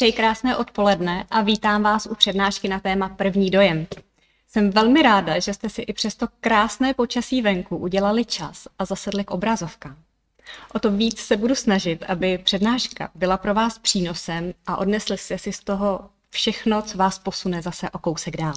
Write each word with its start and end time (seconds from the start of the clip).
Přeji 0.00 0.12
krásné 0.12 0.56
odpoledne 0.56 1.26
a 1.30 1.42
vítám 1.42 1.82
vás 1.82 2.06
u 2.06 2.14
přednášky 2.14 2.68
na 2.68 2.80
téma 2.80 3.08
První 3.08 3.50
dojem. 3.50 3.86
Jsem 4.48 4.70
velmi 4.70 5.02
ráda, 5.02 5.38
že 5.38 5.54
jste 5.54 5.68
si 5.68 5.82
i 5.82 5.92
přesto 5.92 6.26
krásné 6.40 6.94
počasí 6.94 7.42
venku 7.42 7.76
udělali 7.76 8.24
čas 8.24 8.68
a 8.78 8.84
zasedli 8.84 9.24
k 9.24 9.30
obrazovkám. 9.30 9.96
O 10.74 10.78
to 10.78 10.90
víc 10.90 11.18
se 11.20 11.36
budu 11.36 11.54
snažit, 11.54 12.04
aby 12.08 12.38
přednáška 12.38 13.10
byla 13.14 13.36
pro 13.36 13.54
vás 13.54 13.78
přínosem 13.78 14.54
a 14.66 14.76
odnesli 14.76 15.18
jste 15.18 15.38
si 15.38 15.52
z 15.52 15.60
toho 15.60 16.10
všechno, 16.30 16.82
co 16.82 16.98
vás 16.98 17.18
posune 17.18 17.62
zase 17.62 17.90
o 17.90 17.98
kousek 17.98 18.36
dál. 18.36 18.54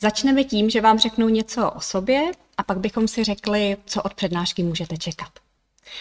Začneme 0.00 0.44
tím, 0.44 0.70
že 0.70 0.80
vám 0.80 0.98
řeknu 0.98 1.28
něco 1.28 1.70
o 1.70 1.80
sobě 1.80 2.30
a 2.56 2.62
pak 2.62 2.78
bychom 2.78 3.08
si 3.08 3.24
řekli, 3.24 3.76
co 3.86 4.02
od 4.02 4.14
přednášky 4.14 4.62
můžete 4.62 4.96
čekat. 4.96 5.30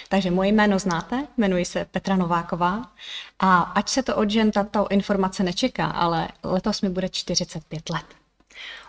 Takže 0.10 0.32
moje 0.32 0.50
jméno 0.50 0.80
znáte, 0.80 1.28
jmenuji 1.38 1.66
se 1.66 1.86
Petra 1.86 2.16
Nováková 2.16 2.92
a 3.40 3.62
ať 3.62 3.90
se 3.90 4.04
to 4.04 4.16
od 4.16 4.30
žen 4.30 4.52
tato 4.52 4.88
informace 4.90 5.44
nečeká, 5.44 5.86
ale 5.86 6.28
letos 6.44 6.82
mi 6.82 6.90
bude 6.90 7.10
45 7.10 7.90
let. 7.90 8.06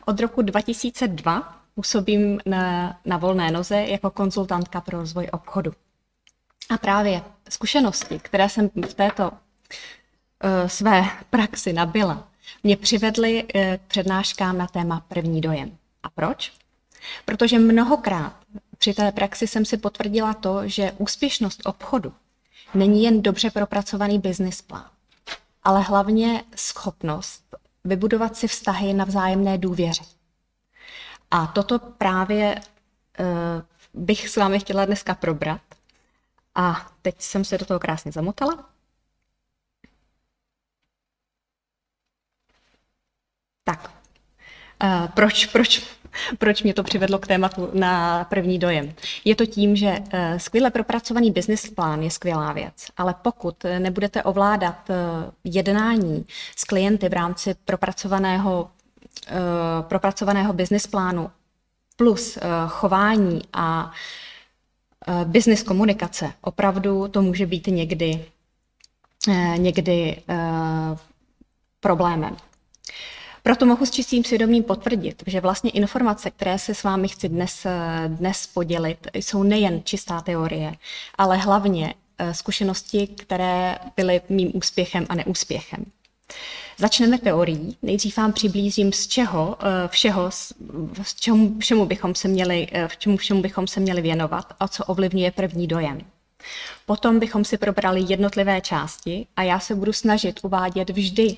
Od 0.04 0.20
roku 0.20 0.42
2002 0.42 1.60
působím 1.74 2.40
na, 2.46 2.96
na 3.04 3.16
volné 3.16 3.50
noze 3.50 3.76
jako 3.76 4.10
konzultantka 4.10 4.80
pro 4.80 4.98
rozvoj 4.98 5.28
obchodu. 5.32 5.72
A 6.70 6.78
právě 6.78 7.22
zkušenosti, 7.48 8.18
které 8.18 8.48
jsem 8.48 8.70
v 8.88 8.94
této 8.94 9.30
uh, 9.30 9.38
své 10.66 11.04
praxi 11.30 11.72
nabila, 11.72 12.28
mě 12.62 12.76
přivedly 12.76 13.42
uh, 13.42 13.60
k 13.76 13.80
přednáškám 13.86 14.58
na 14.58 14.66
téma 14.66 15.04
první 15.08 15.40
dojem. 15.40 15.76
A 16.02 16.10
proč? 16.10 16.52
Protože 17.24 17.58
mnohokrát 17.58 18.36
při 18.80 18.94
té 18.94 19.12
praxi 19.12 19.46
jsem 19.46 19.64
si 19.64 19.76
potvrdila 19.76 20.34
to, 20.34 20.68
že 20.68 20.92
úspěšnost 20.98 21.60
obchodu 21.64 22.12
není 22.74 23.04
jen 23.04 23.22
dobře 23.22 23.50
propracovaný 23.50 24.18
business 24.18 24.62
plán, 24.62 24.90
ale 25.62 25.80
hlavně 25.80 26.44
schopnost 26.56 27.44
vybudovat 27.84 28.36
si 28.36 28.48
vztahy 28.48 28.92
na 28.94 29.04
vzájemné 29.04 29.58
důvěře. 29.58 30.02
A 31.30 31.46
toto 31.46 31.78
právě 31.78 32.60
uh, 33.20 33.26
bych 33.94 34.28
s 34.28 34.36
vámi 34.36 34.60
chtěla 34.60 34.84
dneska 34.84 35.14
probrat. 35.14 35.62
A 36.54 36.90
teď 37.02 37.20
jsem 37.20 37.44
se 37.44 37.58
do 37.58 37.64
toho 37.64 37.80
krásně 37.80 38.12
zamotala. 38.12 38.70
Tak, 43.64 43.90
uh, 44.82 45.08
proč, 45.08 45.46
proč 45.46 45.99
proč 46.38 46.62
mě 46.62 46.74
to 46.74 46.82
přivedlo 46.82 47.18
k 47.18 47.26
tématu 47.26 47.70
na 47.72 48.24
první 48.24 48.58
dojem? 48.58 48.92
Je 49.24 49.36
to 49.36 49.46
tím, 49.46 49.76
že 49.76 49.98
eh, 50.10 50.38
skvěle 50.38 50.70
propracovaný 50.70 51.30
business 51.30 51.70
plán 51.70 52.02
je 52.02 52.10
skvělá 52.10 52.52
věc, 52.52 52.74
ale 52.96 53.14
pokud 53.22 53.64
nebudete 53.78 54.22
ovládat 54.22 54.90
eh, 54.90 54.94
jednání 55.44 56.26
s 56.56 56.64
klienty 56.64 57.08
v 57.08 57.12
rámci 57.12 57.54
propracovaného, 57.64 58.70
eh, 59.28 59.32
propracovaného 59.82 60.52
business 60.52 60.86
plánu 60.86 61.30
plus 61.96 62.38
chování 62.68 63.42
a 63.52 63.90
business 65.24 65.62
komunikace, 65.62 66.32
opravdu 66.40 67.08
to 67.08 67.22
může 67.22 67.46
být 67.46 67.66
někdy, 67.66 68.24
někdy 69.56 70.22
problémem. 71.80 72.36
Proto 73.42 73.66
mohu 73.66 73.86
s 73.86 73.90
čistým 73.90 74.24
svědomím 74.24 74.62
potvrdit, 74.62 75.22
že 75.26 75.40
vlastně 75.40 75.70
informace, 75.70 76.30
které 76.30 76.58
se 76.58 76.74
s 76.74 76.82
vámi 76.82 77.08
chci 77.08 77.28
dnes, 77.28 77.66
dnes 78.06 78.46
podělit, 78.46 79.06
jsou 79.14 79.42
nejen 79.42 79.80
čistá 79.84 80.20
teorie, 80.20 80.74
ale 81.18 81.36
hlavně 81.36 81.94
eh, 82.18 82.34
zkušenosti, 82.34 83.06
které 83.06 83.78
byly 83.96 84.20
mým 84.28 84.50
úspěchem 84.54 85.06
a 85.08 85.14
neúspěchem. 85.14 85.84
Začneme 86.78 87.18
teorií. 87.18 87.76
Nejdřív 87.82 88.16
vám 88.16 88.32
přiblížím, 88.32 88.92
z 88.92 89.06
čeho 89.06 89.56
eh, 89.60 89.88
všeho, 89.88 90.30
z 91.02 91.14
čemu, 91.14 91.58
všemu 91.58 91.86
bychom 91.86 92.14
se 92.14 92.28
měli, 92.28 92.68
eh, 92.72 92.88
v 92.88 92.96
čemu 92.96 93.16
všemu 93.16 93.42
bychom 93.42 93.66
se 93.66 93.80
měli 93.80 94.02
věnovat 94.02 94.52
a 94.60 94.68
co 94.68 94.84
ovlivňuje 94.84 95.30
první 95.30 95.66
dojem. 95.66 96.00
Potom 96.86 97.18
bychom 97.18 97.44
si 97.44 97.58
probrali 97.58 98.04
jednotlivé 98.08 98.60
části 98.60 99.26
a 99.36 99.42
já 99.42 99.60
se 99.60 99.74
budu 99.74 99.92
snažit 99.92 100.40
uvádět 100.42 100.90
vždy 100.90 101.36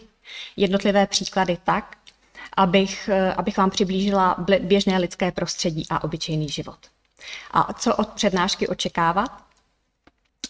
jednotlivé 0.57 1.07
příklady 1.07 1.59
tak, 1.65 1.97
abych, 2.57 3.09
eh, 3.13 3.35
abych 3.35 3.57
vám 3.57 3.71
přiblížila 3.71 4.37
běžné 4.61 4.99
lidské 4.99 5.33
prostředí 5.33 5.87
a 5.91 6.05
obyčejný 6.05 6.49
život. 6.49 6.79
A 7.51 7.73
co 7.73 7.97
od 7.97 8.09
přednášky 8.09 8.69
očekávat? 8.69 9.31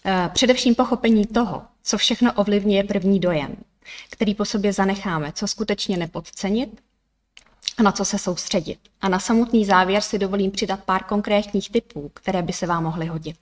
Eh, 0.05 0.29
především 0.33 0.75
pochopení 0.75 1.25
toho, 1.25 1.61
co 1.83 1.97
všechno 1.97 2.33
ovlivňuje 2.33 2.83
první 2.83 3.19
dojem, 3.19 3.55
který 4.09 4.35
po 4.35 4.45
sobě 4.45 4.73
zanecháme, 4.73 5.31
co 5.31 5.47
skutečně 5.47 5.97
nepodcenit 5.97 6.81
a 7.77 7.83
na 7.83 7.91
co 7.91 8.05
se 8.05 8.17
soustředit. 8.17 8.79
A 9.01 9.09
na 9.09 9.19
samotný 9.19 9.65
závěr 9.65 10.01
si 10.01 10.19
dovolím 10.19 10.51
přidat 10.51 10.83
pár 10.83 11.03
konkrétních 11.03 11.69
typů, 11.69 12.11
které 12.13 12.41
by 12.41 12.53
se 12.53 12.67
vám 12.67 12.83
mohly 12.83 13.05
hodit. 13.05 13.37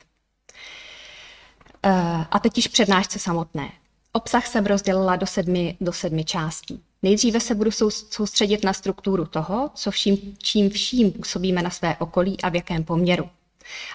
Eh, 1.83 2.25
a 2.31 2.39
teď 2.39 2.57
již 2.57 2.67
přednášce 2.67 3.19
samotné. 3.19 3.71
Obsah 4.13 4.47
jsem 4.47 4.65
rozdělila 4.65 5.15
do 5.15 5.25
sedmi, 5.25 5.77
do 5.81 5.93
sedmi 5.93 6.25
částí. 6.25 6.83
Nejdříve 7.03 7.39
se 7.39 7.55
budu 7.55 7.71
soustředit 8.09 8.63
na 8.63 8.73
strukturu 8.73 9.25
toho, 9.25 9.69
co 9.75 9.91
vším, 9.91 10.35
čím 10.37 10.69
vším 10.69 11.11
působíme 11.11 11.61
na 11.61 11.69
své 11.69 11.95
okolí 11.95 12.41
a 12.43 12.49
v 12.49 12.55
jakém 12.55 12.83
poměru. 12.83 13.29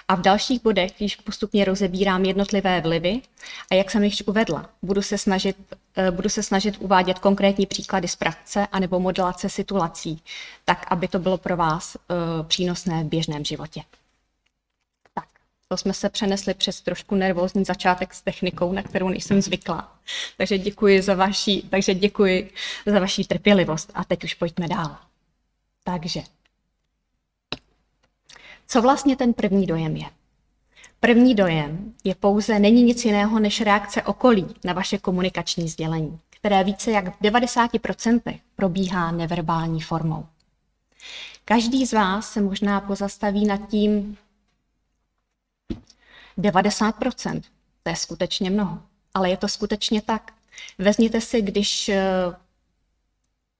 A 0.07 0.15
v 0.15 0.21
dalších 0.21 0.63
bodech 0.63 1.01
již 1.01 1.15
postupně 1.15 1.65
rozebírám 1.65 2.25
jednotlivé 2.25 2.81
vlivy 2.81 3.21
a 3.71 3.75
jak 3.75 3.91
jsem 3.91 4.03
již 4.03 4.23
uvedla, 4.27 4.69
budu 4.81 5.01
se 5.01 5.17
snažit, 5.17 5.57
eh, 5.95 6.11
budu 6.11 6.29
se 6.29 6.43
snažit 6.43 6.77
uvádět 6.79 7.19
konkrétní 7.19 7.65
příklady 7.65 8.07
z 8.07 8.15
praxe 8.15 8.67
anebo 8.71 8.99
modelace 8.99 9.49
situací, 9.49 10.21
tak 10.65 10.85
aby 10.89 11.07
to 11.07 11.19
bylo 11.19 11.37
pro 11.37 11.57
vás 11.57 11.95
uh, 11.95 12.47
přínosné 12.47 13.03
v 13.03 13.07
běžném 13.07 13.45
životě. 13.45 13.81
To 15.67 15.77
jsme 15.77 15.93
se 15.93 16.09
přenesli 16.09 16.53
přes 16.53 16.81
trošku 16.81 17.15
nervózní 17.15 17.65
začátek 17.65 18.13
s 18.13 18.21
technikou, 18.21 18.73
na 18.73 18.83
kterou 18.83 19.09
nejsem 19.09 19.41
zvyklá. 19.41 19.97
Takže 20.37 20.57
děkuji 20.57 21.01
za 21.01 21.15
vaši, 21.15 21.63
takže 21.69 21.93
děkuji 21.93 22.51
za 22.85 22.99
vaši 22.99 23.23
trpělivost 23.23 23.91
a 23.93 24.03
teď 24.03 24.23
už 24.23 24.33
pojďme 24.33 24.67
dál. 24.67 24.97
Takže, 25.83 26.21
co 28.67 28.81
vlastně 28.81 29.15
ten 29.15 29.33
první 29.33 29.65
dojem 29.65 29.95
je? 29.95 30.05
První 30.99 31.35
dojem 31.35 31.93
je 32.03 32.15
pouze, 32.15 32.59
není 32.59 32.83
nic 32.83 33.05
jiného 33.05 33.39
než 33.39 33.61
reakce 33.61 34.03
okolí 34.03 34.47
na 34.63 34.73
vaše 34.73 34.97
komunikační 34.97 35.69
sdělení, 35.69 36.19
které 36.29 36.63
více 36.63 36.91
jak 36.91 37.15
v 37.15 37.21
90% 37.21 38.39
probíhá 38.55 39.11
neverbální 39.11 39.81
formou. 39.81 40.25
Každý 41.45 41.85
z 41.85 41.93
vás 41.93 42.31
se 42.31 42.41
možná 42.41 42.81
pozastaví 42.81 43.45
nad 43.45 43.69
tím, 43.69 44.17
90%. 46.37 47.41
To 47.83 47.89
je 47.89 47.95
skutečně 47.95 48.49
mnoho. 48.49 48.79
Ale 49.13 49.29
je 49.29 49.37
to 49.37 49.47
skutečně 49.47 50.01
tak. 50.01 50.31
Vezměte 50.77 51.21
si, 51.21 51.41
když 51.41 51.89
eh, 51.89 52.03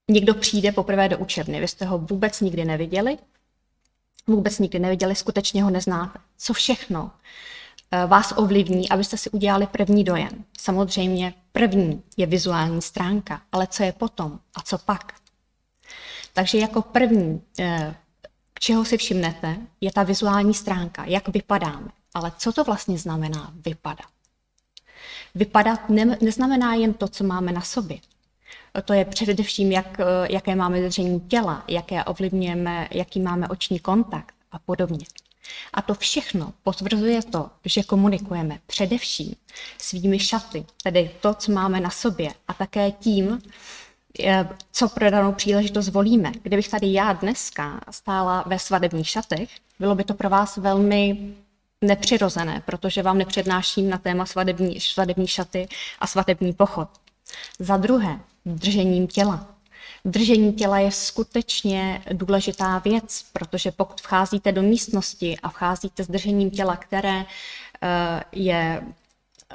někdo 0.07 0.33
přijde 0.33 0.71
poprvé 0.71 1.09
do 1.09 1.17
učebny, 1.17 1.59
vy 1.59 1.67
jste 1.67 1.85
ho 1.85 1.97
vůbec 1.97 2.41
nikdy 2.41 2.65
neviděli, 2.65 3.17
vůbec 4.27 4.59
nikdy 4.59 4.79
neviděli, 4.79 5.15
skutečně 5.15 5.63
ho 5.63 5.69
neznáte. 5.69 6.19
Co 6.37 6.53
všechno 6.53 7.11
eh, 7.91 8.05
vás 8.05 8.33
ovlivní, 8.37 8.89
abyste 8.89 9.17
si 9.17 9.29
udělali 9.29 9.67
první 9.67 10.03
dojem. 10.03 10.43
Samozřejmě 10.59 11.33
první 11.51 12.03
je 12.17 12.25
vizuální 12.25 12.81
stránka, 12.81 13.41
ale 13.51 13.67
co 13.67 13.83
je 13.83 13.91
potom 13.91 14.39
a 14.55 14.61
co 14.61 14.77
pak? 14.77 15.13
Takže 16.33 16.57
jako 16.57 16.81
první, 16.81 17.41
eh, 17.59 17.95
k 18.53 18.59
čeho 18.59 18.85
si 18.85 18.97
všimnete, 18.97 19.57
je 19.81 19.91
ta 19.91 20.03
vizuální 20.03 20.53
stránka, 20.53 21.05
jak 21.05 21.27
vypadáme. 21.27 21.87
Ale 22.17 22.31
co 22.37 22.53
to 22.53 22.63
vlastně 22.63 22.97
znamená 22.97 23.53
vypadat? 23.65 24.05
Vypadat 25.35 25.89
ne, 25.89 26.17
neznamená 26.21 26.73
jen 26.73 26.93
to, 26.93 27.07
co 27.07 27.23
máme 27.23 27.51
na 27.51 27.61
sobě. 27.61 27.97
To 28.85 28.93
je 28.93 29.05
především, 29.05 29.71
jak, 29.71 29.97
jaké 30.29 30.55
máme 30.55 30.81
držení 30.81 31.19
těla, 31.19 31.63
jaké 31.67 32.03
ovlivňujeme, 32.03 32.87
jaký 32.91 33.19
máme 33.19 33.47
oční 33.47 33.79
kontakt 33.79 34.35
a 34.51 34.59
podobně. 34.59 35.05
A 35.73 35.81
to 35.81 35.93
všechno 35.93 36.53
potvrzuje 36.63 37.21
to, 37.23 37.49
že 37.65 37.83
komunikujeme 37.83 38.59
především 38.67 39.35
svými 39.77 40.19
šaty, 40.19 40.65
tedy 40.83 41.11
to, 41.21 41.33
co 41.33 41.51
máme 41.51 41.79
na 41.79 41.89
sobě, 41.89 42.33
a 42.47 42.53
také 42.53 42.91
tím, 42.91 43.41
co 44.71 44.89
pro 44.89 45.11
danou 45.11 45.33
příležitost 45.33 45.89
volíme. 45.89 46.31
Kdybych 46.43 46.69
tady 46.69 46.93
já 46.93 47.13
dneska 47.13 47.81
stála 47.91 48.43
ve 48.47 48.59
svadebních 48.59 49.09
šatech, 49.09 49.49
bylo 49.79 49.95
by 49.95 50.03
to 50.03 50.13
pro 50.13 50.29
vás 50.29 50.57
velmi 50.57 51.33
nepřirozené, 51.81 52.63
protože 52.65 53.03
vám 53.03 53.17
nepřednáším 53.17 53.89
na 53.89 53.97
téma 53.97 54.25
svadební, 54.25 54.79
svadební 54.79 55.27
šaty 55.27 55.67
a 55.99 56.07
svatební 56.07 56.53
pochod. 56.53 56.87
Za 57.59 57.77
druhé, 57.77 58.19
držením 58.45 59.07
těla. 59.07 59.47
Držení 60.05 60.53
těla 60.53 60.79
je 60.79 60.91
skutečně 60.91 62.03
důležitá 62.13 62.79
věc, 62.79 63.25
protože 63.33 63.71
pokud 63.71 64.01
vcházíte 64.01 64.51
do 64.51 64.61
místnosti 64.61 65.37
a 65.43 65.49
vcházíte 65.49 66.03
s 66.03 66.07
držením 66.07 66.51
těla, 66.51 66.75
které 66.75 67.25
eh, 67.81 68.23
je 68.31 68.81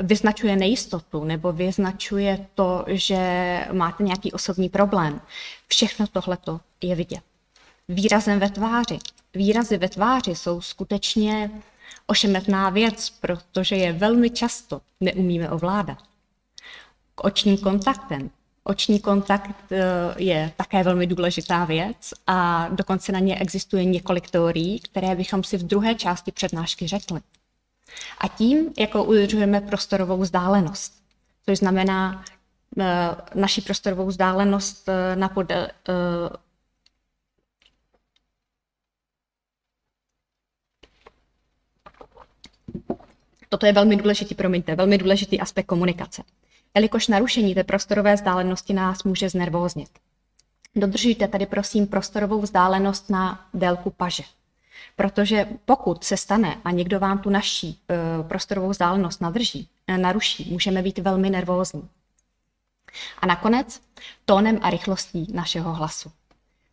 vyznačuje 0.01 0.57
nejistotu 0.57 1.25
nebo 1.25 1.53
vyznačuje 1.53 2.47
to, 2.55 2.85
že 2.89 3.67
máte 3.73 4.03
nějaký 4.03 4.33
osobní 4.33 4.69
problém. 4.69 5.21
Všechno 5.69 6.07
tohleto 6.07 6.61
je 6.83 6.95
vidět. 6.95 7.21
Výrazem 7.89 8.39
ve 8.39 8.51
tváři. 8.51 8.99
Výrazy 9.35 9.77
ve 9.77 9.89
tváři 9.89 10.35
jsou 10.35 10.61
skutečně 10.61 11.51
ošemetná 12.07 12.71
věc, 12.71 13.11
protože 13.11 13.77
je 13.77 13.93
velmi 13.93 14.31
často 14.31 14.81
neumíme 15.01 15.51
ovládat. 15.51 15.99
K 17.15 17.25
očním 17.25 17.59
kontaktem. 17.59 18.31
Oční 18.65 19.01
kontakt 19.01 19.73
eh, 19.73 19.81
je 20.17 20.53
také 20.57 20.83
velmi 20.83 21.07
důležitá 21.07 21.65
věc 21.65 22.11
a 22.27 22.69
dokonce 22.69 23.13
na 23.13 23.19
ně 23.19 23.39
existuje 23.39 23.85
několik 23.85 24.31
teorií, 24.31 24.81
které 24.81 25.15
bychom 25.15 25.45
si 25.45 25.57
v 25.57 25.63
druhé 25.63 25.95
části 25.95 26.33
přednášky 26.33 26.87
řekli. 26.87 27.21
A 28.19 28.29
tím, 28.29 28.73
jako 28.79 29.05
udržujeme 29.05 29.61
prostorovou 29.61 30.17
vzdálenost, 30.17 31.03
což 31.47 31.59
znamená 31.59 32.25
eh, 32.79 32.85
naši 33.35 33.61
prostorovou 33.61 34.07
vzdálenost 34.07 34.89
eh, 34.89 35.17
na 35.17 35.29
pod, 35.29 35.53
Toto 43.53 43.67
je 43.67 43.73
velmi 43.73 43.97
důležitý, 43.97 44.35
promiňte, 44.35 44.77
velmi 44.77 44.99
důležitý 44.99 45.41
aspekt 45.41 45.67
komunikace. 45.67 46.23
Jelikož 46.75 47.09
narušení 47.09 47.55
té 47.55 47.65
prostorové 47.65 48.15
vzdálenosti 48.15 48.73
nás 48.73 49.05
může 49.05 49.29
znervóznit. 49.29 49.89
Dodržujte 50.75 51.29
tady 51.29 51.47
prosím 51.47 51.87
prostorovou 51.87 52.41
vzdálenost 52.41 53.11
na 53.11 53.47
délku 53.55 53.91
paže. 53.91 54.23
Protože 54.97 55.47
pokud 55.65 56.05
se 56.05 56.17
stane 56.17 56.61
a 56.65 56.71
někdo 56.71 57.01
vám 57.01 57.19
tu 57.19 57.31
naší 57.31 57.69
e, 57.69 58.23
prostorovou 58.23 58.69
vzdálenost 58.69 59.21
nadrží, 59.21 59.69
e, 59.87 59.99
naruší, 59.99 60.51
můžeme 60.53 60.83
být 60.83 60.99
velmi 60.99 61.31
nervózní. 61.31 61.89
A 63.19 63.27
nakonec 63.27 63.81
tónem 64.25 64.59
a 64.63 64.71
rychlostí 64.71 65.27
našeho 65.33 65.73
hlasu. 65.73 66.13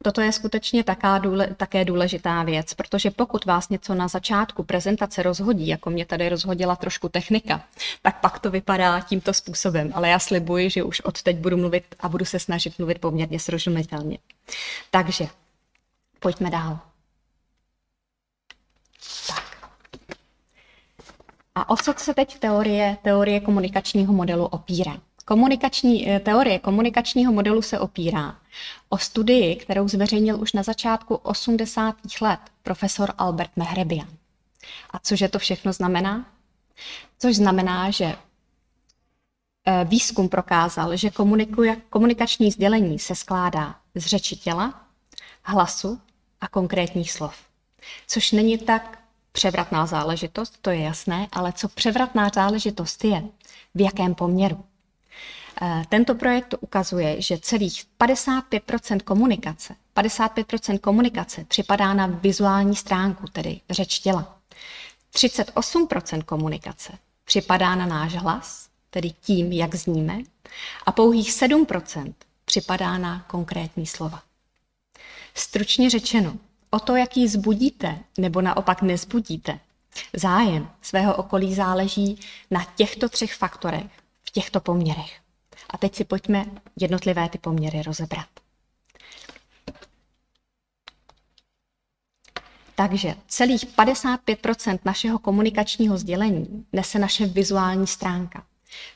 Toto 0.03 0.21
je 0.21 0.31
skutečně 0.31 0.83
taká 0.83 1.17
důle, 1.17 1.47
také 1.47 1.85
důležitá 1.85 2.43
věc, 2.43 2.73
protože 2.73 3.11
pokud 3.11 3.45
vás 3.45 3.69
něco 3.69 3.95
na 3.95 4.07
začátku 4.07 4.63
prezentace 4.63 5.23
rozhodí, 5.23 5.67
jako 5.67 5.89
mě 5.89 6.05
tady 6.05 6.29
rozhodila 6.29 6.75
trošku 6.75 7.09
technika, 7.09 7.61
tak 8.01 8.21
pak 8.21 8.39
to 8.39 8.51
vypadá 8.51 8.99
tímto 8.99 9.33
způsobem. 9.33 9.91
Ale 9.93 10.09
já 10.09 10.19
slibuji, 10.19 10.69
že 10.69 10.83
už 10.83 11.01
od 11.01 11.21
teď 11.23 11.37
budu 11.37 11.57
mluvit 11.57 11.95
a 11.99 12.09
budu 12.09 12.25
se 12.25 12.39
snažit 12.39 12.79
mluvit 12.79 12.99
poměrně 12.99 13.39
srozumitelně. 13.39 14.17
Takže 14.91 15.27
pojďme 16.19 16.49
dál. 16.49 16.79
Tak. 19.27 19.71
A 21.55 21.69
o 21.69 21.77
co 21.77 21.93
se 21.97 22.13
teď 22.13 22.39
teorie, 22.39 22.97
teorie 23.03 23.39
komunikačního 23.39 24.13
modelu 24.13 24.45
opírá? 24.45 25.08
Komunikační, 25.29 26.09
eh, 26.09 26.19
teorie 26.19 26.59
komunikačního 26.59 27.33
modelu 27.33 27.61
se 27.61 27.79
opírá 27.79 28.35
o 28.89 28.97
studii, 28.97 29.55
kterou 29.55 29.87
zveřejnil 29.87 30.41
už 30.41 30.53
na 30.53 30.63
začátku 30.63 31.15
80. 31.15 32.21
let 32.21 32.39
profesor 32.63 33.13
Albert 33.17 33.51
Mehrebian. 33.55 34.07
A 34.89 34.99
cože 34.99 35.27
to 35.29 35.39
všechno 35.39 35.73
znamená? 35.73 36.25
Což 37.19 37.35
znamená, 37.35 37.91
že 37.91 38.05
eh, 38.05 39.85
výzkum 39.85 40.29
prokázal, 40.29 40.97
že 40.97 41.11
komunikační 41.89 42.51
sdělení 42.51 42.99
se 42.99 43.15
skládá 43.15 43.75
z 43.95 44.05
řeči 44.05 44.35
těla, 44.35 44.83
hlasu 45.43 45.99
a 46.41 46.47
konkrétních 46.47 47.11
slov. 47.11 47.35
Což 48.07 48.31
není 48.31 48.57
tak 48.57 48.99
převratná 49.31 49.85
záležitost, 49.85 50.57
to 50.61 50.69
je 50.69 50.79
jasné, 50.79 51.27
ale 51.31 51.53
co 51.53 51.67
převratná 51.67 52.29
záležitost 52.35 53.03
je, 53.03 53.23
v 53.75 53.81
jakém 53.81 54.15
poměru. 54.15 54.63
Eh, 55.61 55.83
tento 55.89 56.15
projekt 56.15 56.55
ukazuje, 56.59 57.21
že 57.21 57.37
celých 57.37 57.85
55 57.97 59.03
komunikace, 59.03 59.75
55% 59.93 60.79
komunikace 60.79 61.43
připadá 61.43 61.93
na 61.93 62.07
vizuální 62.07 62.75
stránku, 62.75 63.27
tedy 63.27 63.61
řeč 63.69 63.99
těla. 63.99 64.39
38% 65.13 66.23
komunikace 66.23 66.93
připadá 67.25 67.75
na 67.75 67.85
náš 67.85 68.13
hlas, 68.15 68.69
tedy 68.89 69.09
tím, 69.09 69.51
jak 69.51 69.75
zníme, 69.75 70.17
a 70.85 70.91
pouhých 70.91 71.31
7% 71.31 72.13
připadá 72.45 72.97
na 72.97 73.19
konkrétní 73.27 73.85
slova. 73.85 74.21
Stručně 75.33 75.89
řečeno, 75.89 76.33
o 76.69 76.79
to, 76.79 76.95
jaký 76.95 77.27
zbudíte 77.27 77.99
nebo 78.17 78.41
naopak 78.41 78.81
nezbudíte, 78.81 79.59
zájem 80.13 80.69
svého 80.81 81.15
okolí 81.15 81.55
záleží 81.55 82.19
na 82.51 82.65
těchto 82.75 83.09
třech 83.09 83.35
faktorech 83.35 83.91
v 84.23 84.31
těchto 84.31 84.59
poměrech. 84.59 85.19
A 85.69 85.77
teď 85.77 85.95
si 85.95 86.03
pojďme 86.03 86.45
jednotlivé 86.79 87.29
ty 87.29 87.37
poměry 87.37 87.81
rozebrat. 87.81 88.27
Takže 92.75 93.15
celých 93.27 93.65
55 93.65 94.47
našeho 94.85 95.19
komunikačního 95.19 95.97
sdělení 95.97 96.65
nese 96.73 96.99
naše 96.99 97.25
vizuální 97.25 97.87
stránka, 97.87 98.43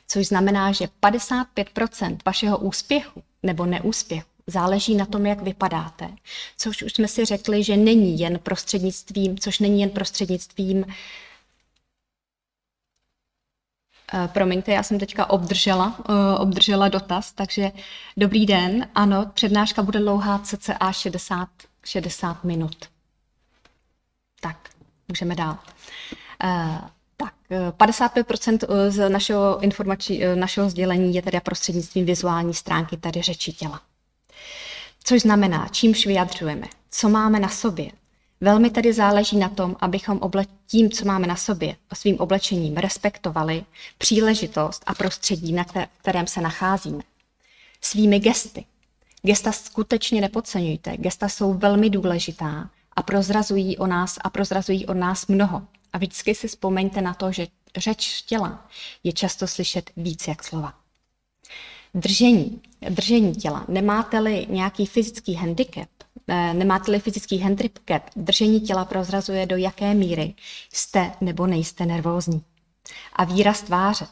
což 0.08 0.26
znamená, 0.26 0.72
že 0.72 0.88
55% 1.02 2.16
vašeho 2.26 2.58
úspěchu 2.58 3.22
nebo 3.42 3.66
neúspěchu 3.66 4.28
záleží 4.46 4.94
na 4.94 5.06
tom, 5.06 5.26
jak 5.26 5.42
vypadáte, 5.42 6.10
což 6.56 6.82
už 6.82 6.92
jsme 6.92 7.08
si 7.08 7.24
řekli, 7.24 7.64
že 7.64 7.76
není 7.76 8.18
jen 8.18 8.38
prostřednictvím, 8.38 9.38
což 9.38 9.58
není 9.58 9.80
jen 9.80 9.90
prostřednictvím 9.90 10.86
promiňte, 14.26 14.72
já 14.72 14.82
jsem 14.82 14.98
teďka 14.98 15.30
obdržela, 15.30 15.96
eh, 16.08 16.38
obdržela 16.38 16.88
dotaz, 16.88 17.32
takže 17.32 17.72
dobrý 18.16 18.46
den. 18.46 18.88
Ano, 18.94 19.30
přednáška 19.34 19.82
bude 19.82 19.98
dlouhá 19.98 20.38
cca 20.38 20.92
60, 20.92 21.48
60 21.84 22.44
minut. 22.44 22.76
Tak, 24.40 24.56
můžeme 25.08 25.34
dál. 25.34 25.58
Eh, 26.44 26.80
tak, 27.16 27.34
55% 27.76 28.64
z 28.88 29.08
našeho, 29.08 29.60
informační, 29.60 30.20
našeho 30.34 30.70
sdělení 30.70 31.14
je 31.14 31.22
tedy 31.22 31.40
prostřednictvím 31.40 32.06
vizuální 32.06 32.54
stránky, 32.54 32.96
tady 32.96 33.22
řeči 33.22 33.52
těla. 33.52 33.80
Což 35.04 35.22
znamená, 35.22 35.68
čímž 35.68 36.06
vyjadřujeme, 36.06 36.66
co 36.90 37.08
máme 37.08 37.40
na 37.40 37.48
sobě, 37.48 37.90
Velmi 38.44 38.70
tedy 38.70 38.92
záleží 38.92 39.36
na 39.36 39.48
tom, 39.48 39.76
abychom 39.80 40.18
oble- 40.18 40.46
tím, 40.66 40.90
co 40.90 41.04
máme 41.04 41.26
na 41.26 41.36
sobě, 41.36 41.76
svým 41.94 42.16
oblečením 42.18 42.76
respektovali 42.76 43.64
příležitost 43.98 44.82
a 44.86 44.94
prostředí, 44.94 45.52
na 45.52 45.64
kterém 45.98 46.26
se 46.26 46.40
nacházíme. 46.40 47.02
Svými 47.80 48.18
gesty. 48.18 48.64
Gesta 49.22 49.52
skutečně 49.52 50.20
nepodceňujte. 50.20 50.96
Gesta 50.96 51.28
jsou 51.28 51.54
velmi 51.54 51.90
důležitá 51.90 52.70
a 52.96 53.02
prozrazují 53.02 53.78
o 53.78 53.86
nás 53.86 54.18
a 54.20 54.30
prozrazují 54.30 54.86
o 54.86 54.94
nás 54.94 55.26
mnoho. 55.26 55.62
A 55.92 55.98
vždycky 55.98 56.34
si 56.34 56.48
vzpomeňte 56.48 57.00
na 57.00 57.14
to, 57.14 57.32
že 57.32 57.46
řeč 57.76 58.22
těla 58.22 58.68
je 59.04 59.12
často 59.12 59.46
slyšet 59.46 59.90
víc 59.96 60.28
jak 60.28 60.44
slova. 60.44 60.74
Držení, 61.94 62.60
držení 62.90 63.34
těla. 63.34 63.64
Nemáte-li 63.68 64.46
nějaký 64.50 64.86
fyzický 64.86 65.34
handicap, 65.34 65.88
nemáte-li 66.52 67.00
fyzický 67.00 67.38
handicap, 67.38 68.02
držení 68.16 68.60
těla 68.60 68.84
prozrazuje, 68.84 69.46
do 69.46 69.56
jaké 69.56 69.94
míry 69.94 70.34
jste 70.72 71.12
nebo 71.20 71.46
nejste 71.46 71.86
nervózní. 71.86 72.44
A 73.12 73.24
výraz 73.24 73.62
tváře. 73.62 74.06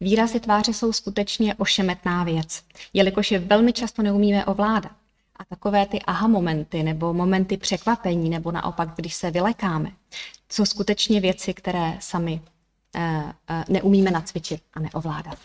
Výrazy 0.00 0.40
tváře 0.40 0.72
jsou 0.72 0.92
skutečně 0.92 1.54
ošemetná 1.54 2.24
věc, 2.24 2.62
jelikož 2.92 3.30
je 3.30 3.38
velmi 3.38 3.72
často 3.72 4.02
neumíme 4.02 4.44
ovládat. 4.44 4.92
A 5.36 5.44
takové 5.44 5.86
ty 5.86 6.02
aha 6.02 6.28
momenty 6.28 6.82
nebo 6.82 7.14
momenty 7.14 7.56
překvapení 7.56 8.30
nebo 8.30 8.52
naopak, 8.52 8.96
když 8.96 9.14
se 9.14 9.30
vylekáme, 9.30 9.92
jsou 10.52 10.64
skutečně 10.64 11.20
věci, 11.20 11.54
které 11.54 11.98
sami 12.00 12.40
uh, 12.96 13.02
uh, 13.02 13.30
neumíme 13.68 14.10
nacvičit 14.10 14.62
a 14.74 14.80
neovládat. 14.80 15.38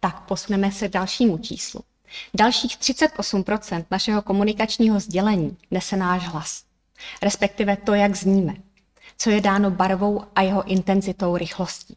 Tak 0.00 0.20
posuneme 0.20 0.72
se 0.72 0.88
k 0.88 0.92
dalšímu 0.92 1.38
číslu. 1.38 1.80
Dalších 2.34 2.76
38% 2.76 3.84
našeho 3.90 4.22
komunikačního 4.22 5.00
sdělení 5.00 5.56
nese 5.70 5.96
náš 5.96 6.28
hlas, 6.28 6.64
respektive 7.22 7.76
to, 7.76 7.94
jak 7.94 8.16
zníme, 8.16 8.54
co 9.18 9.30
je 9.30 9.40
dáno 9.40 9.70
barvou 9.70 10.22
a 10.34 10.42
jeho 10.42 10.62
intenzitou 10.62 11.36
rychlostí. 11.36 11.96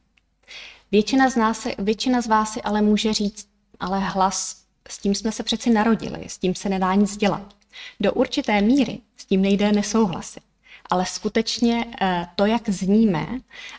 Většina 0.91 1.29
z, 1.29 1.35
nás, 1.35 1.67
většina 1.77 2.21
z 2.21 2.27
vás 2.27 2.53
si 2.53 2.61
ale 2.61 2.81
může 2.81 3.13
říct, 3.13 3.47
ale 3.79 3.99
hlas, 3.99 4.63
s 4.89 4.97
tím 4.97 5.15
jsme 5.15 5.31
se 5.31 5.43
přeci 5.43 5.69
narodili, 5.69 6.29
s 6.29 6.37
tím 6.37 6.55
se 6.55 6.69
nedá 6.69 6.93
nic 6.93 7.17
dělat. 7.17 7.55
Do 7.99 8.13
určité 8.13 8.61
míry 8.61 8.99
s 9.17 9.25
tím 9.25 9.41
nejde 9.41 9.71
nesouhlasit. 9.71 10.43
Ale 10.89 11.05
skutečně 11.05 11.85
eh, 12.01 12.27
to, 12.35 12.45
jak 12.45 12.69
zníme 12.69 13.27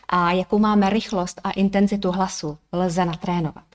a 0.09 0.31
jakou 0.31 0.59
máme 0.59 0.89
rychlost 0.89 1.41
a 1.43 1.51
intenzitu 1.51 2.11
hlasu, 2.11 2.57
lze 2.71 3.05
natrénovat. 3.05 3.74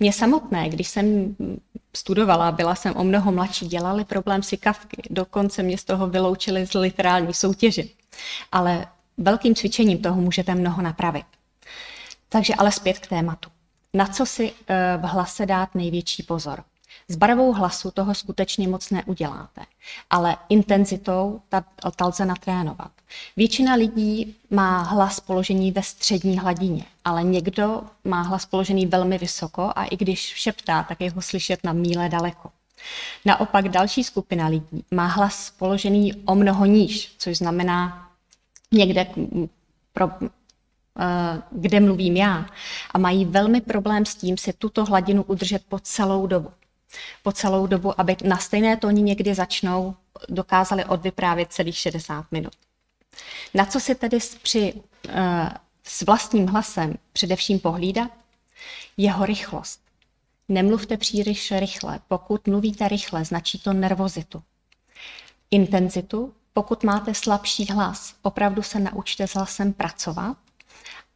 Mě 0.00 0.12
samotné, 0.12 0.68
když 0.68 0.88
jsem 0.88 1.36
studovala, 1.96 2.52
byla 2.52 2.74
jsem 2.74 2.96
o 2.96 3.04
mnoho 3.04 3.32
mladší, 3.32 3.66
dělali 3.68 4.04
problém 4.04 4.42
si 4.42 4.56
kavky, 4.56 5.02
dokonce 5.10 5.62
mě 5.62 5.78
z 5.78 5.84
toho 5.84 6.06
vyloučili 6.06 6.66
z 6.66 6.74
literální 6.74 7.34
soutěže. 7.34 7.82
Ale 8.52 8.86
velkým 9.18 9.54
cvičením 9.54 9.98
toho 9.98 10.20
můžete 10.20 10.54
mnoho 10.54 10.82
napravit. 10.82 11.26
Takže 12.28 12.54
ale 12.54 12.72
zpět 12.72 12.98
k 12.98 13.06
tématu. 13.06 13.50
Na 13.94 14.06
co 14.06 14.26
si 14.26 14.52
eh, 14.68 14.98
v 15.02 15.04
hlase 15.04 15.46
dát 15.46 15.74
největší 15.74 16.22
pozor? 16.22 16.64
S 17.08 17.16
barvou 17.16 17.52
hlasu 17.52 17.90
toho 17.90 18.14
skutečně 18.14 18.68
moc 18.68 18.90
neuděláte, 18.90 19.62
ale 20.10 20.36
intenzitou 20.48 21.40
ta, 21.48 21.64
ta 21.96 22.06
lze 22.06 22.24
natrénovat. 22.24 22.90
Většina 23.36 23.74
lidí 23.74 24.36
má 24.50 24.82
hlas 24.82 25.20
položený 25.20 25.72
ve 25.72 25.82
střední 25.82 26.38
hladině, 26.38 26.84
ale 27.04 27.22
někdo 27.22 27.82
má 28.04 28.22
hlas 28.22 28.46
položený 28.46 28.86
velmi 28.86 29.18
vysoko 29.18 29.72
a 29.76 29.84
i 29.84 29.96
když 29.96 30.20
šeptá, 30.20 30.82
tak 30.82 31.00
je 31.00 31.10
ho 31.10 31.22
slyšet 31.22 31.64
na 31.64 31.72
míle 31.72 32.08
daleko. 32.08 32.50
Naopak 33.24 33.68
další 33.68 34.04
skupina 34.04 34.46
lidí 34.46 34.84
má 34.90 35.06
hlas 35.06 35.50
položený 35.50 36.14
o 36.24 36.34
mnoho 36.34 36.66
níž, 36.66 37.14
což 37.18 37.36
znamená 37.36 38.08
někde 38.72 39.06
pro, 39.92 40.10
eh, 40.20 41.42
kde 41.50 41.80
mluvím 41.80 42.16
já, 42.16 42.46
a 42.90 42.98
mají 42.98 43.24
velmi 43.24 43.60
problém 43.60 44.06
s 44.06 44.14
tím 44.14 44.36
si 44.36 44.52
tuto 44.52 44.84
hladinu 44.84 45.22
udržet 45.22 45.62
po 45.68 45.78
celou 45.78 46.26
dobu 46.26 46.50
po 47.22 47.32
celou 47.32 47.66
dobu, 47.66 48.00
aby 48.00 48.16
na 48.24 48.38
stejné 48.38 48.76
tóni 48.76 49.02
někdy 49.02 49.34
začnou, 49.34 49.94
dokázali 50.28 50.84
odvyprávět 50.84 51.52
celých 51.52 51.76
60 51.78 52.26
minut. 52.30 52.52
Na 53.54 53.64
co 53.64 53.80
si 53.80 53.94
tedy 53.94 54.18
při, 54.42 54.72
uh, 54.74 55.12
s 55.82 56.02
vlastním 56.02 56.46
hlasem 56.46 56.94
především 57.12 57.58
pohlídat? 57.60 58.10
Jeho 58.96 59.26
rychlost. 59.26 59.80
Nemluvte 60.48 60.96
příliš 60.96 61.52
rychle. 61.58 62.00
Pokud 62.08 62.46
mluvíte 62.46 62.88
rychle, 62.88 63.24
značí 63.24 63.58
to 63.58 63.72
nervozitu. 63.72 64.42
Intenzitu. 65.50 66.34
Pokud 66.52 66.84
máte 66.84 67.14
slabší 67.14 67.66
hlas, 67.66 68.14
opravdu 68.22 68.62
se 68.62 68.80
naučte 68.80 69.26
s 69.26 69.34
hlasem 69.34 69.72
pracovat 69.72 70.36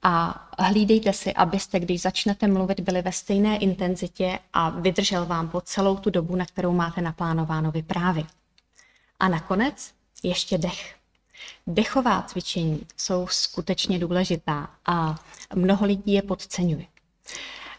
a 0.03 0.47
hlídejte 0.59 1.13
si, 1.13 1.35
abyste, 1.35 1.81
když 1.81 2.03
začnete 2.03 2.47
mluvit, 2.47 2.81
byli 2.81 3.03
ve 3.03 3.13
stejné 3.13 3.59
intenzitě 3.59 4.39
a 4.53 4.71
vydržel 4.71 5.27
vám 5.27 5.49
po 5.49 5.61
celou 5.61 5.97
tu 5.97 6.11
dobu, 6.11 6.37
na 6.37 6.47
kterou 6.47 6.73
máte 6.73 7.01
naplánováno 7.01 7.71
vyprávět. 7.71 8.27
A 9.21 9.29
nakonec 9.29 9.93
ještě 10.23 10.59
dech. 10.59 10.97
Dechová 11.67 12.23
cvičení 12.23 12.81
jsou 12.97 13.27
skutečně 13.27 13.99
důležitá 13.99 14.71
a 14.87 15.17
mnoho 15.55 15.87
lidí 15.87 16.13
je 16.13 16.23
podceňuje. 16.23 16.87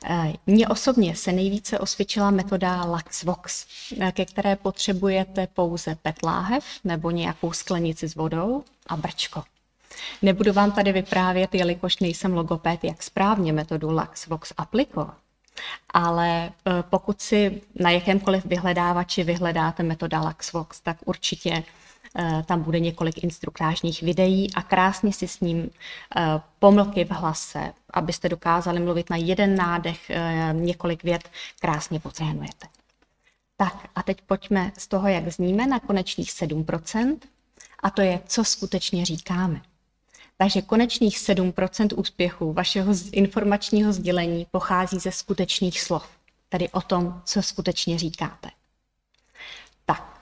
Eh, 0.05 0.33
mně 0.47 0.67
osobně 0.67 1.15
se 1.15 1.31
nejvíce 1.31 1.79
osvědčila 1.79 2.31
metoda 2.31 2.85
LaxVox, 2.85 3.65
eh, 4.01 4.11
ke 4.11 4.25
které 4.25 4.55
potřebujete 4.55 5.47
pouze 5.47 5.95
pet 5.95 6.23
láhev 6.23 6.65
nebo 6.83 7.11
nějakou 7.11 7.53
sklenici 7.53 8.09
s 8.09 8.15
vodou 8.15 8.63
a 8.87 8.97
brčko. 8.97 9.43
Nebudu 10.21 10.53
vám 10.53 10.71
tady 10.71 10.91
vyprávět, 10.91 11.55
jelikož 11.55 11.99
nejsem 11.99 12.33
logoped, 12.33 12.83
jak 12.83 13.03
správně 13.03 13.53
metodu 13.53 13.91
LaxVox 13.91 14.53
aplikovat. 14.57 15.17
Ale 15.93 16.27
e, 16.27 16.51
pokud 16.89 17.21
si 17.21 17.61
na 17.75 17.89
jakémkoliv 17.89 18.45
vyhledávači 18.45 19.23
vyhledáte 19.23 19.83
metoda 19.83 20.21
LaxVox, 20.21 20.79
tak 20.79 20.97
určitě 21.05 21.63
e, 22.19 22.43
tam 22.43 22.63
bude 22.63 22.79
několik 22.79 23.23
instruktážních 23.23 24.01
videí 24.01 24.53
a 24.53 24.61
krásně 24.61 25.13
si 25.13 25.27
s 25.27 25.39
ním 25.39 25.59
e, 25.59 25.69
pomlky 26.59 27.05
v 27.05 27.11
hlase, 27.11 27.73
abyste 27.93 28.29
dokázali 28.29 28.79
mluvit 28.79 29.09
na 29.09 29.17
jeden 29.17 29.55
nádech 29.55 30.11
několik 30.51 31.03
vět, 31.03 31.29
krásně 31.59 31.99
potrénujete. 31.99 32.67
Tak 33.57 33.89
a 33.95 34.03
teď 34.03 34.21
pojďme 34.21 34.71
z 34.77 34.87
toho, 34.87 35.07
jak 35.07 35.27
zníme, 35.31 35.67
na 35.67 35.79
konečných 35.79 36.29
7%, 36.29 37.17
a 37.83 37.89
to 37.89 38.01
je, 38.01 38.19
co 38.25 38.43
skutečně 38.43 39.05
říkáme. 39.05 39.61
Takže 40.41 40.61
konečných 40.61 41.17
7% 41.17 41.87
úspěchu 41.99 42.53
vašeho 42.53 42.93
informačního 43.11 43.93
sdělení 43.93 44.47
pochází 44.51 44.99
ze 44.99 45.11
skutečných 45.11 45.81
slov, 45.81 46.09
tedy 46.49 46.69
o 46.69 46.81
tom, 46.81 47.21
co 47.25 47.41
skutečně 47.41 47.99
říkáte. 47.99 48.49
Tak. 49.85 50.21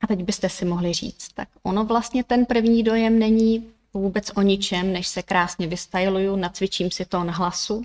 A 0.00 0.06
teď 0.06 0.22
byste 0.22 0.48
si 0.48 0.64
mohli 0.64 0.92
říct, 0.92 1.28
tak 1.34 1.48
ono 1.62 1.84
vlastně 1.84 2.24
ten 2.24 2.46
první 2.46 2.82
dojem 2.82 3.18
není 3.18 3.68
vůbec 3.92 4.30
o 4.34 4.42
ničem, 4.42 4.92
než 4.92 5.08
se 5.08 5.22
krásně 5.22 5.66
vystajluju, 5.66 6.36
nacvičím 6.36 6.90
si 6.90 7.04
to 7.04 7.24
na 7.24 7.32
hlasu 7.32 7.84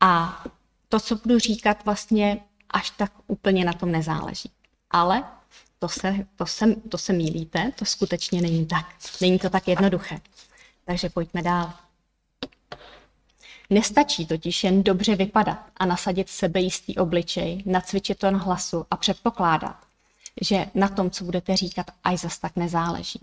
a 0.00 0.42
to, 0.88 1.00
co 1.00 1.16
budu 1.16 1.38
říkat, 1.38 1.84
vlastně 1.84 2.38
až 2.70 2.90
tak 2.90 3.12
úplně 3.26 3.64
na 3.64 3.72
tom 3.72 3.92
nezáleží. 3.92 4.50
Ale 4.90 5.24
to 5.84 5.88
se, 5.88 6.26
to, 6.36 6.46
se, 6.46 6.74
to 6.74 6.98
se 6.98 7.12
mílíte, 7.12 7.72
to 7.78 7.84
skutečně 7.84 8.42
není 8.42 8.66
tak. 8.66 8.86
Není 9.20 9.38
to 9.38 9.50
tak 9.50 9.68
jednoduché. 9.68 10.20
Takže 10.84 11.08
pojďme 11.08 11.42
dál. 11.42 11.72
Nestačí 13.70 14.26
totiž 14.26 14.64
jen 14.64 14.82
dobře 14.82 15.16
vypadat 15.16 15.58
a 15.76 15.86
nasadit 15.86 16.28
sebejistý 16.28 16.96
obličej, 16.96 17.62
nacvičit 17.66 18.18
to 18.18 18.30
na 18.30 18.38
hlasu 18.38 18.86
a 18.90 18.96
předpokládat, 18.96 19.76
že 20.40 20.66
na 20.74 20.88
tom, 20.88 21.10
co 21.10 21.24
budete 21.24 21.56
říkat, 21.56 21.86
aj 22.04 22.16
zas 22.18 22.38
tak 22.38 22.56
nezáleží. 22.56 23.20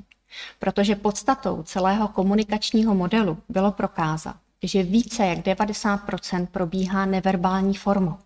Protože 0.59 0.95
podstatou 0.95 1.63
celého 1.63 2.07
komunikačního 2.07 2.95
modelu 2.95 3.37
bylo 3.49 3.71
prokázat, 3.71 4.35
že 4.63 4.83
více 4.83 5.25
jak 5.25 5.39
90% 5.39 6.47
probíhá 6.47 7.05
neverbální 7.05 7.73
formou. 7.73 8.17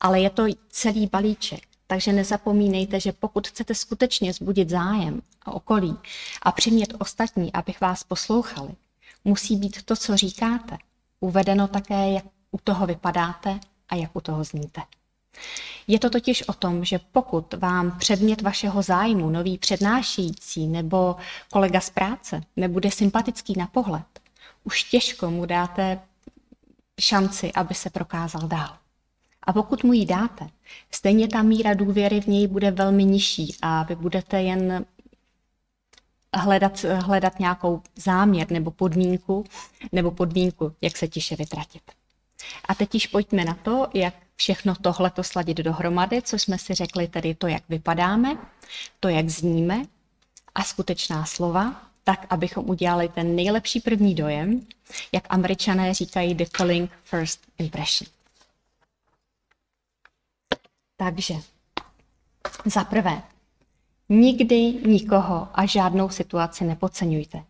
Ale 0.00 0.20
je 0.20 0.30
to 0.30 0.44
celý 0.68 1.06
balíček 1.06 1.71
takže 1.92 2.12
nezapomínejte, 2.12 3.00
že 3.00 3.12
pokud 3.12 3.48
chcete 3.48 3.74
skutečně 3.74 4.32
zbudit 4.32 4.70
zájem 4.70 5.22
a 5.42 5.52
okolí 5.52 5.96
a 6.42 6.52
přimět 6.52 6.94
ostatní, 6.98 7.52
abych 7.52 7.80
vás 7.80 8.04
poslouchali, 8.04 8.68
musí 9.24 9.56
být 9.56 9.82
to, 9.82 9.96
co 9.96 10.16
říkáte, 10.16 10.78
uvedeno 11.20 11.68
také, 11.68 12.10
jak 12.10 12.24
u 12.50 12.58
toho 12.64 12.86
vypadáte 12.86 13.60
a 13.88 13.94
jak 13.94 14.16
u 14.16 14.20
toho 14.20 14.44
zníte. 14.44 14.80
Je 15.86 15.98
to 15.98 16.10
totiž 16.10 16.48
o 16.48 16.52
tom, 16.52 16.84
že 16.84 17.00
pokud 17.12 17.54
vám 17.54 17.98
předmět 17.98 18.42
vašeho 18.42 18.82
zájmu, 18.82 19.30
nový 19.30 19.58
přednášející 19.58 20.66
nebo 20.66 21.16
kolega 21.50 21.80
z 21.80 21.90
práce 21.90 22.42
nebude 22.56 22.90
sympatický 22.90 23.54
na 23.58 23.66
pohled, 23.66 24.20
už 24.64 24.84
těžko 24.84 25.30
mu 25.30 25.46
dáte 25.46 26.00
šanci, 27.00 27.52
aby 27.52 27.74
se 27.74 27.90
prokázal 27.90 28.48
dál. 28.48 28.81
A 29.42 29.52
pokud 29.52 29.84
mu 29.84 29.92
ji 29.92 30.06
dáte, 30.06 30.48
stejně 30.90 31.28
ta 31.28 31.42
míra 31.42 31.74
důvěry 31.74 32.20
v 32.20 32.26
něj 32.26 32.46
bude 32.46 32.70
velmi 32.70 33.04
nižší 33.04 33.56
a 33.62 33.82
vy 33.82 33.96
budete 33.96 34.42
jen 34.42 34.84
hledat, 36.34 36.84
hledat 36.84 37.38
nějakou 37.38 37.82
záměr 37.96 38.50
nebo 38.50 38.70
podmínku, 38.70 39.44
nebo 39.92 40.10
podmínku, 40.10 40.72
jak 40.80 40.96
se 40.96 41.08
tiše 41.08 41.36
vytratit. 41.36 41.82
A 42.68 42.74
teď 42.74 42.94
již 42.94 43.06
pojďme 43.06 43.44
na 43.44 43.54
to, 43.54 43.86
jak 43.94 44.14
všechno 44.36 44.74
tohle 44.74 45.10
to 45.10 45.22
sladit 45.22 45.56
dohromady, 45.56 46.22
co 46.22 46.38
jsme 46.38 46.58
si 46.58 46.74
řekli, 46.74 47.08
tedy 47.08 47.34
to, 47.34 47.46
jak 47.46 47.62
vypadáme, 47.68 48.38
to, 49.00 49.08
jak 49.08 49.28
zníme 49.28 49.82
a 50.54 50.62
skutečná 50.64 51.24
slova, 51.24 51.82
tak, 52.04 52.26
abychom 52.30 52.70
udělali 52.70 53.08
ten 53.08 53.36
nejlepší 53.36 53.80
první 53.80 54.14
dojem, 54.14 54.66
jak 55.12 55.24
američané 55.28 55.94
říkají 55.94 56.34
the 56.34 56.44
calling 56.56 56.90
first 57.04 57.40
impression. 57.58 58.21
Takže 61.04 61.34
za 62.64 62.84
prvé, 62.84 63.22
nikdy 64.08 64.56
nikoho 64.86 65.48
a 65.54 65.66
žádnou 65.66 66.08
situaci 66.08 66.64
nepodceňujte. 66.64 67.44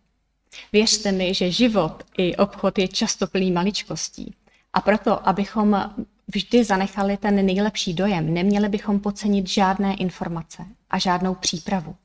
Věřte 0.71 1.11
mi, 1.11 1.33
že 1.33 1.51
život 1.51 2.03
i 2.17 2.35
obchod 2.35 2.79
je 2.79 2.87
často 2.87 3.27
plný 3.27 3.51
maličkostí. 3.51 4.35
A 4.73 4.81
proto, 4.81 5.27
abychom 5.27 5.93
vždy 6.27 6.63
zanechali 6.63 7.17
ten 7.17 7.45
nejlepší 7.45 7.93
dojem, 7.93 8.33
neměli 8.33 8.69
bychom 8.69 8.99
podcenit 8.99 9.49
žádné 9.49 9.95
informace 9.95 10.65
a 10.89 10.99
žádnou 10.99 11.35
přípravu. 11.35 11.95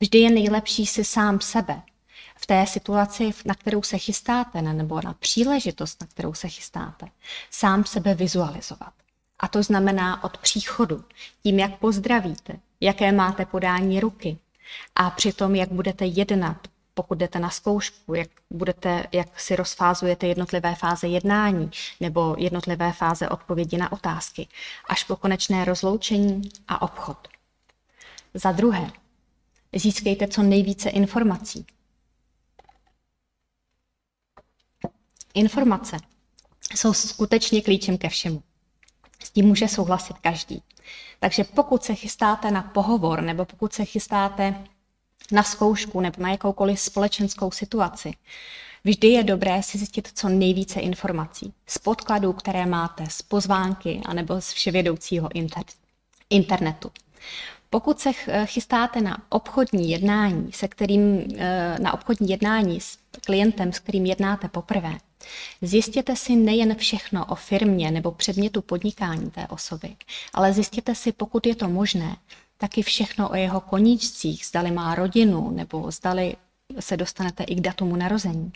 Vždy 0.00 0.18
je 0.18 0.30
nejlepší 0.30 0.86
si 0.86 1.04
sám 1.04 1.40
sebe 1.40 1.82
v 2.36 2.46
té 2.46 2.66
situaci, 2.66 3.30
na 3.44 3.54
kterou 3.54 3.82
se 3.82 3.98
chystáte, 3.98 4.62
nebo 4.62 5.00
na 5.04 5.12
příležitost, 5.12 6.00
na 6.00 6.06
kterou 6.06 6.34
se 6.34 6.48
chystáte, 6.48 7.06
sám 7.50 7.84
sebe 7.84 8.14
vizualizovat. 8.14 8.92
A 9.40 9.48
to 9.48 9.62
znamená 9.62 10.24
od 10.24 10.38
příchodu, 10.38 11.04
tím, 11.42 11.58
jak 11.58 11.78
pozdravíte, 11.78 12.56
jaké 12.80 13.12
máte 13.12 13.46
podání 13.46 14.00
ruky 14.00 14.38
a 14.94 15.10
přitom, 15.10 15.54
jak 15.54 15.72
budete 15.72 16.06
jednat, 16.06 16.68
pokud 16.94 17.18
jdete 17.18 17.38
na 17.38 17.50
zkoušku, 17.50 18.14
jak, 18.14 18.28
budete, 18.50 19.06
jak 19.12 19.40
si 19.40 19.56
rozfázujete 19.56 20.26
jednotlivé 20.26 20.74
fáze 20.74 21.08
jednání 21.08 21.70
nebo 22.00 22.36
jednotlivé 22.38 22.92
fáze 22.92 23.28
odpovědi 23.28 23.76
na 23.76 23.92
otázky, 23.92 24.48
až 24.88 25.04
po 25.04 25.16
konečné 25.16 25.64
rozloučení 25.64 26.42
a 26.68 26.82
obchod. 26.82 27.28
Za 28.34 28.52
druhé, 28.52 28.90
získejte 29.76 30.28
co 30.28 30.42
nejvíce 30.42 30.90
informací. 30.90 31.66
Informace 35.34 35.96
jsou 36.74 36.92
skutečně 36.94 37.62
klíčem 37.62 37.98
ke 37.98 38.08
všemu. 38.08 38.42
S 39.24 39.30
tím 39.30 39.46
může 39.46 39.68
souhlasit 39.68 40.18
každý. 40.18 40.62
Takže 41.20 41.44
pokud 41.44 41.84
se 41.84 41.94
chystáte 41.94 42.50
na 42.50 42.62
pohovor 42.62 43.20
nebo 43.22 43.44
pokud 43.44 43.72
se 43.72 43.84
chystáte 43.84 44.64
na 45.32 45.42
zkoušku 45.42 46.00
nebo 46.00 46.22
na 46.22 46.30
jakoukoliv 46.30 46.80
společenskou 46.80 47.50
situaci, 47.50 48.12
vždy 48.84 49.08
je 49.08 49.24
dobré 49.24 49.62
si 49.62 49.78
zjistit 49.78 50.10
co 50.14 50.28
nejvíce 50.28 50.80
informací 50.80 51.54
z 51.66 51.78
podkladů, 51.78 52.32
které 52.32 52.66
máte, 52.66 53.04
z 53.08 53.22
pozvánky 53.22 54.00
anebo 54.04 54.40
z 54.40 54.52
vševědoucího 54.52 55.28
internetu. 56.30 56.90
Pokud 57.70 58.00
se 58.00 58.12
chystáte 58.44 59.00
na 59.00 59.18
obchodní 59.28 59.90
jednání, 59.90 60.52
se 60.52 60.68
kterým, 60.68 61.34
eh, 61.38 61.76
na 61.80 61.94
obchodní 61.94 62.28
jednání 62.28 62.80
s 62.80 62.98
klientem, 63.24 63.72
s 63.72 63.78
kterým 63.78 64.06
jednáte 64.06 64.48
poprvé, 64.48 64.98
zjistěte 65.62 66.16
si 66.16 66.36
nejen 66.36 66.74
všechno 66.74 67.26
o 67.26 67.34
firmě 67.34 67.90
nebo 67.90 68.12
předmětu 68.12 68.62
podnikání 68.62 69.30
té 69.30 69.46
osoby, 69.46 69.96
ale 70.34 70.52
zjistěte 70.52 70.94
si, 70.94 71.12
pokud 71.12 71.46
je 71.46 71.54
to 71.54 71.68
možné, 71.68 72.16
taky 72.58 72.82
všechno 72.82 73.28
o 73.28 73.34
jeho 73.34 73.60
koníčcích, 73.60 74.46
zdali 74.46 74.70
má 74.70 74.94
rodinu 74.94 75.50
nebo 75.50 75.90
zdali 75.90 76.36
se 76.80 76.96
dostanete 76.96 77.44
i 77.44 77.54
k 77.54 77.60
datumu 77.60 77.96
narození. 77.96 78.52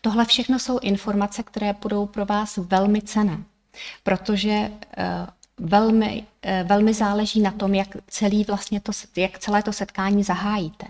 Tohle 0.00 0.24
všechno 0.24 0.58
jsou 0.58 0.78
informace, 0.78 1.42
které 1.42 1.72
budou 1.72 2.06
pro 2.06 2.26
vás 2.26 2.56
velmi 2.56 3.02
cené, 3.02 3.38
protože 4.02 4.50
eh, 4.50 5.26
velmi, 5.60 6.26
eh, 6.42 6.64
velmi 6.68 6.94
záleží 6.94 7.40
na 7.40 7.50
tom, 7.50 7.74
jak, 7.74 7.88
celý 8.06 8.44
vlastně 8.44 8.80
to, 8.80 8.92
jak 9.16 9.38
celé 9.38 9.62
to 9.62 9.72
setkání 9.72 10.24
zahájíte. 10.24 10.86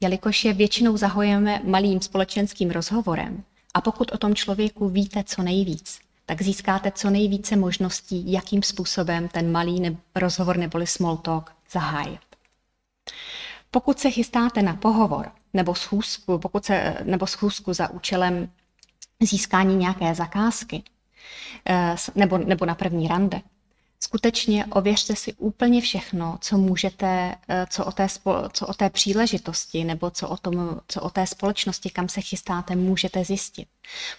Jelikož 0.00 0.44
je 0.44 0.52
většinou 0.52 0.96
zahojeme 0.96 1.60
malým 1.64 2.00
společenským 2.00 2.70
rozhovorem 2.70 3.44
a 3.74 3.80
pokud 3.80 4.12
o 4.12 4.18
tom 4.18 4.34
člověku 4.34 4.88
víte 4.88 5.24
co 5.24 5.42
nejvíc, 5.42 6.00
tak 6.26 6.42
získáte 6.42 6.90
co 6.90 7.10
nejvíce 7.10 7.56
možností, 7.56 8.32
jakým 8.32 8.62
způsobem 8.62 9.28
ten 9.28 9.52
malý 9.52 9.80
ne- 9.80 9.96
rozhovor 10.14 10.56
neboli 10.56 10.86
small 10.86 11.16
talk 11.16 11.52
zahájit. 11.72 12.20
Pokud 13.70 13.98
se 13.98 14.10
chystáte 14.10 14.62
na 14.62 14.74
pohovor 14.74 15.30
nebo 15.52 15.74
schůzku, 15.74 16.38
pokud 16.38 16.64
se, 16.64 16.96
nebo 17.04 17.26
schůzku 17.26 17.72
za 17.72 17.90
účelem 17.90 18.48
získání 19.20 19.76
nějaké 19.76 20.14
zakázky, 20.14 20.82
eh, 21.68 21.96
nebo, 22.14 22.38
nebo 22.38 22.66
na 22.66 22.74
první 22.74 23.08
rande, 23.08 23.40
skutečně 24.02 24.66
ověřte 24.66 25.16
si 25.16 25.32
úplně 25.32 25.80
všechno, 25.80 26.38
co 26.40 26.58
můžete, 26.58 27.34
eh, 27.48 27.66
co 27.70 27.84
o 27.84 27.92
té, 27.92 28.06
co 28.52 28.66
o 28.66 28.74
té 28.74 28.90
příležitosti 28.90 29.84
nebo 29.84 30.10
co 30.10 30.28
o, 30.28 30.36
tom, 30.36 30.80
co 30.88 31.00
o 31.00 31.10
té 31.10 31.26
společnosti, 31.26 31.90
kam 31.90 32.08
se 32.08 32.20
chystáte, 32.20 32.76
můžete 32.76 33.24
zjistit. 33.24 33.68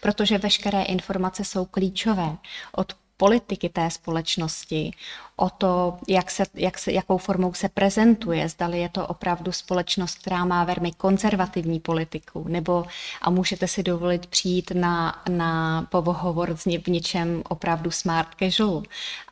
Protože 0.02 0.38
veškeré 0.38 0.84
informace 0.84 1.44
jsou 1.44 1.66
klíčové. 1.66 2.38
Od 2.72 2.94
politiky 3.18 3.70
té 3.70 3.90
společnosti, 3.92 4.92
o 5.36 5.50
to, 5.50 5.98
jak 6.08 6.32
se, 6.32 6.44
jak 6.54 6.78
se, 6.78 6.92
jakou 6.92 7.18
formou 7.18 7.54
se 7.54 7.70
prezentuje, 7.70 8.50
zdali 8.50 8.80
je 8.80 8.90
to 8.90 9.08
opravdu 9.08 9.52
společnost, 9.52 10.18
která 10.18 10.46
má 10.46 10.64
velmi 10.64 10.92
konzervativní 10.92 11.80
politiku, 11.80 12.46
nebo 12.48 12.86
a 13.22 13.30
můžete 13.30 13.68
si 13.68 13.84
dovolit 13.84 14.26
přijít 14.26 14.72
na, 14.72 15.24
na 15.30 15.82
pohovor 15.92 16.56
v 16.56 16.88
něčem 16.88 17.44
opravdu 17.50 17.92
smart 17.92 18.28
casual, 18.40 18.84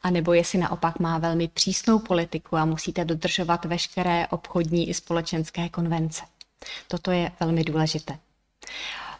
a 0.03 0.09
nebo 0.09 0.33
jestli 0.33 0.59
naopak 0.59 0.99
má 0.99 1.17
velmi 1.17 1.47
přísnou 1.47 1.99
politiku 1.99 2.57
a 2.57 2.65
musíte 2.65 3.05
dodržovat 3.05 3.65
veškeré 3.65 4.27
obchodní 4.27 4.89
i 4.89 4.93
společenské 4.93 5.69
konvence. 5.69 6.23
Toto 6.87 7.11
je 7.11 7.31
velmi 7.39 7.63
důležité. 7.63 8.17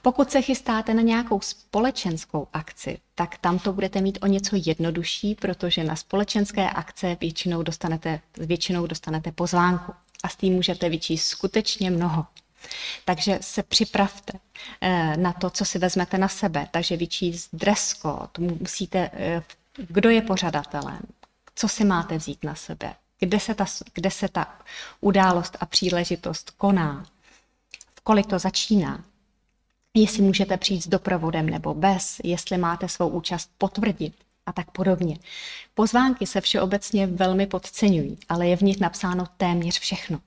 Pokud 0.01 0.31
se 0.31 0.41
chystáte 0.41 0.93
na 0.93 1.01
nějakou 1.01 1.41
společenskou 1.41 2.47
akci, 2.53 2.99
tak 3.15 3.37
tam 3.37 3.59
to 3.59 3.73
budete 3.73 4.01
mít 4.01 4.19
o 4.21 4.27
něco 4.27 4.55
jednodušší, 4.65 5.35
protože 5.35 5.83
na 5.83 5.95
společenské 5.95 6.69
akce 6.69 7.17
většinou 7.21 7.63
dostanete, 7.63 8.19
většinou 8.37 8.87
dostanete 8.87 9.31
pozvánku 9.31 9.93
a 10.23 10.29
s 10.29 10.35
tím 10.35 10.53
můžete 10.53 10.89
vyčíst 10.89 11.27
skutečně 11.27 11.91
mnoho. 11.91 12.25
Takže 13.05 13.39
se 13.41 13.63
připravte 13.63 14.33
eh, 14.81 15.17
na 15.17 15.33
to, 15.33 15.49
co 15.49 15.65
si 15.65 15.79
vezmete 15.79 16.17
na 16.17 16.27
sebe. 16.27 16.67
Takže 16.71 16.97
vyčíst 16.97 17.49
dress 17.53 17.93
code, 17.93 18.53
musíte, 18.59 19.09
eh, 19.13 19.43
kdo 19.77 20.09
je 20.09 20.21
pořadatelem, 20.21 20.99
co 21.55 21.67
si 21.67 21.85
máte 21.85 22.17
vzít 22.17 22.43
na 22.43 22.55
sebe, 22.55 22.93
kde 23.19 23.39
se 23.39 23.55
ta, 23.55 23.65
kde 23.93 24.11
se 24.11 24.27
ta 24.27 24.59
událost 25.01 25.57
a 25.59 25.65
příležitost 25.65 26.51
koná, 26.51 27.05
v 27.95 28.01
kolik 28.01 28.27
to 28.27 28.39
začíná 28.39 29.03
jestli 29.93 30.23
můžete 30.23 30.57
přijít 30.57 30.83
s 30.83 30.87
doprovodem 30.87 31.49
nebo 31.49 31.73
bez, 31.73 32.21
jestli 32.23 32.57
máte 32.57 32.89
svou 32.89 33.07
účast 33.07 33.51
potvrdit 33.57 34.13
a 34.45 34.51
tak 34.53 34.71
podobně. 34.71 35.17
Pozvánky 35.73 36.27
se 36.27 36.41
všeobecně 36.41 37.07
velmi 37.07 37.47
podceňují, 37.47 38.17
ale 38.29 38.47
je 38.47 38.57
v 38.57 38.61
nich 38.61 38.79
napsáno 38.79 39.25
téměř 39.37 39.79
všechno. 39.79 40.19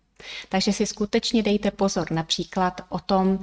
Takže 0.48 0.72
si 0.72 0.86
skutečně 0.86 1.42
dejte 1.42 1.70
pozor 1.70 2.12
například 2.12 2.80
o 2.88 2.98
tom, 2.98 3.38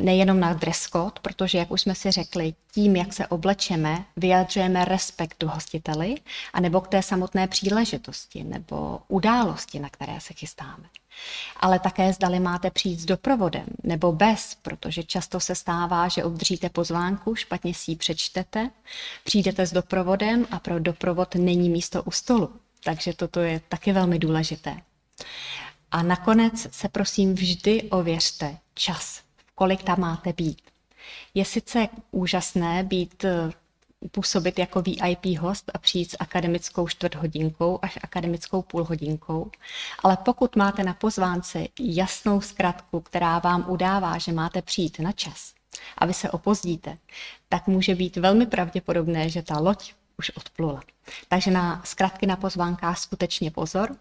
nejenom 0.00 0.40
na 0.40 0.52
dress 0.52 0.88
code, 0.88 1.20
protože, 1.22 1.58
jak 1.58 1.70
už 1.70 1.80
jsme 1.80 1.94
si 1.94 2.10
řekli, 2.10 2.54
tím, 2.72 2.96
jak 2.96 3.12
se 3.12 3.26
oblečeme, 3.26 4.04
vyjadřujeme 4.16 4.84
respekt 4.84 5.34
k 5.38 5.46
hostiteli, 5.46 6.14
anebo 6.52 6.80
k 6.80 6.88
té 6.88 7.02
samotné 7.02 7.46
příležitosti 7.48 8.44
nebo 8.44 9.00
události, 9.08 9.80
na 9.80 9.88
které 9.88 10.20
se 10.20 10.34
chystáme. 10.34 10.84
Ale 11.56 11.78
také 11.78 12.12
zdali 12.12 12.40
máte 12.40 12.70
přijít 12.70 13.00
s 13.00 13.04
doprovodem 13.04 13.66
nebo 13.82 14.12
bez, 14.12 14.56
protože 14.62 15.02
často 15.02 15.40
se 15.40 15.54
stává, 15.54 16.08
že 16.08 16.24
obdržíte 16.24 16.68
pozvánku, 16.68 17.34
špatně 17.34 17.74
si 17.74 17.90
ji 17.90 17.96
přečtete, 17.96 18.70
přijdete 19.24 19.66
s 19.66 19.72
doprovodem 19.72 20.46
a 20.50 20.58
pro 20.58 20.78
doprovod 20.78 21.34
není 21.34 21.68
místo 21.68 22.02
u 22.02 22.10
stolu. 22.10 22.52
Takže 22.84 23.12
toto 23.12 23.40
je 23.40 23.60
taky 23.68 23.92
velmi 23.92 24.18
důležité. 24.18 24.76
A 25.92 26.02
nakonec 26.02 26.66
se 26.70 26.88
prosím 26.88 27.34
vždy 27.34 27.82
ověřte 27.82 28.58
čas, 28.74 29.22
kolik 29.54 29.82
tam 29.82 30.00
máte 30.00 30.32
být. 30.32 30.62
Je 31.34 31.44
sice 31.44 31.88
úžasné 32.10 32.84
být 32.84 33.24
eh, 33.24 33.52
působit 34.10 34.58
jako 34.58 34.82
VIP 34.82 35.38
host 35.38 35.70
a 35.74 35.78
přijít 35.78 36.10
s 36.10 36.16
akademickou 36.20 36.88
čtvrthodinkou 36.88 37.78
až 37.82 37.98
akademickou 38.02 38.62
půlhodinkou, 38.62 39.50
ale 40.02 40.16
pokud 40.16 40.56
máte 40.56 40.84
na 40.84 40.94
pozvánce 40.94 41.66
jasnou 41.80 42.40
zkratku, 42.40 43.00
která 43.00 43.38
vám 43.38 43.64
udává, 43.68 44.18
že 44.18 44.32
máte 44.32 44.62
přijít 44.62 45.00
na 45.00 45.12
čas 45.12 45.54
a 45.98 46.06
vy 46.06 46.14
se 46.14 46.30
opozdíte, 46.30 46.98
tak 47.48 47.66
může 47.66 47.94
být 47.94 48.16
velmi 48.16 48.46
pravděpodobné, 48.46 49.28
že 49.28 49.42
ta 49.42 49.58
loď 49.58 49.94
už 50.18 50.30
odplula. 50.30 50.82
Takže 51.28 51.50
na 51.50 51.82
zkratky 51.84 52.26
na 52.26 52.36
pozvánkách 52.36 52.98
skutečně 52.98 53.50
pozor, 53.50 53.96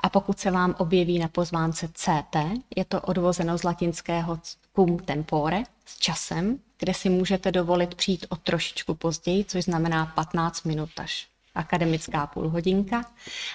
a 0.00 0.08
pokud 0.08 0.38
se 0.38 0.50
vám 0.50 0.74
objeví 0.78 1.18
na 1.18 1.28
pozvánce 1.28 1.88
CT, 1.88 2.36
je 2.76 2.84
to 2.84 3.00
odvozeno 3.00 3.58
z 3.58 3.62
latinského 3.62 4.38
cum 4.76 4.98
tempore, 4.98 5.62
s 5.84 5.98
časem, 5.98 6.58
kde 6.78 6.94
si 6.94 7.10
můžete 7.10 7.52
dovolit 7.52 7.94
přijít 7.94 8.26
o 8.28 8.36
trošičku 8.36 8.94
později, 8.94 9.44
což 9.44 9.64
znamená 9.64 10.06
15 10.06 10.62
minut 10.62 10.90
až 10.96 11.28
akademická 11.54 12.26
půlhodinka. 12.26 13.04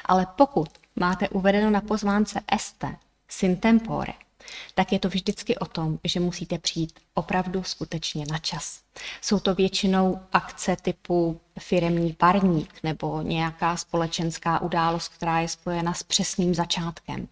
Ale 0.05 0.27
pokud 0.36 0.69
máte 0.95 1.29
uvedeno 1.29 1.69
na 1.69 1.82
pozvánce 1.82 2.41
ST, 2.58 2.86
sin 3.27 3.58
tempore, 3.58 4.13
tak 4.73 4.91
je 4.91 4.99
to 4.99 5.09
vždycky 5.09 5.57
o 5.57 5.65
tom, 5.65 5.99
že 6.03 6.19
musíte 6.19 6.57
přijít 6.57 6.99
opravdu 7.13 7.63
skutečně 7.63 8.25
na 8.31 8.38
čas. 8.38 8.79
Jsou 9.21 9.39
to 9.39 9.55
většinou 9.55 10.19
akce 10.33 10.77
typu 10.81 11.39
firemní 11.59 12.13
parník 12.13 12.73
nebo 12.83 13.21
nějaká 13.21 13.77
společenská 13.77 14.62
událost, 14.62 15.07
která 15.07 15.39
je 15.39 15.47
spojena 15.47 15.93
s 15.93 16.03
přesným 16.03 16.55
začátkem. 16.55 17.27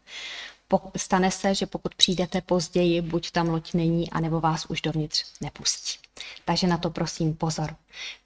Stane 0.98 1.32
se, 1.32 1.56
že 1.56 1.66
pokud 1.66 1.96
přijdete 1.96 2.42
později, 2.42 3.02
buď 3.02 3.32
tam 3.32 3.50
loď 3.50 3.74
není, 3.74 4.12
anebo 4.12 4.40
vás 4.40 4.66
už 4.66 4.82
dovnitř 4.82 5.26
nepustí. 5.42 6.00
Takže 6.46 6.68
na 6.68 6.78
to 6.78 6.90
prosím 6.90 7.36
pozor. 7.36 7.76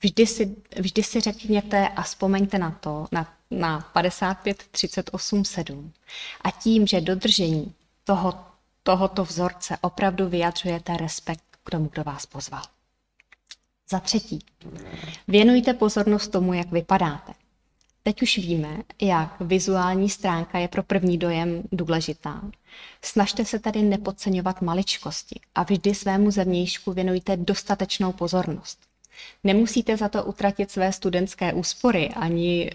Vždy 0.02 0.26
si, 0.26 0.56
vždy 0.76 1.02
si 1.02 1.20
řekněte 1.20 1.88
a 1.88 2.02
vzpomeňte 2.02 2.58
na 2.58 2.70
to, 2.70 3.06
na, 3.12 3.34
na 3.50 3.80
55, 3.92 4.64
38, 4.70 5.44
7. 5.44 5.92
A 6.40 6.50
tím, 6.50 6.86
že 6.86 7.00
dodržení 7.00 7.74
toho 8.04 8.51
tohoto 8.82 9.24
vzorce 9.24 9.76
opravdu 9.80 10.28
vyjadřujete 10.28 10.96
respekt 10.96 11.44
k 11.64 11.70
tomu, 11.70 11.88
kdo 11.92 12.04
vás 12.04 12.26
pozval. 12.26 12.62
Za 13.90 14.00
třetí, 14.00 14.38
věnujte 15.28 15.74
pozornost 15.74 16.28
tomu, 16.28 16.52
jak 16.52 16.72
vypadáte. 16.72 17.32
Teď 18.02 18.22
už 18.22 18.38
víme, 18.38 18.76
jak 19.02 19.40
vizuální 19.40 20.10
stránka 20.10 20.58
je 20.58 20.68
pro 20.68 20.82
první 20.82 21.18
dojem 21.18 21.62
důležitá. 21.72 22.42
Snažte 23.04 23.44
se 23.44 23.58
tady 23.58 23.82
nepodceňovat 23.82 24.62
maličkosti 24.62 25.40
a 25.54 25.62
vždy 25.62 25.94
svému 25.94 26.30
zevnějšku 26.30 26.92
věnujte 26.92 27.36
dostatečnou 27.36 28.12
pozornost. 28.12 28.78
Nemusíte 29.44 29.96
za 29.96 30.08
to 30.08 30.24
utratit 30.24 30.70
své 30.70 30.92
studentské 30.92 31.52
úspory 31.52 32.08
ani 32.08 32.70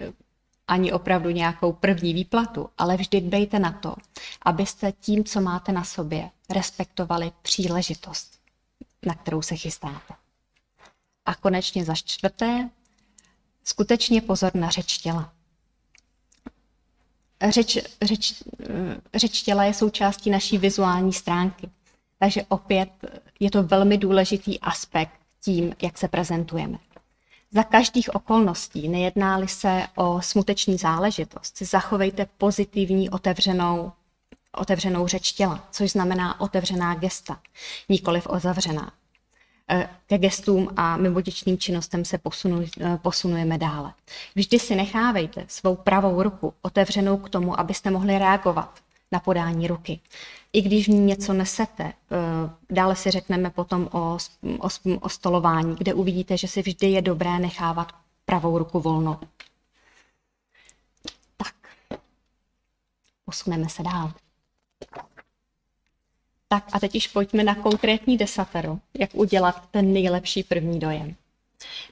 ani 0.68 0.92
opravdu 0.92 1.30
nějakou 1.30 1.74
první 1.74 2.14
výplatu, 2.14 2.70
ale 2.78 2.98
vždy 2.98 3.22
dbejte 3.22 3.60
na 3.60 3.72
to, 3.72 3.96
abyste 4.42 4.92
tím, 4.92 5.24
co 5.24 5.42
máte 5.42 5.72
na 5.72 5.84
sobě, 5.84 6.30
respektovali 6.50 7.32
příležitost, 7.42 8.40
na 9.06 9.16
kterou 9.16 9.42
se 9.42 9.56
chystáte. 9.56 10.14
A 11.26 11.36
konečně 11.36 11.86
za 11.86 11.96
čtvrté, 11.96 12.70
skutečně 13.64 14.22
pozor 14.22 14.56
na 14.56 14.70
řeč 14.70 14.98
těla. 14.98 15.34
řeč, 17.50 17.78
řeč, 18.02 18.44
řeč 19.16 19.42
těla 19.42 19.64
je 19.64 19.74
součástí 19.74 20.30
naší 20.30 20.58
vizuální 20.58 21.14
stránky. 21.14 21.70
Takže 22.20 22.44
opět 22.48 22.90
je 23.40 23.52
to 23.52 23.64
velmi 23.64 23.98
důležitý 23.98 24.60
aspekt 24.60 25.12
tím, 25.42 25.74
jak 25.82 25.98
se 25.98 26.08
prezentujeme. 26.08 26.78
Za 27.52 27.64
každých 27.64 28.16
okolností, 28.16 28.88
nejednáli 28.88 29.48
se 29.48 29.88
o 29.96 30.22
smuteční 30.22 30.78
záležitost, 30.78 31.62
zachovejte 31.62 32.28
pozitivní 32.38 33.10
otevřenou, 33.10 33.92
otevřenou 34.52 35.08
řeč 35.08 35.32
těla, 35.32 35.68
což 35.72 35.92
znamená 35.92 36.40
otevřená 36.40 36.96
gesta, 36.96 37.40
nikoliv 37.90 38.28
ozavřená. 38.30 38.92
E, 39.70 39.90
ke 40.08 40.18
gestům 40.18 40.70
a 40.78 40.98
mimoděčným 40.98 41.58
činnostem 41.58 42.06
se 42.06 42.18
posunu, 42.18 42.62
e, 42.62 42.98
posunujeme 42.98 43.58
dále. 43.58 43.94
Vždy 44.36 44.60
si 44.60 44.76
nechávejte 44.76 45.46
svou 45.48 45.76
pravou 45.76 46.24
ruku 46.24 46.54
otevřenou 46.62 47.18
k 47.18 47.30
tomu, 47.30 47.60
abyste 47.60 47.92
mohli 47.92 48.20
reagovat 48.20 48.80
na 49.12 49.20
podání 49.20 49.68
ruky. 49.68 50.00
I 50.54 50.62
když 50.62 50.88
v 50.88 50.92
ní 50.92 51.00
něco 51.00 51.34
nesete, 51.34 51.84
e, 51.84 51.94
dále 52.70 52.96
si 52.96 53.12
řekneme 53.12 53.50
potom 53.50 53.90
o, 53.92 54.18
o, 54.60 54.68
o 55.02 55.10
stolování, 55.10 55.76
kde 55.76 55.94
uvidíte, 55.94 56.38
že 56.38 56.48
si 56.48 56.62
vždy 56.62 56.88
je 56.88 57.02
dobré 57.02 57.40
nechávat 57.40 57.92
pravou 58.26 58.58
ruku 58.58 58.80
volnou. 58.80 59.18
Tak, 61.38 61.56
posuneme 63.26 63.70
se 63.70 63.84
dál. 63.84 64.14
Tak 66.48 66.64
a 66.74 66.80
teď 66.80 66.96
už 66.96 67.08
pojďme 67.08 67.44
na 67.44 67.56
konkrétní 67.56 68.18
desatero, 68.18 68.78
jak 69.00 69.16
udělat 69.16 69.70
ten 69.72 69.94
nejlepší 69.94 70.44
první 70.44 70.80
dojem. 70.80 71.16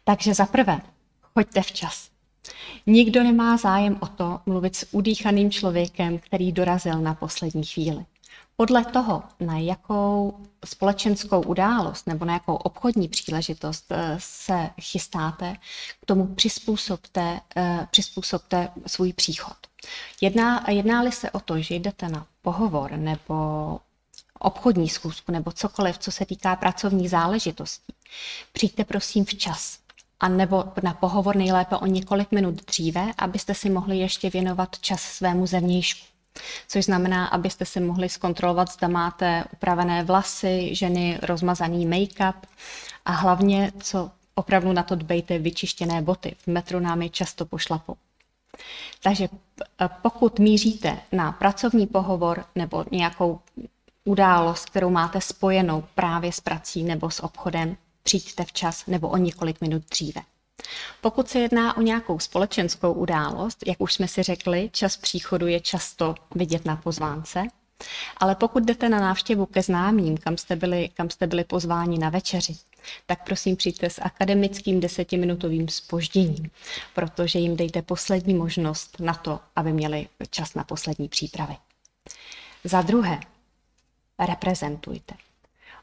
Takže 0.03 0.33
za 0.33 0.45
prvé, 0.45 0.81
choďte 1.21 1.61
včas. 1.61 2.09
Nikdo 2.85 3.23
nemá 3.23 3.57
zájem 3.57 3.97
o 4.01 4.07
to 4.07 4.39
mluvit 4.45 4.75
s 4.75 4.87
udýchaným 4.91 5.51
člověkem, 5.51 6.19
který 6.19 6.51
dorazil 6.51 6.99
na 6.99 7.13
poslední 7.13 7.63
chvíli. 7.63 8.05
Podle 8.57 8.85
toho, 8.85 9.23
na 9.39 9.57
jakou 9.57 10.39
společenskou 10.65 11.41
událost 11.41 12.07
nebo 12.07 12.25
na 12.25 12.33
jakou 12.33 12.55
obchodní 12.55 13.07
příležitost 13.07 13.85
eh, 13.91 14.15
se 14.19 14.69
chystáte, 14.81 15.55
k 16.01 16.05
tomu 16.05 16.35
přizpůsobte, 16.35 17.39
eh, 17.55 17.87
přizpůsobte 17.91 18.69
svůj 18.87 19.13
příchod. 19.13 19.57
Jedná, 20.21 20.71
jedná-li 20.71 21.11
se 21.11 21.31
o 21.31 21.39
to, 21.39 21.59
že 21.61 21.75
jdete 21.75 22.09
na 22.09 22.25
pohovor 22.41 22.91
nebo 22.91 23.79
obchodní 24.39 24.89
schůzku 24.89 25.31
nebo 25.31 25.51
cokoliv, 25.51 25.97
co 25.97 26.11
se 26.11 26.25
týká 26.25 26.55
pracovních 26.55 27.09
záležitostí, 27.09 27.93
přijďte 28.53 28.85
prosím 28.85 29.25
včas. 29.25 29.79
A 30.19 30.27
nebo 30.27 30.63
na 30.83 30.93
pohovor 30.93 31.35
nejlépe 31.35 31.77
o 31.77 31.85
několik 31.85 32.31
minut 32.31 32.55
dříve, 32.55 33.11
abyste 33.17 33.53
si 33.53 33.69
mohli 33.69 33.97
ještě 33.97 34.29
věnovat 34.29 34.79
čas 34.79 35.01
svému 35.01 35.47
zevnějšku. 35.47 36.14
Což 36.67 36.85
znamená, 36.85 37.27
abyste 37.27 37.65
si 37.65 37.79
mohli 37.79 38.09
zkontrolovat, 38.09 38.71
zda 38.71 38.87
máte 38.87 39.43
upravené 39.53 40.03
vlasy, 40.03 40.75
ženy 40.75 41.19
rozmazaný 41.21 41.87
make-up 41.87 42.33
a 43.05 43.11
hlavně, 43.11 43.71
co 43.79 44.11
opravdu 44.35 44.73
na 44.73 44.83
to 44.83 44.95
dbejte, 44.95 45.39
vyčištěné 45.39 46.01
boty. 46.01 46.35
V 46.39 46.47
metru 46.47 46.79
nám 46.79 47.01
je 47.01 47.09
často 47.09 47.45
pošlapou. 47.45 47.95
Takže 49.03 49.29
pokud 50.01 50.39
míříte 50.39 50.97
na 51.11 51.31
pracovní 51.31 51.87
pohovor 51.87 52.45
nebo 52.55 52.85
nějakou 52.91 53.39
událost, 54.05 54.65
kterou 54.69 54.89
máte 54.89 55.21
spojenou 55.21 55.83
právě 55.95 56.31
s 56.31 56.39
prací 56.39 56.83
nebo 56.83 57.09
s 57.09 57.23
obchodem, 57.23 57.77
přijďte 58.03 58.43
včas 58.45 58.85
nebo 58.85 59.09
o 59.09 59.17
několik 59.17 59.61
minut 59.61 59.83
dříve. 59.89 60.21
Pokud 61.01 61.29
se 61.29 61.39
jedná 61.39 61.77
o 61.77 61.81
nějakou 61.81 62.19
společenskou 62.19 62.93
událost, 62.93 63.67
jak 63.67 63.81
už 63.81 63.93
jsme 63.93 64.07
si 64.07 64.23
řekli, 64.23 64.69
čas 64.73 64.97
příchodu 64.97 65.47
je 65.47 65.59
často 65.59 66.15
vidět 66.35 66.65
na 66.65 66.75
pozvánce, 66.75 67.43
ale 68.17 68.35
pokud 68.35 68.63
jdete 68.63 68.89
na 68.89 68.99
návštěvu 68.99 69.45
ke 69.45 69.61
známým, 69.61 70.17
kam 70.17 70.37
jste 70.37 70.55
byli, 70.55 70.89
kam 70.93 71.09
jste 71.09 71.27
byli 71.27 71.43
pozváni 71.43 71.97
na 71.97 72.09
večeři, 72.09 72.57
tak 73.05 73.25
prosím 73.25 73.55
přijďte 73.55 73.89
s 73.89 74.01
akademickým 74.01 74.79
desetiminutovým 74.79 75.67
spožděním, 75.67 76.49
protože 76.93 77.39
jim 77.39 77.57
dejte 77.57 77.81
poslední 77.81 78.33
možnost 78.33 78.99
na 78.99 79.13
to, 79.13 79.39
aby 79.55 79.73
měli 79.73 80.07
čas 80.29 80.53
na 80.53 80.63
poslední 80.63 81.09
přípravy. 81.09 81.55
Za 82.63 82.81
druhé, 82.81 83.19
reprezentujte. 84.19 85.15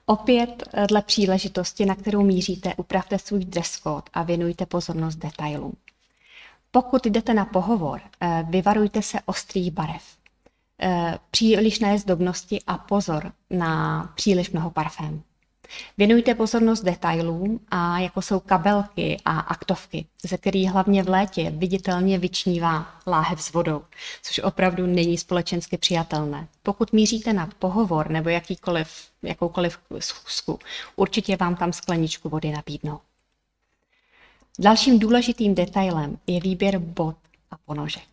Opět 0.06 0.62
eh, 0.72 0.86
dle 0.86 1.02
příležitosti, 1.02 1.86
na 1.86 1.94
kterou 1.94 2.22
míříte, 2.22 2.74
upravte 2.74 3.18
svůj 3.18 3.44
dress 3.44 3.80
code 3.80 4.10
a 4.12 4.22
věnujte 4.22 4.66
pozornost 4.66 5.16
detailům. 5.16 5.72
Pokud 6.70 7.06
jdete 7.06 7.34
na 7.34 7.44
pohovor, 7.44 8.00
eh, 8.20 8.46
vyvarujte 8.50 9.02
se 9.02 9.18
ostrých 9.26 9.70
barev, 9.70 10.02
eh, 10.82 11.18
přílišné 11.30 11.98
zdobnosti 11.98 12.58
a 12.66 12.78
pozor 12.78 13.32
na 13.50 14.02
příliš 14.14 14.50
mnoho 14.50 14.70
parfémů. 14.70 15.22
Věnujte 15.98 16.34
pozornost 16.34 16.80
detailům, 16.80 17.60
a 17.70 17.98
jako 17.98 18.22
jsou 18.22 18.40
kabelky 18.40 19.16
a 19.24 19.40
aktovky, 19.40 20.06
ze 20.22 20.38
kterých 20.38 20.70
hlavně 20.70 21.02
v 21.02 21.08
létě 21.08 21.50
viditelně 21.50 22.18
vyčnívá 22.18 22.86
láhev 23.06 23.42
s 23.42 23.52
vodou, 23.52 23.82
což 24.22 24.38
opravdu 24.38 24.86
není 24.86 25.18
společensky 25.18 25.78
přijatelné. 25.78 26.48
Pokud 26.62 26.92
míříte 26.92 27.32
na 27.32 27.48
pohovor 27.58 28.10
nebo 28.10 28.28
jakýkoliv, 28.28 28.88
jakoukoliv 29.22 29.78
schůzku, 29.98 30.58
určitě 30.96 31.36
vám 31.36 31.56
tam 31.56 31.72
skleničku 31.72 32.28
vody 32.28 32.50
nabídnou. 32.50 33.00
Dalším 34.58 34.98
důležitým 34.98 35.54
detailem 35.54 36.18
je 36.26 36.40
výběr 36.40 36.78
bod 36.78 37.16
a 37.50 37.56
ponožek. 37.64 38.11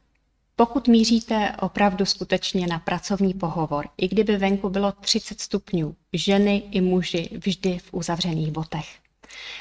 Pokud 0.59 0.87
míříte 0.87 1.55
opravdu 1.59 2.05
skutečně 2.05 2.67
na 2.67 2.79
pracovní 2.79 3.33
pohovor, 3.33 3.89
i 3.97 4.07
kdyby 4.07 4.37
venku 4.37 4.69
bylo 4.69 4.91
30 4.91 5.41
stupňů, 5.41 5.95
ženy 6.13 6.63
i 6.71 6.81
muži 6.81 7.29
vždy 7.45 7.79
v 7.79 7.93
uzavřených 7.93 8.51
botech 8.51 8.99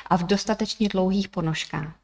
a 0.07 0.17
v 0.17 0.23
dostatečně 0.23 0.89
dlouhých 0.89 1.29
ponožkách, 1.29 1.97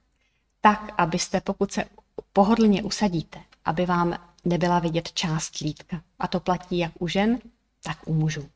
tak, 0.61 0.93
abyste, 0.99 1.41
pokud 1.41 1.73
se 1.73 1.85
pohodlně 2.33 2.83
usadíte, 2.83 3.39
aby 3.65 3.87
vám 3.87 4.19
nebyla 4.45 4.79
vidět 4.79 5.13
část 5.13 5.59
lítka. 5.59 6.03
A 6.19 6.29
to 6.29 6.41
platí 6.41 6.79
jak 6.79 6.93
u 6.99 7.09
žen, 7.09 7.39
tak 7.83 7.99
u 8.07 8.15
mužů. 8.15 8.49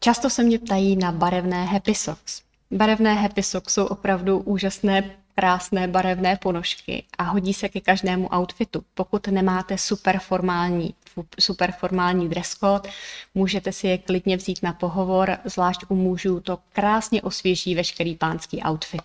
Často 0.00 0.30
se 0.30 0.42
mě 0.42 0.58
ptají 0.58 0.96
na 0.96 1.12
barevné 1.12 1.64
happy 1.64 1.94
socks. 1.94 2.42
Barevné 2.70 3.14
happy 3.14 3.42
socks 3.42 3.74
jsou 3.74 3.86
opravdu 3.86 4.38
úžasné 4.38 5.16
krásné 5.36 5.88
barevné 5.88 6.36
ponožky 6.36 7.04
a 7.18 7.22
hodí 7.22 7.54
se 7.54 7.68
ke 7.68 7.80
každému 7.80 8.28
outfitu. 8.36 8.84
Pokud 8.94 9.26
nemáte 9.28 9.78
super 9.78 10.18
formální, 10.18 10.94
super 11.40 11.72
formální 11.72 12.28
dress 12.28 12.54
code, 12.54 12.90
můžete 13.34 13.72
si 13.72 13.86
je 13.86 13.98
klidně 13.98 14.36
vzít 14.36 14.62
na 14.62 14.72
pohovor, 14.72 15.38
zvlášť 15.44 15.84
u 15.88 15.94
mužů 15.94 16.40
to 16.40 16.58
krásně 16.72 17.22
osvěží 17.22 17.74
veškerý 17.74 18.14
pánský 18.14 18.62
outfit. 18.62 19.02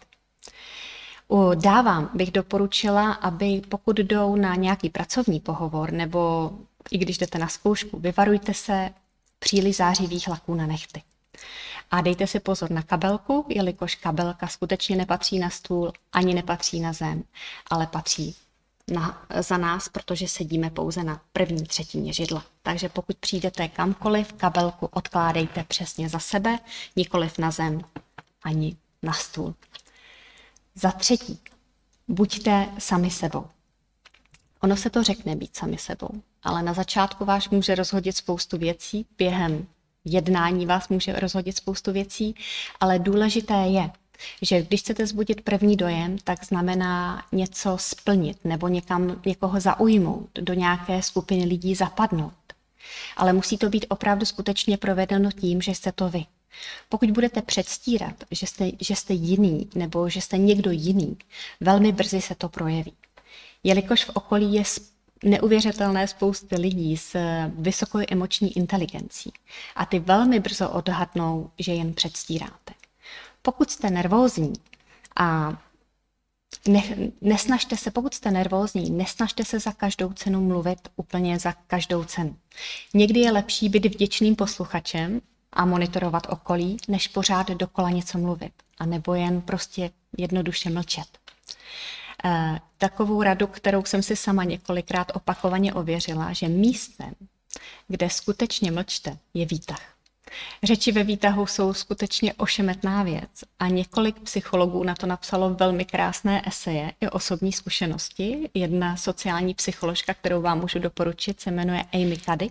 Dávám 1.55 2.09
bych 2.13 2.31
doporučila, 2.31 3.11
aby 3.11 3.61
pokud 3.69 3.99
jdou 3.99 4.35
na 4.35 4.55
nějaký 4.55 4.89
pracovní 4.89 5.39
pohovor 5.39 5.91
nebo 5.91 6.51
i 6.91 6.97
když 6.97 7.17
jdete 7.17 7.39
na 7.39 7.47
zkoušku, 7.47 7.99
vyvarujte 7.99 8.53
se 8.53 8.89
příliš 9.39 9.75
zářivých 9.75 10.27
laků 10.27 10.55
na 10.55 10.65
nechty. 10.65 11.01
A 11.91 12.01
dejte 12.01 12.27
si 12.27 12.39
pozor 12.39 12.71
na 12.71 12.81
kabelku, 12.81 13.45
jelikož 13.49 13.95
kabelka 13.95 14.47
skutečně 14.47 14.95
nepatří 14.95 15.39
na 15.39 15.49
stůl, 15.49 15.93
ani 16.13 16.33
nepatří 16.33 16.79
na 16.79 16.93
zem, 16.93 17.23
ale 17.69 17.87
patří 17.87 18.35
na, 18.87 19.25
za 19.39 19.57
nás, 19.57 19.89
protože 19.89 20.27
sedíme 20.27 20.69
pouze 20.69 21.03
na 21.03 21.21
první 21.33 21.63
třetině 21.63 22.13
židla. 22.13 22.43
Takže 22.63 22.89
pokud 22.89 23.17
přijdete 23.17 23.67
kamkoliv, 23.67 24.33
kabelku 24.33 24.85
odkládejte 24.85 25.63
přesně 25.63 26.09
za 26.09 26.19
sebe, 26.19 26.59
nikoliv 26.95 27.37
na 27.37 27.51
zem 27.51 27.81
ani 28.43 28.77
na 29.01 29.13
stůl. 29.13 29.55
Za 30.75 30.91
třetí, 30.91 31.39
buďte 32.07 32.69
sami 32.77 33.09
sebou. 33.09 33.47
Ono 34.59 34.77
se 34.77 34.89
to 34.89 35.03
řekne 35.03 35.35
být 35.35 35.55
sami 35.55 35.77
sebou, 35.77 36.09
ale 36.43 36.63
na 36.63 36.73
začátku 36.73 37.25
vás 37.25 37.49
může 37.49 37.75
rozhodit 37.75 38.17
spoustu 38.17 38.57
věcí 38.57 39.05
během 39.17 39.67
jednání 40.05 40.65
vás 40.65 40.89
může 40.89 41.13
rozhodit 41.13 41.57
spoustu 41.57 41.91
věcí, 41.91 42.35
ale 42.79 42.99
důležité 42.99 43.53
je, 43.53 43.89
že 44.41 44.61
když 44.61 44.81
chcete 44.81 45.07
zbudit 45.07 45.41
první 45.41 45.75
dojem, 45.75 46.17
tak 46.23 46.45
znamená 46.45 47.23
něco 47.31 47.77
splnit 47.77 48.37
nebo 48.43 48.67
někam 48.67 49.21
někoho 49.25 49.59
zaujmout, 49.59 50.29
do 50.41 50.53
nějaké 50.53 51.01
skupiny 51.01 51.45
lidí 51.45 51.75
zapadnout. 51.75 52.33
Ale 53.17 53.33
musí 53.33 53.57
to 53.57 53.69
být 53.69 53.85
opravdu 53.89 54.25
skutečně 54.25 54.77
provedeno 54.77 55.31
tím, 55.31 55.61
že 55.61 55.71
jste 55.71 55.91
to 55.91 56.09
vy. 56.09 56.25
Pokud 56.89 57.11
budete 57.11 57.41
předstírat, 57.41 58.13
že 58.31 58.47
jste, 58.47 58.71
že 58.81 58.95
jste 58.95 59.13
jiný 59.13 59.69
nebo 59.75 60.09
že 60.09 60.21
jste 60.21 60.37
někdo 60.37 60.71
jiný, 60.71 61.17
velmi 61.59 61.91
brzy 61.91 62.21
se 62.21 62.35
to 62.35 62.49
projeví. 62.49 62.93
Jelikož 63.63 64.03
v 64.05 64.09
okolí 64.09 64.53
je 64.53 64.63
neuvěřitelné 65.23 66.07
spousty 66.07 66.55
lidí 66.55 66.97
s 66.97 67.17
vysokou 67.47 67.99
emoční 68.09 68.57
inteligencí 68.57 69.33
a 69.75 69.85
ty 69.85 69.99
velmi 69.99 70.39
brzo 70.39 70.69
odhadnou, 70.69 71.49
že 71.59 71.71
jen 71.73 71.93
předstíráte. 71.93 72.73
Pokud 73.41 73.71
jste 73.71 73.89
nervózní 73.89 74.53
a 75.15 75.57
ne, 76.67 76.83
nesnažte 77.21 77.77
se, 77.77 77.91
pokud 77.91 78.13
jste 78.13 78.31
nervózní, 78.31 78.89
nesnažte 78.89 79.45
se 79.45 79.59
za 79.59 79.71
každou 79.71 80.13
cenu 80.13 80.41
mluvit 80.41 80.79
úplně 80.95 81.39
za 81.39 81.51
každou 81.51 82.03
cenu. 82.03 82.35
Někdy 82.93 83.19
je 83.19 83.31
lepší 83.31 83.69
být 83.69 83.85
vděčným 83.85 84.35
posluchačem 84.35 85.21
a 85.53 85.65
monitorovat 85.65 86.27
okolí, 86.29 86.77
než 86.87 87.07
pořád 87.07 87.47
dokola 87.49 87.89
něco 87.89 88.17
mluvit, 88.17 88.53
a 88.77 88.85
nebo 88.85 89.13
jen 89.13 89.41
prostě 89.41 89.91
jednoduše 90.17 90.69
mlčet. 90.69 91.07
Takovou 92.77 93.23
radu, 93.23 93.47
kterou 93.47 93.85
jsem 93.85 94.03
si 94.03 94.15
sama 94.15 94.43
několikrát 94.43 95.11
opakovaně 95.15 95.73
ověřila, 95.73 96.33
že 96.33 96.47
místem, 96.47 97.13
kde 97.87 98.09
skutečně 98.09 98.71
mlčte, 98.71 99.17
je 99.33 99.45
výtah. 99.45 99.81
Řeči 100.63 100.91
ve 100.91 101.03
výtahu 101.03 101.45
jsou 101.45 101.73
skutečně 101.73 102.33
ošemetná 102.33 103.03
věc 103.03 103.29
a 103.59 103.67
několik 103.67 104.19
psychologů 104.19 104.83
na 104.83 104.95
to 104.95 105.07
napsalo 105.07 105.49
velmi 105.49 105.85
krásné 105.85 106.41
eseje 106.47 106.93
i 107.01 107.09
osobní 107.09 107.53
zkušenosti. 107.53 108.49
Jedna 108.53 108.97
sociální 108.97 109.53
psycholožka, 109.53 110.13
kterou 110.13 110.41
vám 110.41 110.59
můžu 110.59 110.79
doporučit, 110.79 111.41
se 111.41 111.51
jmenuje 111.51 111.83
Amy 111.93 112.17
Cuddy 112.17 112.49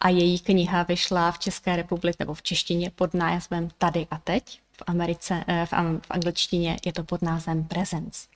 a 0.00 0.08
její 0.08 0.38
kniha 0.38 0.82
vyšla 0.82 1.32
v 1.32 1.38
České 1.38 1.76
republice 1.76 2.16
nebo 2.20 2.34
v 2.34 2.42
češtině 2.42 2.90
pod 2.90 3.14
názvem 3.14 3.68
Tady 3.78 4.06
a 4.10 4.18
teď. 4.18 4.60
V, 4.76 4.82
Americe, 4.86 5.44
eh, 5.46 5.66
v, 5.66 5.72
v 6.00 6.10
angličtině 6.10 6.76
je 6.86 6.92
to 6.92 7.04
pod 7.04 7.22
názvem 7.22 7.64
Presence. 7.64 8.28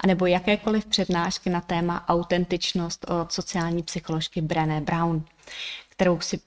A 0.00 0.06
nebo 0.06 0.26
jakékoliv 0.26 0.86
přednášky 0.86 1.50
na 1.50 1.60
téma 1.60 2.08
autentičnost 2.08 3.10
od 3.10 3.32
sociální 3.32 3.82
psycholožky 3.82 4.40
Brené 4.40 4.80
Brown, 4.80 5.24
kterou 5.88 6.20
si 6.20 6.40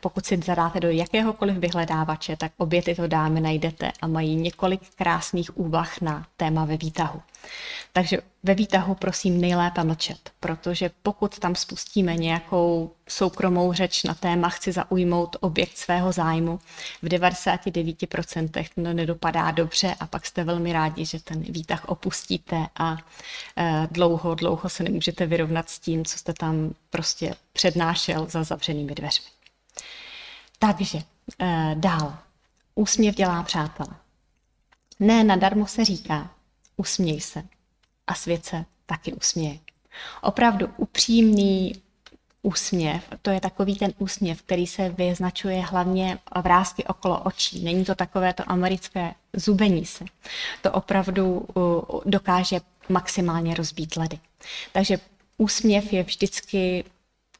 pokud 0.00 0.26
si 0.26 0.40
zadáte 0.44 0.80
do 0.80 0.90
jakéhokoliv 0.90 1.56
vyhledávače, 1.56 2.36
tak 2.36 2.52
obě 2.56 2.82
tyto 2.82 3.06
dámy 3.06 3.40
najdete 3.40 3.92
a 4.02 4.06
mají 4.06 4.36
několik 4.36 4.80
krásných 4.96 5.58
úvah 5.58 6.00
na 6.00 6.26
téma 6.36 6.64
ve 6.64 6.76
výtahu. 6.76 7.22
Takže 7.92 8.18
ve 8.42 8.54
výtahu 8.54 8.94
prosím 8.94 9.40
nejlépe 9.40 9.84
mlčet, 9.84 10.30
protože 10.40 10.90
pokud 11.02 11.38
tam 11.38 11.54
spustíme 11.54 12.16
nějakou 12.16 12.90
soukromou 13.08 13.72
řeč 13.72 14.02
na 14.02 14.14
téma 14.14 14.48
chci 14.48 14.72
zaujmout 14.72 15.36
objekt 15.40 15.76
svého 15.76 16.12
zájmu, 16.12 16.58
v 17.02 17.06
99% 17.06 18.68
to 18.74 18.80
nedopadá 18.80 19.50
dobře 19.50 19.94
a 20.00 20.06
pak 20.06 20.26
jste 20.26 20.44
velmi 20.44 20.72
rádi, 20.72 21.04
že 21.04 21.20
ten 21.20 21.40
výtah 21.40 21.84
opustíte 21.84 22.66
a 22.78 22.96
e, 23.56 23.88
dlouho, 23.90 24.34
dlouho 24.34 24.68
se 24.68 24.82
nemůžete 24.82 25.26
vyrovnat 25.26 25.70
s 25.70 25.78
tím, 25.78 26.04
co 26.04 26.18
jste 26.18 26.32
tam 26.32 26.74
prostě 26.90 27.34
přednášel 27.52 28.26
za 28.30 28.44
zavřenými 28.44 28.94
dveřmi. 28.94 29.39
Takže 30.58 30.98
e, 30.98 31.74
dál. 31.78 32.18
Úsměv 32.74 33.14
dělá 33.14 33.42
přátele. 33.42 33.90
Ne 35.00 35.24
nadarmo 35.24 35.66
se 35.66 35.84
říká, 35.84 36.30
usměj 36.76 37.20
se. 37.20 37.42
A 38.06 38.14
svět 38.14 38.44
se 38.44 38.64
taky 38.86 39.12
usměje. 39.12 39.58
Opravdu 40.22 40.68
upřímný 40.76 41.72
úsměv, 42.42 43.04
to 43.22 43.30
je 43.30 43.40
takový 43.40 43.76
ten 43.76 43.92
úsměv, 43.98 44.42
který 44.42 44.66
se 44.66 44.88
vyznačuje 44.88 45.60
hlavně 45.60 46.18
vrázky 46.42 46.84
okolo 46.84 47.20
očí. 47.20 47.64
Není 47.64 47.84
to 47.84 47.94
takové 47.94 48.32
to 48.32 48.50
americké 48.50 49.14
zubení 49.32 49.86
se. 49.86 50.04
To 50.62 50.72
opravdu 50.72 51.46
dokáže 52.04 52.60
maximálně 52.88 53.54
rozbít 53.54 53.96
ledy. 53.96 54.18
Takže 54.72 54.98
úsměv 55.38 55.92
je 55.92 56.02
vždycky 56.02 56.84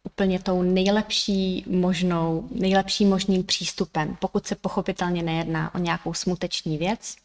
úplně 0.04 0.38
tou 0.38 0.62
nejlepší 0.62 1.64
možnou, 1.66 2.48
nejlepším 2.50 3.08
možným 3.08 3.44
přístupem, 3.44 4.16
pokud 4.20 4.46
se 4.46 4.54
pochopitelně 4.54 5.22
nejedná 5.22 5.74
o 5.74 5.78
nějakou 5.78 6.14
smuteční 6.14 6.78
věc. 6.78 7.16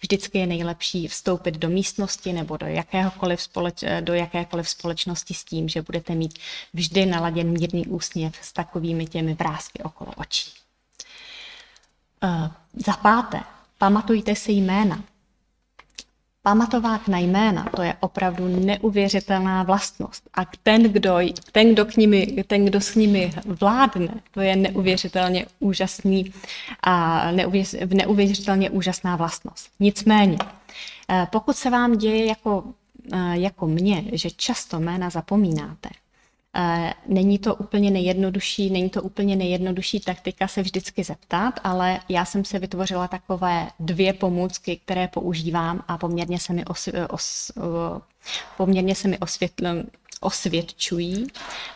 Vždycky 0.00 0.38
je 0.38 0.46
nejlepší 0.46 1.08
vstoupit 1.08 1.54
do 1.54 1.68
místnosti 1.68 2.32
nebo 2.32 2.56
do, 2.56 2.66
jakéhokoliv 2.66 3.42
společ, 3.42 3.84
do 4.00 4.14
jakékoliv 4.14 4.68
společnosti 4.68 5.34
s 5.34 5.44
tím, 5.44 5.68
že 5.68 5.82
budete 5.82 6.14
mít 6.14 6.38
vždy 6.72 7.06
naladěn 7.06 7.50
mírný 7.50 7.86
úsměv 7.86 8.34
s 8.42 8.52
takovými 8.52 9.06
těmi 9.06 9.34
vrázky 9.34 9.82
okolo 9.82 10.12
očí. 10.16 10.50
Uh, 12.24 12.48
za 12.86 12.92
páté, 12.92 13.40
pamatujte 13.78 14.34
si 14.34 14.52
jména. 14.52 15.04
Pamatovat 16.46 17.08
na 17.08 17.18
jména, 17.18 17.64
to 17.76 17.82
je 17.82 17.94
opravdu 18.00 18.48
neuvěřitelná 18.48 19.62
vlastnost. 19.62 20.28
A 20.34 20.44
ten, 20.62 20.82
kdo, 20.82 21.18
ten, 21.52 21.72
kdo, 21.72 21.84
k 21.84 21.96
nimi, 21.96 22.44
ten, 22.46 22.64
kdo 22.64 22.80
s 22.80 22.94
nimi 22.94 23.32
vládne, 23.60 24.08
to 24.30 24.40
je 24.40 24.56
neuvěřitelně 24.56 25.46
úžasný 25.60 26.32
a 26.82 27.30
neuvěř, 27.30 27.74
neuvěřitelně 27.94 28.70
úžasná 28.70 29.16
vlastnost. 29.16 29.70
Nicméně, 29.80 30.38
eh, 31.10 31.26
pokud 31.32 31.56
se 31.56 31.70
vám 31.70 31.96
děje 31.96 32.26
jako, 32.26 32.64
eh, 33.12 33.38
jako 33.38 33.66
mně, 33.66 34.04
že 34.12 34.30
často 34.30 34.80
jména 34.80 35.10
zapomínáte, 35.10 35.88
není 37.06 37.38
to 37.38 37.54
úplně 37.54 37.90
nejjednodušší, 37.90 38.70
není 38.70 38.90
to 38.90 39.02
úplně 39.02 39.36
nejjednodušší 39.36 40.00
taktika 40.00 40.48
se 40.48 40.62
vždycky 40.62 41.04
zeptat, 41.04 41.60
ale 41.64 42.00
já 42.08 42.24
jsem 42.24 42.44
se 42.44 42.58
vytvořila 42.58 43.08
takové 43.08 43.68
dvě 43.80 44.12
pomůcky, 44.12 44.76
které 44.76 45.08
používám 45.08 45.84
a 45.88 45.98
poměrně 45.98 46.38
se 46.38 46.52
mi, 46.52 46.64
os, 46.64 46.88
os, 47.10 47.52
poměrně 48.56 48.94
se 48.94 49.08
mi 49.08 49.18
osvětl, 49.18 49.66
osvědčují, 50.20 51.26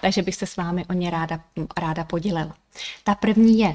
takže 0.01 0.23
bych 0.23 0.35
se 0.35 0.47
s 0.47 0.57
vámi 0.57 0.87
o 0.87 0.93
ně 0.93 1.11
ráda, 1.11 1.41
ráda 1.79 2.05
podělila. 2.05 2.55
Ta 3.05 3.14
první 3.14 3.59
je, 3.59 3.75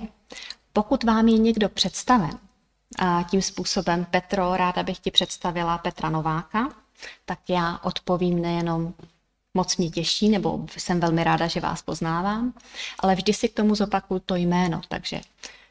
pokud 0.73 1.03
vám 1.03 1.27
je 1.27 1.37
někdo 1.37 1.69
představen, 1.69 2.39
a 2.99 3.23
tím 3.23 3.41
způsobem 3.41 4.05
Petro, 4.11 4.57
ráda 4.57 4.83
bych 4.83 4.99
ti 4.99 5.11
představila 5.11 5.77
Petra 5.77 6.09
Nováka, 6.09 6.69
tak 7.25 7.39
já 7.49 7.79
odpovím 7.83 8.41
nejenom 8.41 8.93
moc 9.53 9.77
mě 9.77 9.89
těší, 9.89 10.29
nebo 10.29 10.65
jsem 10.77 10.99
velmi 10.99 11.23
ráda, 11.23 11.47
že 11.47 11.59
vás 11.59 11.81
poznávám, 11.81 12.53
ale 12.99 13.15
vždy 13.15 13.33
si 13.33 13.49
k 13.49 13.53
tomu 13.53 13.75
zopakuju 13.75 14.21
to 14.25 14.35
jméno, 14.35 14.81
takže 14.87 15.21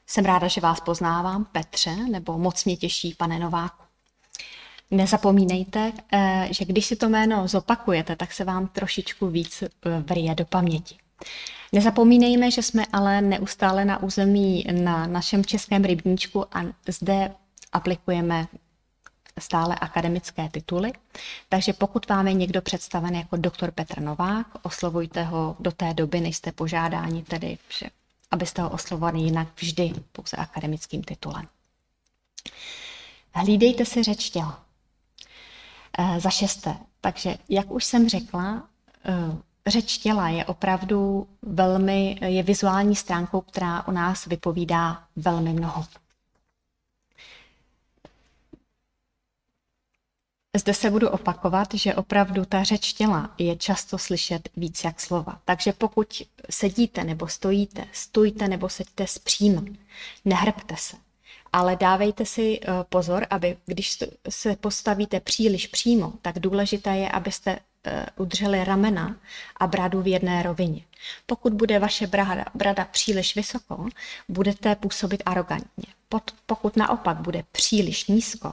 jsem 0.06 0.24
ráda, 0.24 0.48
že 0.48 0.60
vás 0.60 0.80
poznávám, 0.80 1.44
Petře, 1.44 1.96
nebo 1.96 2.38
moc 2.38 2.64
mě 2.64 2.76
těší, 2.76 3.14
pane 3.14 3.38
Nováku. 3.38 3.82
Nezapomínejte, 4.90 5.92
eh, 6.12 6.48
že 6.50 6.64
když 6.64 6.86
si 6.86 6.96
to 6.96 7.08
jméno 7.08 7.48
zopakujete, 7.48 8.16
tak 8.16 8.32
se 8.32 8.44
vám 8.44 8.68
trošičku 8.68 9.26
víc 9.26 9.62
eh, 9.62 9.68
vrije 10.00 10.34
do 10.34 10.44
paměti. 10.44 10.96
Nezapomínejme, 11.72 12.50
že 12.50 12.62
jsme 12.62 12.86
ale 12.92 13.20
neustále 13.20 13.84
na 13.84 14.02
území 14.02 14.64
na 14.72 15.06
našem 15.06 15.44
českém 15.44 15.84
rybníčku 15.84 16.56
a 16.56 16.62
zde 16.88 17.32
aplikujeme 17.72 18.46
stále 19.38 19.74
akademické 19.74 20.48
tituly. 20.48 20.92
Takže 21.48 21.72
pokud 21.72 22.08
vám 22.08 22.28
je 22.28 22.34
někdo 22.34 22.62
představen 22.62 23.14
jako 23.14 23.36
doktor 23.36 23.70
Petr 23.70 24.00
Novák, 24.00 24.46
oslovujte 24.62 25.22
ho 25.22 25.56
do 25.60 25.72
té 25.72 25.94
doby, 25.94 26.20
než 26.20 26.36
jste 26.36 26.52
požádáni, 26.52 27.22
tedy, 27.22 27.58
že, 27.78 27.86
abyste 28.30 28.62
ho 28.62 28.70
oslovovali 28.70 29.18
jinak 29.18 29.48
vždy 29.56 29.92
pouze 30.12 30.36
akademickým 30.36 31.02
titulem. 31.02 31.48
Hlídejte 33.34 33.84
si 33.84 34.02
řeč 34.02 34.30
těla. 34.30 34.64
E, 35.98 36.20
za 36.20 36.30
šesté, 36.30 36.76
takže 37.00 37.36
jak 37.48 37.70
už 37.70 37.84
jsem 37.84 38.08
řekla, 38.08 38.62
e, 39.04 39.70
řeč 39.70 39.98
těla 39.98 40.28
je 40.28 40.44
opravdu 40.44 41.28
velmi, 41.42 42.18
je 42.24 42.42
vizuální 42.42 42.96
stránkou, 42.96 43.40
která 43.40 43.82
o 43.86 43.92
nás 43.92 44.26
vypovídá 44.26 45.04
velmi 45.16 45.52
mnoho. 45.52 45.84
Zde 50.56 50.74
se 50.74 50.90
budu 50.90 51.08
opakovat, 51.08 51.74
že 51.74 51.94
opravdu 51.94 52.44
ta 52.44 52.62
řeč 52.62 52.92
těla 52.92 53.34
je 53.38 53.56
často 53.56 53.98
slyšet 53.98 54.48
víc 54.56 54.84
jak 54.84 55.00
slova. 55.00 55.40
Takže 55.44 55.72
pokud 55.72 56.22
sedíte 56.50 57.04
nebo 57.04 57.28
stojíte, 57.28 57.84
stůjte 57.92 58.48
nebo 58.48 58.68
seďte 58.68 59.06
zpříma, 59.06 59.62
nehrbte 60.24 60.76
se. 60.78 60.96
Ale 61.52 61.76
dávejte 61.76 62.26
si 62.26 62.60
eh, 62.62 62.68
pozor, 62.88 63.26
aby 63.30 63.56
když 63.66 63.98
se 64.28 64.56
postavíte 64.56 65.20
příliš 65.20 65.66
přímo, 65.66 66.12
tak 66.22 66.38
důležité 66.38 66.96
je, 66.96 67.08
abyste 67.10 67.58
eh, 67.84 68.06
udrželi 68.16 68.64
ramena 68.64 69.16
a 69.56 69.66
bradu 69.66 70.02
v 70.02 70.06
jedné 70.06 70.42
rovině. 70.42 70.82
Pokud 71.26 71.52
bude 71.52 71.78
vaše 71.78 72.06
brada, 72.06 72.44
brada 72.54 72.84
příliš 72.84 73.36
vysoko, 73.36 73.86
budete 74.28 74.76
působit 74.76 75.22
arrogantně. 75.26 75.84
Pokud 76.46 76.76
naopak 76.76 77.16
bude 77.16 77.44
příliš 77.52 78.06
nízko, 78.06 78.52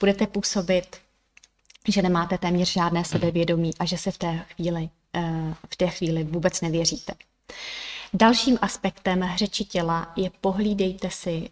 budete 0.00 0.26
působit 0.26 0.96
že 1.88 2.02
nemáte 2.02 2.38
téměř 2.38 2.72
žádné 2.72 3.04
sebevědomí 3.04 3.70
a 3.78 3.84
že 3.84 3.98
se 3.98 4.10
v 4.10 4.18
té 4.18 4.44
chvíli, 4.54 4.88
eh, 5.14 5.54
v 5.70 5.76
té 5.76 5.88
chvíli 5.88 6.24
vůbec 6.24 6.60
nevěříte. 6.60 7.14
Dalším 8.14 8.58
aspektem 8.62 9.30
řeči 9.36 9.64
těla 9.64 10.12
je 10.16 10.30
pohlídejte 10.40 11.10
si, 11.10 11.50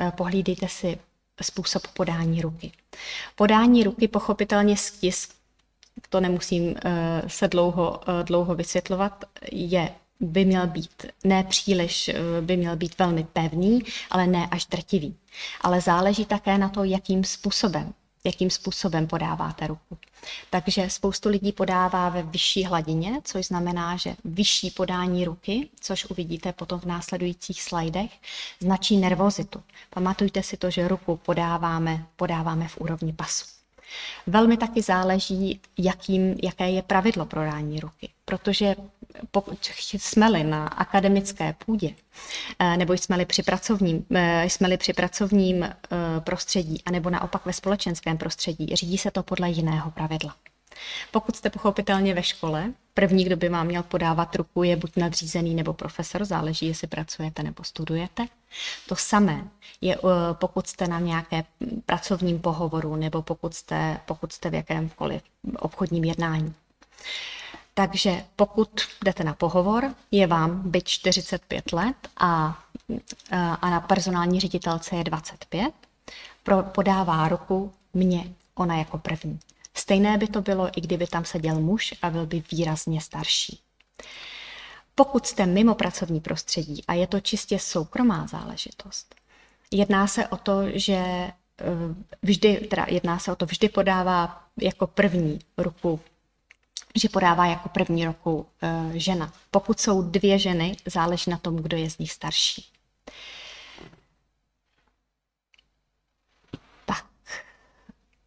eh, 0.00 0.12
pohlídejte 0.16 0.68
si 0.68 0.98
způsob 1.42 1.86
podání 1.86 2.42
ruky. 2.42 2.72
Podání 3.36 3.84
ruky 3.84 4.08
pochopitelně 4.08 4.76
stisk, 4.76 5.34
to 6.08 6.20
nemusím 6.20 6.74
eh, 6.84 7.22
se 7.26 7.48
dlouho, 7.48 8.00
dlouho 8.22 8.54
vysvětlovat, 8.54 9.24
je 9.52 9.90
by 10.20 10.44
měl 10.44 10.66
být 10.66 11.06
ne 11.24 11.44
příliš, 11.44 12.10
by 12.40 12.56
měl 12.56 12.76
být 12.76 12.98
velmi 12.98 13.24
pevný, 13.32 13.82
ale 14.10 14.26
ne 14.26 14.48
až 14.50 14.66
drtivý. 14.66 15.16
Ale 15.60 15.80
záleží 15.80 16.24
také 16.24 16.58
na 16.58 16.68
to, 16.68 16.84
jakým 16.84 17.24
způsobem 17.24 17.94
jakým 18.24 18.50
způsobem 18.50 19.06
podáváte 19.06 19.66
ruku. 19.66 19.98
Takže 20.50 20.90
spoustu 20.90 21.28
lidí 21.28 21.52
podává 21.52 22.08
ve 22.08 22.22
vyšší 22.22 22.64
hladině, 22.64 23.20
což 23.24 23.46
znamená, 23.46 23.96
že 23.96 24.16
vyšší 24.24 24.70
podání 24.70 25.24
ruky, 25.24 25.68
což 25.80 26.04
uvidíte 26.04 26.52
potom 26.52 26.80
v 26.80 26.84
následujících 26.84 27.62
slajdech, 27.62 28.10
značí 28.60 28.96
nervozitu. 28.96 29.62
Pamatujte 29.90 30.42
si 30.42 30.56
to, 30.56 30.70
že 30.70 30.88
ruku 30.88 31.16
podáváme, 31.16 32.06
podáváme 32.16 32.68
v 32.68 32.78
úrovni 32.78 33.12
pasu. 33.12 33.44
Velmi 34.26 34.56
taky 34.56 34.82
záleží, 34.82 35.60
jakým, 35.78 36.36
jaké 36.42 36.70
je 36.70 36.82
pravidlo 36.82 37.26
pro 37.26 37.44
dání 37.44 37.80
ruky, 37.80 38.10
protože 38.28 38.74
pokud 39.30 39.70
jsme-li 39.92 40.44
na 40.44 40.66
akademické 40.66 41.54
půdě, 41.66 41.94
eh, 42.58 42.76
nebo 42.76 42.92
jsme-li 42.92 43.24
při 43.24 43.42
pracovním, 43.42 44.06
eh, 44.14 44.44
jsme-li 44.44 44.76
při 44.76 44.92
pracovním 44.92 45.64
eh, 45.64 45.74
prostředí, 46.20 46.82
anebo 46.86 47.10
naopak 47.10 47.46
ve 47.46 47.52
společenském 47.52 48.18
prostředí, 48.18 48.76
řídí 48.76 48.98
se 48.98 49.10
to 49.10 49.22
podle 49.22 49.50
jiného 49.50 49.90
pravidla. 49.90 50.34
Pokud 51.10 51.36
jste 51.36 51.50
pochopitelně 51.50 52.14
ve 52.14 52.22
škole, 52.22 52.72
první, 52.94 53.24
kdo 53.24 53.36
by 53.36 53.48
vám 53.48 53.66
měl 53.66 53.82
podávat 53.82 54.36
ruku, 54.36 54.62
je 54.62 54.76
buď 54.76 54.96
nadřízený 54.96 55.54
nebo 55.54 55.72
profesor, 55.72 56.24
záleží, 56.24 56.66
jestli 56.66 56.86
pracujete 56.86 57.42
nebo 57.42 57.64
studujete. 57.64 58.26
To 58.88 58.96
samé 58.96 59.44
je, 59.80 59.98
pokud 60.32 60.66
jste 60.66 60.88
na 60.88 61.00
nějaké 61.00 61.44
pracovním 61.86 62.38
pohovoru 62.38 62.96
nebo 62.96 63.22
pokud 63.22 63.54
jste, 63.54 64.00
pokud 64.06 64.32
jste 64.32 64.50
v 64.50 64.54
jakémkoliv 64.54 65.22
obchodním 65.58 66.04
jednání. 66.04 66.54
Takže 67.78 68.24
pokud 68.36 68.80
jdete 69.04 69.24
na 69.24 69.34
pohovor, 69.34 69.94
je 70.10 70.26
vám 70.26 70.70
byť 70.70 70.84
45 70.84 71.72
let 71.72 71.96
a, 72.16 72.58
a 73.30 73.70
na 73.70 73.80
personální 73.80 74.40
ředitelce 74.40 74.96
je 74.96 75.04
25, 75.04 75.74
pro, 76.42 76.62
podává 76.62 77.28
ruku 77.28 77.72
mě 77.94 78.34
ona 78.54 78.76
jako 78.76 78.98
první. 78.98 79.38
Stejné 79.74 80.18
by 80.18 80.26
to 80.26 80.42
bylo, 80.42 80.68
i 80.78 80.80
kdyby 80.80 81.06
tam 81.06 81.24
seděl 81.24 81.60
muž 81.60 81.94
a 82.02 82.10
byl 82.10 82.26
by 82.26 82.42
výrazně 82.52 83.00
starší. 83.00 83.60
Pokud 84.94 85.26
jste 85.26 85.46
mimo 85.46 85.74
pracovní 85.74 86.20
prostředí 86.20 86.84
a 86.88 86.94
je 86.94 87.06
to 87.06 87.20
čistě 87.20 87.58
soukromá 87.58 88.26
záležitost, 88.26 89.14
jedná 89.70 90.06
se 90.06 90.28
o 90.28 90.36
to, 90.36 90.62
že 90.74 90.96
eh, 90.96 91.32
vždy, 92.22 92.56
teda 92.56 92.86
jedná 92.88 93.18
se 93.18 93.32
o 93.32 93.36
to, 93.36 93.46
vždy 93.46 93.68
podává 93.68 94.42
jako 94.60 94.86
první 94.86 95.38
ruku 95.58 96.00
že 96.98 97.08
podává 97.08 97.46
jako 97.46 97.68
první 97.68 98.04
roku 98.04 98.36
uh, 98.36 98.92
žena. 98.92 99.32
Pokud 99.50 99.80
jsou 99.80 100.02
dvě 100.02 100.38
ženy, 100.38 100.76
záleží 100.86 101.30
na 101.30 101.38
tom, 101.38 101.56
kdo 101.56 101.76
je 101.76 101.90
z 101.90 101.98
nich 101.98 102.12
starší. 102.12 102.64
Tak. 106.84 107.06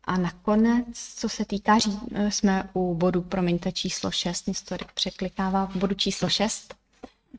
A 0.04 0.18
nakonec, 0.18 1.14
co 1.16 1.30
se 1.30 1.46
týká, 1.46 1.78
eh, 2.16 2.32
jsme 2.32 2.70
u 2.74 2.96
bodu, 2.96 3.22
promiňte, 3.22 3.72
číslo 3.72 4.12
6, 4.12 4.48
nic 4.48 4.62
to 4.62 4.76
překlikává, 4.94 5.66
v 5.66 5.76
bodu 5.76 5.96
číslo 5.96 6.30
6. 6.30 6.76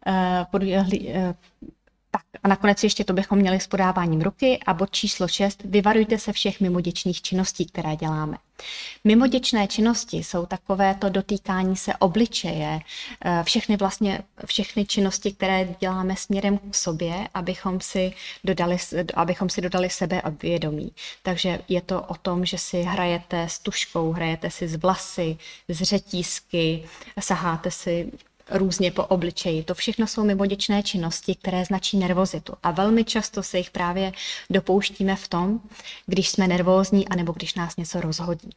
Uh, 0.07 0.15
bodu, 0.53 0.67
uh, 0.67 1.35
tak 2.15 2.23
a 2.43 2.49
nakonec 2.49 2.85
ještě 2.85 3.05
to 3.05 3.13
bychom 3.13 3.39
měli 3.39 3.61
s 3.61 3.67
podáváním 3.67 4.21
ruky 4.21 4.61
a 4.67 4.75
bod 4.75 4.91
číslo 4.91 5.29
6. 5.29 5.63
Vyvarujte 5.65 6.19
se 6.19 6.33
všech 6.33 6.61
mimoděčných 6.61 7.23
činností, 7.23 7.67
které 7.67 7.97
děláme. 7.97 8.37
Mimoděčné 9.05 9.67
činnosti 9.67 10.17
jsou 10.17 10.47
takovéto 10.47 11.09
dotýkání 11.09 11.77
se 11.77 11.97
obličeje, 11.97 12.81
eh, 13.25 13.43
všechny 13.45 13.77
vlastně 13.77 14.21
všechny 14.47 14.87
činnosti, 14.87 15.33
které 15.33 15.69
děláme 15.81 16.17
směrem 16.17 16.59
k 16.59 16.75
sobě, 16.75 17.29
abychom 17.35 17.81
si 17.81 18.13
dodali, 18.45 18.77
abychom 19.15 19.49
si 19.49 19.61
dodali 19.61 19.91
sebe 19.91 20.21
a 20.21 20.29
vědomí. 20.29 20.93
Takže 21.23 21.59
je 21.69 21.81
to 21.81 22.03
o 22.03 22.15
tom, 22.15 22.45
že 22.45 22.59
si 22.59 22.83
hrajete 22.83 23.43
s 23.43 23.59
tuškou, 23.59 24.13
hrajete 24.13 24.51
si 24.51 24.69
z 24.69 24.77
vlasy, 24.77 25.37
z 25.69 25.83
řetízky, 25.83 26.85
saháte 27.21 27.71
si 27.71 28.13
různě 28.51 28.91
po 28.91 29.05
obličeji. 29.05 29.63
To 29.63 29.75
všechno 29.75 30.07
jsou 30.07 30.25
mimoděčné 30.25 30.83
činnosti, 30.83 31.35
které 31.35 31.65
značí 31.65 31.97
nervozitu. 31.97 32.55
A 32.63 32.71
velmi 32.71 33.05
často 33.05 33.43
se 33.43 33.59
jich 33.59 33.71
právě 33.71 34.13
dopouštíme 34.51 35.17
v 35.17 35.29
tom, 35.29 35.61
když 36.07 36.31
jsme 36.31 36.49
nervózní 36.49 37.09
anebo 37.09 37.33
když 37.33 37.55
nás 37.55 37.77
něco 37.77 38.01
rozhodí. 38.01 38.51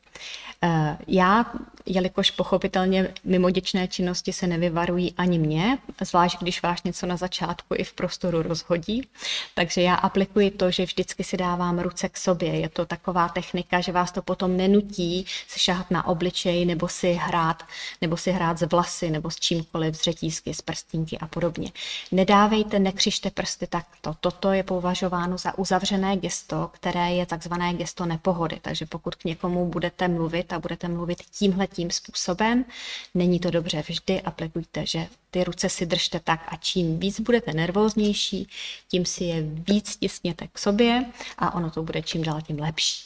Eh, 0.64 0.98
já, 1.08 1.54
jelikož 1.86 2.32
pochopitelně 2.32 3.14
mimoděčné 3.24 3.88
činnosti 3.88 4.34
se 4.34 4.48
nevyvarují 4.48 5.14
ani 5.18 5.40
mě, 5.40 5.78
zvlášť 6.02 6.38
když 6.42 6.62
vás 6.62 6.84
něco 6.84 7.06
na 7.06 7.18
začátku 7.18 7.76
i 7.78 7.84
v 7.84 7.94
prostoru 7.94 8.42
rozhodí, 8.42 9.08
takže 9.56 9.82
já 9.82 9.96
aplikuji 9.96 10.52
to, 10.52 10.72
že 10.72 10.86
vždycky 10.86 11.24
si 11.24 11.38
dávám 11.38 11.80
ruce 11.80 12.10
k 12.10 12.18
sobě. 12.18 12.60
Je 12.60 12.70
to 12.70 12.86
taková 12.86 13.30
technika, 13.30 13.82
že 13.82 13.92
vás 13.92 14.12
to 14.12 14.22
potom 14.22 14.58
nenutí 14.58 15.26
se 15.48 15.60
šahat 15.60 15.92
na 15.92 16.08
obličej 16.08 16.66
nebo 16.66 16.88
si 16.88 17.14
hrát, 17.14 17.64
nebo 18.02 18.18
si 18.18 18.32
hrát 18.32 18.60
z 18.60 18.68
vlasy 18.68 19.10
nebo 19.10 19.32
s 19.32 19.36
čímkoliv, 19.36 19.96
z 19.96 20.02
řetízky, 20.02 20.54
z 20.54 20.62
prstínky 20.62 21.18
a 21.18 21.28
podobně. 21.28 21.72
Nedávejte, 22.12 22.80
nekřište 22.80 23.32
prsty 23.32 23.68
takto. 23.68 24.16
Toto 24.20 24.52
je 24.52 24.64
považováno 24.64 25.38
za 25.38 25.58
uzavřené 25.58 26.18
gesto, 26.18 26.70
které 26.74 27.12
je 27.12 27.26
takzvané 27.26 27.74
gesto 27.74 28.06
nepohody. 28.06 28.60
Takže 28.62 28.86
pokud 28.86 29.16
k 29.16 29.24
někomu 29.24 29.66
budete 29.66 30.08
mluvit 30.08 30.54
a 30.54 30.60
budete 30.60 30.88
mluvit 30.88 31.18
tímhle 31.38 31.68
tím 31.76 31.92
způsobem, 31.92 32.66
není 33.14 33.40
to 33.40 33.52
dobře. 33.52 33.84
Vždy 33.88 34.22
aplikujte, 34.22 34.86
že 34.86 35.08
ty 35.32 35.44
ruce 35.44 35.70
si 35.70 35.86
držte 35.86 36.20
tak 36.20 36.46
a 36.48 36.56
čím 36.56 37.00
víc 37.00 37.20
budete 37.20 37.54
nervóznější, 37.54 38.48
tím 38.88 39.06
si 39.06 39.24
je 39.24 39.42
víc 39.42 39.90
stisněte 39.90 40.48
k 40.48 40.60
sobě 40.60 41.06
a 41.38 41.54
ono 41.54 41.72
to 41.72 41.84
bude 41.84 42.02
čím 42.02 42.24
dál 42.24 42.42
tím 42.42 42.60
lepší. 42.60 43.04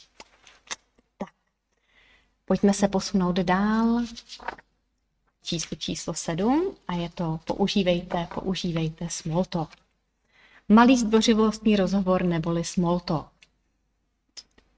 Tak, 1.18 1.30
pojďme 2.44 2.74
se 2.74 2.88
posunout 2.88 3.36
dál 3.36 4.00
číslo 5.42 5.76
číslo 5.76 6.14
7 6.14 6.76
a 6.88 6.94
je 6.94 7.08
to 7.08 7.40
používejte, 7.44 8.28
používejte 8.34 9.06
small 9.10 9.44
talk. 9.44 9.70
Malý 10.68 10.98
zdvořilostní 10.98 11.76
rozhovor 11.76 12.22
neboli 12.22 12.64
small 12.64 13.00
talk. 13.00 13.29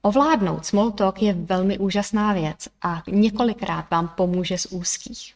Ovládnout 0.05 0.65
small 0.65 0.91
talk 0.91 1.21
je 1.21 1.33
velmi 1.33 1.77
úžasná 1.77 2.33
věc 2.33 2.67
a 2.81 3.03
několikrát 3.07 3.91
vám 3.91 4.07
pomůže 4.07 4.57
z 4.57 4.65
úzkých. 4.65 5.35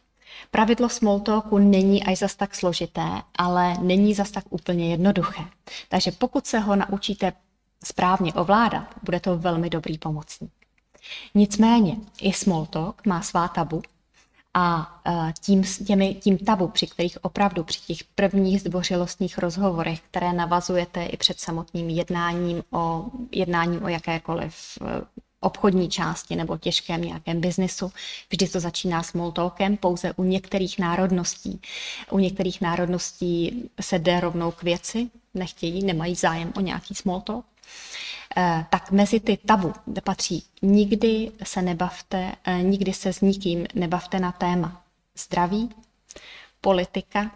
Pravidlo 0.50 0.88
small 0.88 1.20
talku 1.20 1.58
není 1.58 2.04
až 2.04 2.18
zas 2.18 2.36
tak 2.36 2.54
složité, 2.54 3.22
ale 3.38 3.74
není 3.78 4.14
zas 4.14 4.30
tak 4.30 4.44
úplně 4.50 4.90
jednoduché. 4.90 5.42
Takže 5.88 6.12
pokud 6.12 6.46
se 6.46 6.58
ho 6.58 6.76
naučíte 6.76 7.32
správně 7.84 8.32
ovládat, 8.32 8.86
bude 9.02 9.20
to 9.20 9.38
velmi 9.38 9.70
dobrý 9.70 9.98
pomocník. 9.98 10.52
Nicméně 11.34 11.96
i 12.20 12.32
small 12.32 12.66
talk 12.66 13.06
má 13.06 13.22
svá 13.22 13.48
tabu 13.48 13.82
a 14.58 15.00
e, 15.06 15.32
tím, 15.40 15.62
těmi, 15.86 16.14
tím 16.14 16.38
tabu, 16.38 16.68
při 16.68 16.86
kterých 16.86 17.24
opravdu 17.24 17.64
při 17.64 17.80
těch 17.80 18.04
prvních 18.04 18.60
zdvořilostních 18.60 19.38
rozhovorech, 19.38 20.00
které 20.00 20.32
navazujete 20.32 21.04
i 21.04 21.16
před 21.16 21.40
samotným 21.40 21.88
jednáním 21.88 22.62
o, 22.72 23.04
jednáním 23.32 23.84
o 23.84 23.88
jakékoliv 23.88 24.54
e, 24.80 24.84
obchodní 25.40 25.88
části 25.88 26.36
nebo 26.36 26.58
těžkém 26.58 27.02
nějakém 27.02 27.40
biznesu. 27.40 27.92
Vždy 28.30 28.48
to 28.48 28.60
začíná 28.60 29.02
small 29.02 29.32
talkem, 29.32 29.76
pouze 29.76 30.12
u 30.16 30.24
některých 30.24 30.78
národností. 30.78 31.60
U 32.10 32.18
některých 32.18 32.60
národností 32.60 33.64
se 33.80 33.98
jde 33.98 34.20
rovnou 34.20 34.50
k 34.50 34.62
věci, 34.62 35.10
nechtějí, 35.34 35.84
nemají 35.84 36.14
zájem 36.14 36.52
o 36.56 36.60
nějaký 36.60 36.94
small 36.94 37.20
talk. 37.20 37.44
Eh, 38.36 38.66
tak 38.70 38.90
mezi 38.90 39.20
ty 39.20 39.36
tabu 39.36 39.72
patří 40.04 40.44
nikdy 40.62 41.32
se 41.42 41.62
nebavte, 41.62 42.32
eh, 42.44 42.62
nikdy 42.62 42.92
se 42.92 43.12
s 43.12 43.20
nikým 43.20 43.66
nebavte 43.74 44.20
na 44.20 44.32
téma 44.32 44.84
zdraví, 45.16 45.74
politika, 46.60 47.30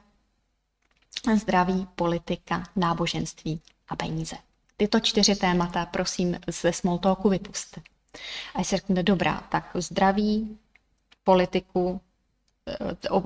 zdraví, 1.36 1.86
politika, 1.94 2.68
náboženství 2.76 3.60
a 3.88 3.96
peníze. 3.96 4.36
Tyto 4.76 5.00
čtyři 5.00 5.36
témata 5.36 5.86
prosím 5.86 6.38
ze 6.46 6.72
small 6.72 6.98
talku 6.98 7.28
vypuste. 7.28 7.80
A 8.54 8.58
jestli 8.58 8.76
řeknete, 8.76 9.02
dobrá, 9.02 9.40
tak 9.48 9.70
zdraví, 9.74 10.58
politiku, 11.24 12.00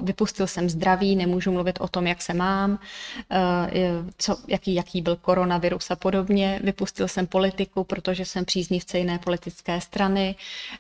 vypustil 0.03 0.47
jsem 0.47 0.71
zdraví, 0.71 1.17
nemůžu 1.17 1.53
mluvit 1.53 1.79
o 1.81 1.89
tom, 1.89 2.07
jak 2.07 2.23
se 2.23 2.35
mám, 2.35 2.79
eh, 3.31 3.71
co, 4.19 4.37
jaký, 4.49 4.75
jaký 4.75 5.03
byl 5.03 5.17
koronavirus 5.17 5.91
a 5.91 5.97
podobně. 5.97 6.61
Vypustil 6.65 7.09
jsem 7.09 7.27
politiku, 7.27 7.85
protože 7.85 8.25
jsem 8.25 8.45
příznivce 8.45 8.99
jiné 8.99 9.19
politické 9.19 9.81
strany. 9.81 10.35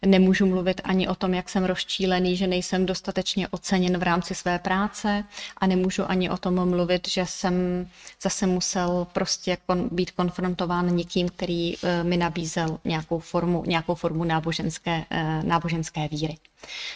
Nemůžu 0.06 0.46
mluvit 0.46 0.80
ani 0.84 1.08
o 1.08 1.14
tom, 1.14 1.34
jak 1.34 1.48
jsem 1.48 1.64
rozčílený, 1.64 2.36
že 2.36 2.46
nejsem 2.46 2.86
dostatečně 2.86 3.48
oceněn 3.48 3.98
v 3.98 4.02
rámci 4.02 4.34
své 4.34 4.58
práce 4.58 5.24
a 5.56 5.66
nemůžu 5.66 6.10
ani 6.10 6.30
o 6.30 6.36
tom 6.36 6.70
mluvit, 6.70 7.08
že 7.08 7.26
jsem 7.26 7.86
zase 8.22 8.46
musel 8.46 9.06
prostě 9.12 9.56
kon, 9.66 9.88
být 9.92 10.10
konfrontován 10.10 10.96
někým, 10.96 11.28
který 11.28 11.74
eh, 11.76 12.04
mi 12.04 12.16
nabízel 12.16 12.78
nějakou 12.84 13.18
formu, 13.18 13.64
nějakou 13.66 13.94
formu 13.94 14.24
náboženské, 14.24 15.04
eh, 15.10 15.42
náboženské 15.44 16.08
víry. 16.08 16.36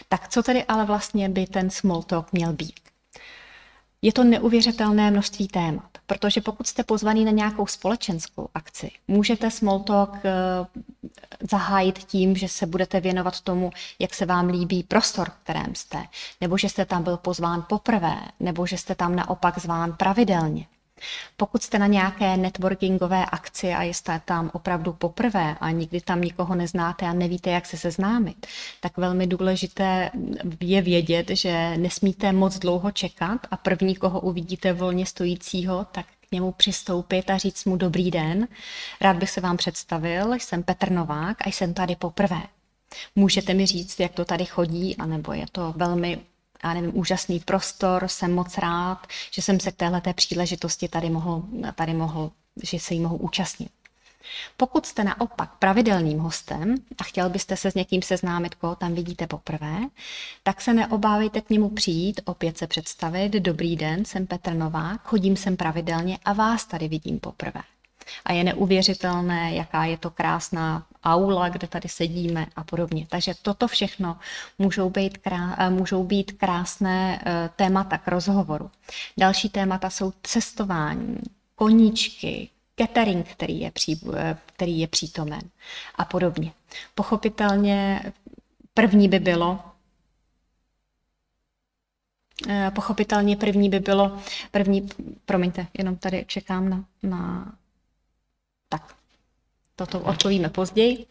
Tak 0.09 0.27
co 0.27 0.43
tedy 0.43 0.63
ale 0.63 0.85
vlastně 0.85 1.29
by 1.29 1.47
ten 1.47 1.69
small 1.69 2.03
talk 2.03 2.33
měl 2.33 2.53
být? 2.53 2.79
Je 4.01 4.13
to 4.13 4.23
neuvěřitelné 4.23 5.11
množství 5.11 5.47
témat. 5.47 5.91
protože 6.05 6.41
pokud 6.41 6.67
jste 6.67 6.83
pozvaný 6.83 7.25
na 7.25 7.31
nějakou 7.31 7.67
společenskou 7.67 8.49
akci, 8.53 8.91
můžete 9.07 9.51
small 9.51 9.79
talk 9.79 10.15
eh, 10.23 10.31
zahájit 11.51 11.99
tím, 11.99 12.35
že 12.35 12.47
se 12.47 12.65
budete 12.65 12.99
věnovat 12.99 13.41
tomu, 13.41 13.71
jak 13.99 14.13
se 14.13 14.25
vám 14.25 14.47
líbí 14.47 14.83
prostor, 14.83 15.29
v 15.29 15.43
kterém 15.43 15.75
jste, 15.75 16.03
nebo 16.41 16.57
že 16.57 16.69
jste 16.69 16.85
tam 16.85 17.03
byl 17.03 17.17
pozván 17.17 17.65
poprvé, 17.69 18.15
nebo 18.39 18.65
že 18.65 18.77
jste 18.77 18.95
tam 18.95 19.15
naopak 19.15 19.59
zván 19.59 19.93
pravidelně. 19.93 20.65
Pokud 21.37 21.63
jste 21.63 21.79
na 21.79 21.87
nějaké 21.87 22.37
networkingové 22.37 23.25
akci 23.25 23.73
a 23.73 23.83
jste 23.83 24.21
tam 24.25 24.51
opravdu 24.53 24.93
poprvé 24.93 25.55
a 25.61 25.71
nikdy 25.71 26.01
tam 26.01 26.21
nikoho 26.21 26.55
neznáte 26.55 27.05
a 27.05 27.13
nevíte, 27.13 27.49
jak 27.49 27.65
se 27.65 27.77
seznámit, 27.77 28.47
tak 28.79 28.97
velmi 28.97 29.27
důležité 29.27 30.11
je 30.59 30.81
vědět, 30.81 31.29
že 31.29 31.77
nesmíte 31.77 32.31
moc 32.31 32.59
dlouho 32.59 32.91
čekat 32.91 33.39
a 33.51 33.57
první, 33.57 33.95
koho 33.95 34.19
uvidíte 34.19 34.73
volně 34.73 35.05
stojícího, 35.05 35.85
tak 35.91 36.05
k 36.05 36.31
němu 36.31 36.51
přistoupit 36.51 37.29
a 37.29 37.37
říct 37.37 37.65
mu 37.65 37.75
dobrý 37.77 38.11
den. 38.11 38.47
Rád 39.01 39.17
bych 39.17 39.29
se 39.29 39.41
vám 39.41 39.57
představil, 39.57 40.33
jsem 40.33 40.63
Petr 40.63 40.91
Novák 40.91 41.47
a 41.47 41.49
jsem 41.49 41.73
tady 41.73 41.95
poprvé. 41.95 42.41
Můžete 43.15 43.53
mi 43.53 43.65
říct, 43.65 43.99
jak 43.99 44.11
to 44.11 44.25
tady 44.25 44.45
chodí, 44.45 44.97
anebo 44.97 45.33
je 45.33 45.45
to 45.51 45.73
velmi 45.77 46.19
já 46.63 46.73
nevím, 46.73 46.97
úžasný 46.97 47.39
prostor, 47.39 48.07
jsem 48.07 48.33
moc 48.33 48.57
rád, 48.57 49.07
že 49.31 49.41
jsem 49.41 49.59
se 49.59 49.71
k 49.71 49.75
téhle 49.75 50.01
příležitosti 50.13 50.87
tady 50.87 51.09
mohl, 51.09 51.43
tady 51.75 51.93
mohl, 51.93 52.31
že 52.63 52.79
se 52.79 52.93
jí 52.93 52.99
mohu 52.99 53.17
účastnit. 53.17 53.69
Pokud 54.57 54.85
jste 54.85 55.03
naopak 55.03 55.51
pravidelným 55.59 56.19
hostem 56.19 56.75
a 56.97 57.03
chtěl 57.03 57.29
byste 57.29 57.57
se 57.57 57.71
s 57.71 57.75
někým 57.75 58.01
seznámit, 58.01 58.55
koho 58.55 58.75
tam 58.75 58.93
vidíte 58.93 59.27
poprvé, 59.27 59.77
tak 60.43 60.61
se 60.61 60.73
neobávejte 60.73 61.41
k 61.41 61.49
němu 61.49 61.69
přijít, 61.69 62.21
opět 62.25 62.57
se 62.57 62.67
představit. 62.67 63.29
Dobrý 63.29 63.75
den, 63.75 64.05
jsem 64.05 64.27
Petr 64.27 64.53
Novák, 64.53 65.01
chodím 65.03 65.37
sem 65.37 65.57
pravidelně 65.57 66.17
a 66.25 66.33
vás 66.33 66.65
tady 66.65 66.87
vidím 66.87 67.19
poprvé 67.19 67.61
a 68.25 68.33
je 68.33 68.43
neuvěřitelné, 68.43 69.53
jaká 69.55 69.85
je 69.85 69.97
to 69.97 70.09
krásná 70.09 70.85
aula, 71.03 71.49
kde 71.49 71.67
tady 71.67 71.89
sedíme 71.89 72.45
a 72.55 72.63
podobně. 72.63 73.07
Takže 73.09 73.33
toto 73.41 73.67
všechno 73.67 74.17
můžou 74.59 74.89
být, 74.89 75.17
krá, 75.17 75.55
eh, 75.59 75.69
můžou 75.69 76.03
být 76.03 76.31
krásné 76.31 77.21
eh, 77.25 77.49
témata 77.55 77.97
k 77.97 78.07
rozhovoru. 78.07 78.71
Další 79.17 79.49
témata 79.49 79.89
jsou 79.89 80.13
cestování, 80.23 81.17
koníčky, 81.55 82.49
catering, 82.75 83.27
který 83.27 83.59
je, 83.59 83.71
pří, 83.71 84.01
eh, 84.15 84.37
který 84.45 84.79
je 84.79 84.87
přítomen 84.87 85.41
a 85.95 86.05
podobně. 86.05 86.51
Pochopitelně 86.95 88.01
první 88.73 89.07
by 89.09 89.19
bylo, 89.19 89.59
Pochopitelně 92.75 93.35
první 93.35 93.69
by 93.69 93.79
bylo, 93.79 94.17
první, 94.51 94.89
promiňte, 95.25 95.67
jenom 95.77 95.95
tady 95.95 96.25
čekám 96.27 96.69
na, 96.69 96.85
na 97.03 97.53
tak 98.71 98.95
toto 99.75 99.99
odpovíme 99.99 100.49
později. 100.49 101.05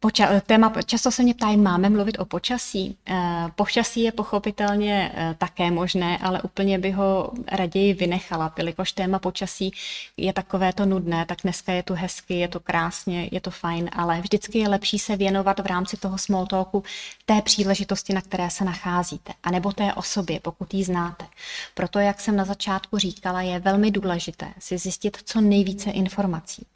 Poča- 0.00 0.40
téma, 0.46 0.72
často 0.86 1.10
se 1.10 1.22
mě 1.22 1.34
ptají, 1.34 1.56
máme 1.56 1.90
mluvit 1.90 2.18
o 2.18 2.24
počasí. 2.24 2.96
Eh, 3.08 3.46
počasí 3.54 4.02
je 4.02 4.12
pochopitelně 4.12 5.12
eh, 5.14 5.34
také 5.38 5.70
možné, 5.70 6.18
ale 6.18 6.42
úplně 6.42 6.78
by 6.78 6.90
ho 6.90 7.30
raději 7.52 7.94
vynechala, 7.94 8.54
jelikož 8.58 8.92
téma 8.92 9.18
počasí 9.18 9.72
je 10.16 10.32
takové 10.32 10.72
to 10.72 10.86
nudné, 10.86 11.26
tak 11.26 11.38
dneska 11.42 11.72
je 11.72 11.82
tu 11.82 11.94
hezky, 11.94 12.34
je 12.34 12.48
to 12.48 12.60
krásně, 12.60 13.28
je 13.32 13.40
to 13.40 13.50
fajn, 13.50 13.90
ale 13.92 14.20
vždycky 14.20 14.58
je 14.58 14.68
lepší 14.68 14.98
se 14.98 15.16
věnovat 15.16 15.60
v 15.60 15.66
rámci 15.66 15.96
toho 15.96 16.18
small 16.18 16.46
talku 16.46 16.82
té 17.26 17.42
příležitosti, 17.42 18.12
na 18.12 18.20
které 18.20 18.50
se 18.50 18.64
nacházíte, 18.64 19.32
anebo 19.42 19.72
té 19.72 19.94
osobě, 19.94 20.40
pokud 20.40 20.74
ji 20.74 20.84
znáte. 20.84 21.26
Proto, 21.74 21.98
jak 21.98 22.20
jsem 22.20 22.36
na 22.36 22.44
začátku 22.44 22.98
říkala, 22.98 23.42
je 23.42 23.58
velmi 23.58 23.90
důležité 23.90 24.48
si 24.58 24.78
zjistit 24.78 25.18
co 25.24 25.40
nejvíce 25.40 25.90
informací. 25.90 26.66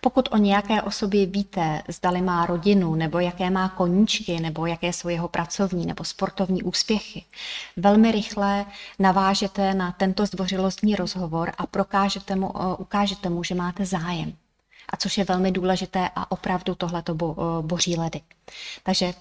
Pokud 0.00 0.28
o 0.32 0.36
nějaké 0.36 0.82
osobě 0.82 1.26
víte, 1.26 1.82
zdali 1.88 2.20
má 2.28 2.46
rodinu, 2.46 2.94
nebo 2.94 3.18
jaké 3.18 3.50
má 3.50 3.68
koníčky, 3.68 4.40
nebo 4.40 4.66
jaké 4.66 4.92
jsou 4.92 5.08
jeho 5.08 5.28
pracovní 5.28 5.86
nebo 5.86 6.04
sportovní 6.04 6.62
úspěchy, 6.62 7.24
velmi 7.76 8.12
rychle 8.12 8.66
navážete 8.98 9.74
na 9.74 9.92
tento 9.92 10.26
zdvořilostní 10.26 10.94
rozhovor 10.94 11.52
a 11.58 11.66
prokážete 11.66 12.36
mu, 12.36 12.52
ukážete 12.78 13.28
mu, 13.28 13.44
že 13.44 13.54
máte 13.54 13.86
zájem. 13.86 14.32
A 14.88 14.96
což 14.96 15.18
je 15.18 15.24
velmi 15.24 15.52
důležité 15.52 16.10
a 16.16 16.30
opravdu 16.30 16.74
tohle 16.74 17.02
to 17.02 17.14
bo, 17.14 17.36
boří 17.62 17.96
ledy. 17.96 18.20
Takže 18.82 19.12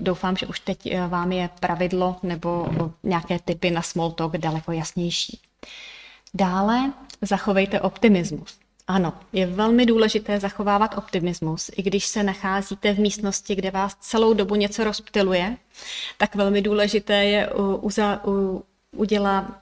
doufám, 0.00 0.36
že 0.36 0.46
už 0.46 0.60
teď 0.60 0.86
e, 0.86 1.06
vám 1.08 1.32
je 1.32 1.50
pravidlo 1.60 2.16
nebo 2.22 2.68
nějaké 3.02 3.38
typy 3.38 3.70
na 3.70 3.82
small 3.82 4.10
talk 4.12 4.36
daleko 4.36 4.72
jasnější. 4.72 5.40
Dále 6.34 6.92
zachovejte 7.22 7.80
optimismus. 7.80 8.61
Ano, 8.86 9.12
je 9.32 9.46
velmi 9.46 9.86
důležité 9.86 10.40
zachovávat 10.40 10.98
optimismus, 10.98 11.70
i 11.76 11.82
když 11.82 12.06
se 12.06 12.22
nacházíte 12.22 12.92
v 12.94 12.98
místnosti, 12.98 13.54
kde 13.54 13.70
vás 13.70 13.94
celou 14.00 14.34
dobu 14.34 14.54
něco 14.54 14.84
rozptiluje, 14.84 15.56
tak 16.18 16.34
velmi 16.34 16.62
důležité 16.62 17.24
je 17.24 17.50
udělat 18.96 19.61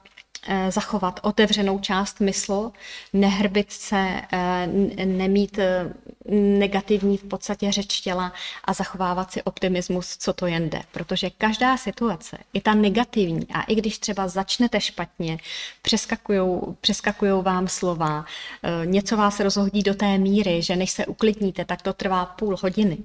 zachovat 0.69 1.19
otevřenou 1.23 1.79
část 1.79 2.19
mysl, 2.19 2.71
nehrbit 3.13 3.71
se, 3.71 4.21
eh, 4.31 4.67
nemít 5.05 5.59
eh, 5.59 5.93
negativní 6.59 7.17
v 7.17 7.23
podstatě 7.23 7.71
řeč 7.71 8.01
těla 8.01 8.33
a 8.65 8.73
zachovávat 8.73 9.31
si 9.31 9.43
optimismus, 9.43 10.17
co 10.17 10.33
to 10.33 10.47
jen 10.47 10.69
jde. 10.69 10.81
Protože 10.91 11.29
každá 11.29 11.77
situace, 11.77 12.37
i 12.53 12.61
ta 12.61 12.73
negativní, 12.73 13.47
a 13.53 13.61
i 13.61 13.75
když 13.75 13.99
třeba 13.99 14.27
začnete 14.27 14.81
špatně, 14.81 15.37
přeskakujou 16.81 17.41
vám 17.41 17.67
slova, 17.67 18.25
něco 18.85 19.17
vás 19.17 19.39
rozhodí 19.39 19.83
do 19.83 19.93
té 19.93 20.17
míry, 20.17 20.61
že 20.61 20.75
než 20.75 20.91
se 20.91 21.05
uklidníte, 21.05 21.65
tak 21.65 21.81
to 21.81 21.93
trvá 21.93 22.25
půl 22.25 22.57
hodiny, 22.61 22.97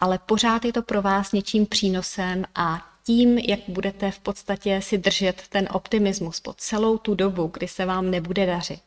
ale 0.00 0.18
pořád 0.18 0.64
je 0.64 0.72
to 0.72 0.82
pro 0.82 1.02
vás 1.02 1.32
něčím 1.32 1.66
přínosem 1.66 2.44
a 2.54 2.91
tím, 3.06 3.38
jak 3.38 3.60
budete 3.68 4.10
v 4.10 4.18
podstatě 4.18 4.80
si 4.82 4.98
držet 4.98 5.42
ten 5.48 5.68
optimismus 5.72 6.40
po 6.40 6.52
celou 6.52 6.98
tu 6.98 7.14
dobu, 7.14 7.50
kdy 7.52 7.68
se 7.68 7.84
vám 7.84 8.10
nebude 8.10 8.46
dařit, 8.46 8.80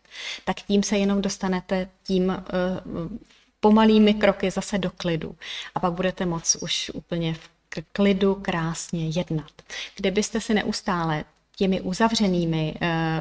tak 0.45 0.61
tím 0.61 0.84
se 0.84 0.97
jenom 0.97 1.22
dostanete 1.22 1.89
tím 2.03 2.30
uh, 2.30 3.18
pomalými 3.59 4.13
kroky 4.13 4.51
zase 4.51 4.78
do 4.78 4.91
klidu. 4.97 5.36
A 5.76 5.80
pak 5.80 5.93
budete 5.93 6.26
moc 6.26 6.57
už 6.61 6.91
úplně 6.93 7.34
v 7.34 7.49
klidu 7.91 8.36
krásně 8.36 9.09
jednat. 9.09 9.51
Kdybyste 9.95 10.41
si 10.41 10.53
neustále 10.53 11.26
těmi 11.55 11.81
uzavřenými, 11.81 12.73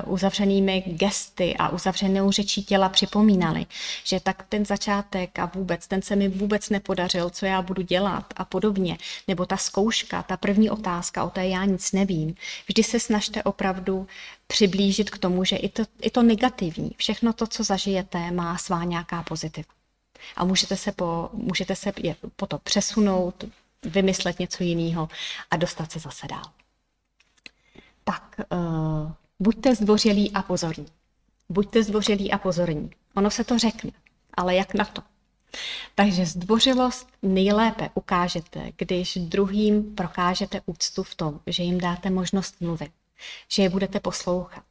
uh, 0.07 0.13
uzavřenými 0.13 0.85
gesty 0.87 1.55
a 1.59 1.69
uzavřenou 1.69 2.31
řečí 2.31 2.65
těla 2.65 2.89
připomínali, 2.89 3.67
že 4.05 4.21
tak 4.21 4.45
ten 4.49 4.65
začátek 4.65 5.39
a 5.39 5.51
vůbec, 5.55 5.87
ten 5.87 6.03
se 6.03 6.17
mi 6.17 6.29
vůbec 6.29 6.71
nepodařil, 6.71 7.31
co 7.31 7.47
já 7.47 7.63
budu 7.63 7.83
dělat 7.83 8.35
a 8.37 8.45
podobně, 8.45 8.99
nebo 9.29 9.47
ta 9.47 9.57
zkouška, 9.57 10.23
ta 10.23 10.37
první 10.37 10.71
otázka, 10.71 11.25
o 11.25 11.31
té 11.31 11.47
já 11.47 11.65
nic 11.65 11.93
nevím. 11.93 12.35
Vždy 12.69 12.83
se 12.83 13.01
snažte 13.01 13.43
opravdu 13.43 14.07
přiblížit 14.47 15.11
k 15.11 15.19
tomu, 15.19 15.45
že 15.45 15.57
i 15.57 15.69
to, 15.69 15.83
i 16.01 16.11
to 16.11 16.23
negativní, 16.23 16.91
všechno 16.97 17.33
to, 17.33 17.47
co 17.47 17.65
zažijete, 17.65 18.31
má 18.31 18.59
svá 18.59 18.85
nějaká 18.85 19.23
pozitiva. 19.23 19.69
A 20.37 20.45
můžete 20.45 20.77
se 20.77 20.93
po, 20.93 21.31
můžete 21.33 21.77
se 21.77 21.93
je, 22.03 22.17
po 22.37 22.47
to 22.47 22.59
přesunout, 22.59 23.45
vymyslet 23.83 24.39
něco 24.39 24.63
jiného 24.63 25.09
a 25.51 25.57
dostat 25.57 25.93
se 25.93 25.99
zase 25.99 26.27
dál 26.27 26.54
tak 28.05 28.41
uh, 28.53 29.13
buďte 29.41 29.75
zdvořilí 29.75 30.33
a 30.33 30.43
pozorní. 30.43 30.87
Buďte 31.49 31.83
zdvořilí 31.83 32.33
a 32.33 32.39
pozorní. 32.39 32.91
Ono 33.15 33.31
se 33.31 33.45
to 33.45 33.59
řekne, 33.59 33.91
ale 34.35 34.55
jak 34.55 34.75
na 34.75 34.85
to? 34.85 35.03
Takže 35.95 36.27
zdvořilost 36.27 37.09
nejlépe 37.23 37.91
ukážete, 37.95 38.73
když 38.77 39.17
druhým 39.17 39.95
prokážete 39.95 40.61
úctu 40.67 41.03
v 41.03 41.15
tom, 41.15 41.41
že 41.47 41.63
jim 41.63 41.79
dáte 41.79 42.11
možnost 42.11 42.61
mluvit, 42.61 42.91
že 43.49 43.63
je 43.63 43.69
budete 43.69 44.01
poslouchat, 44.01 44.65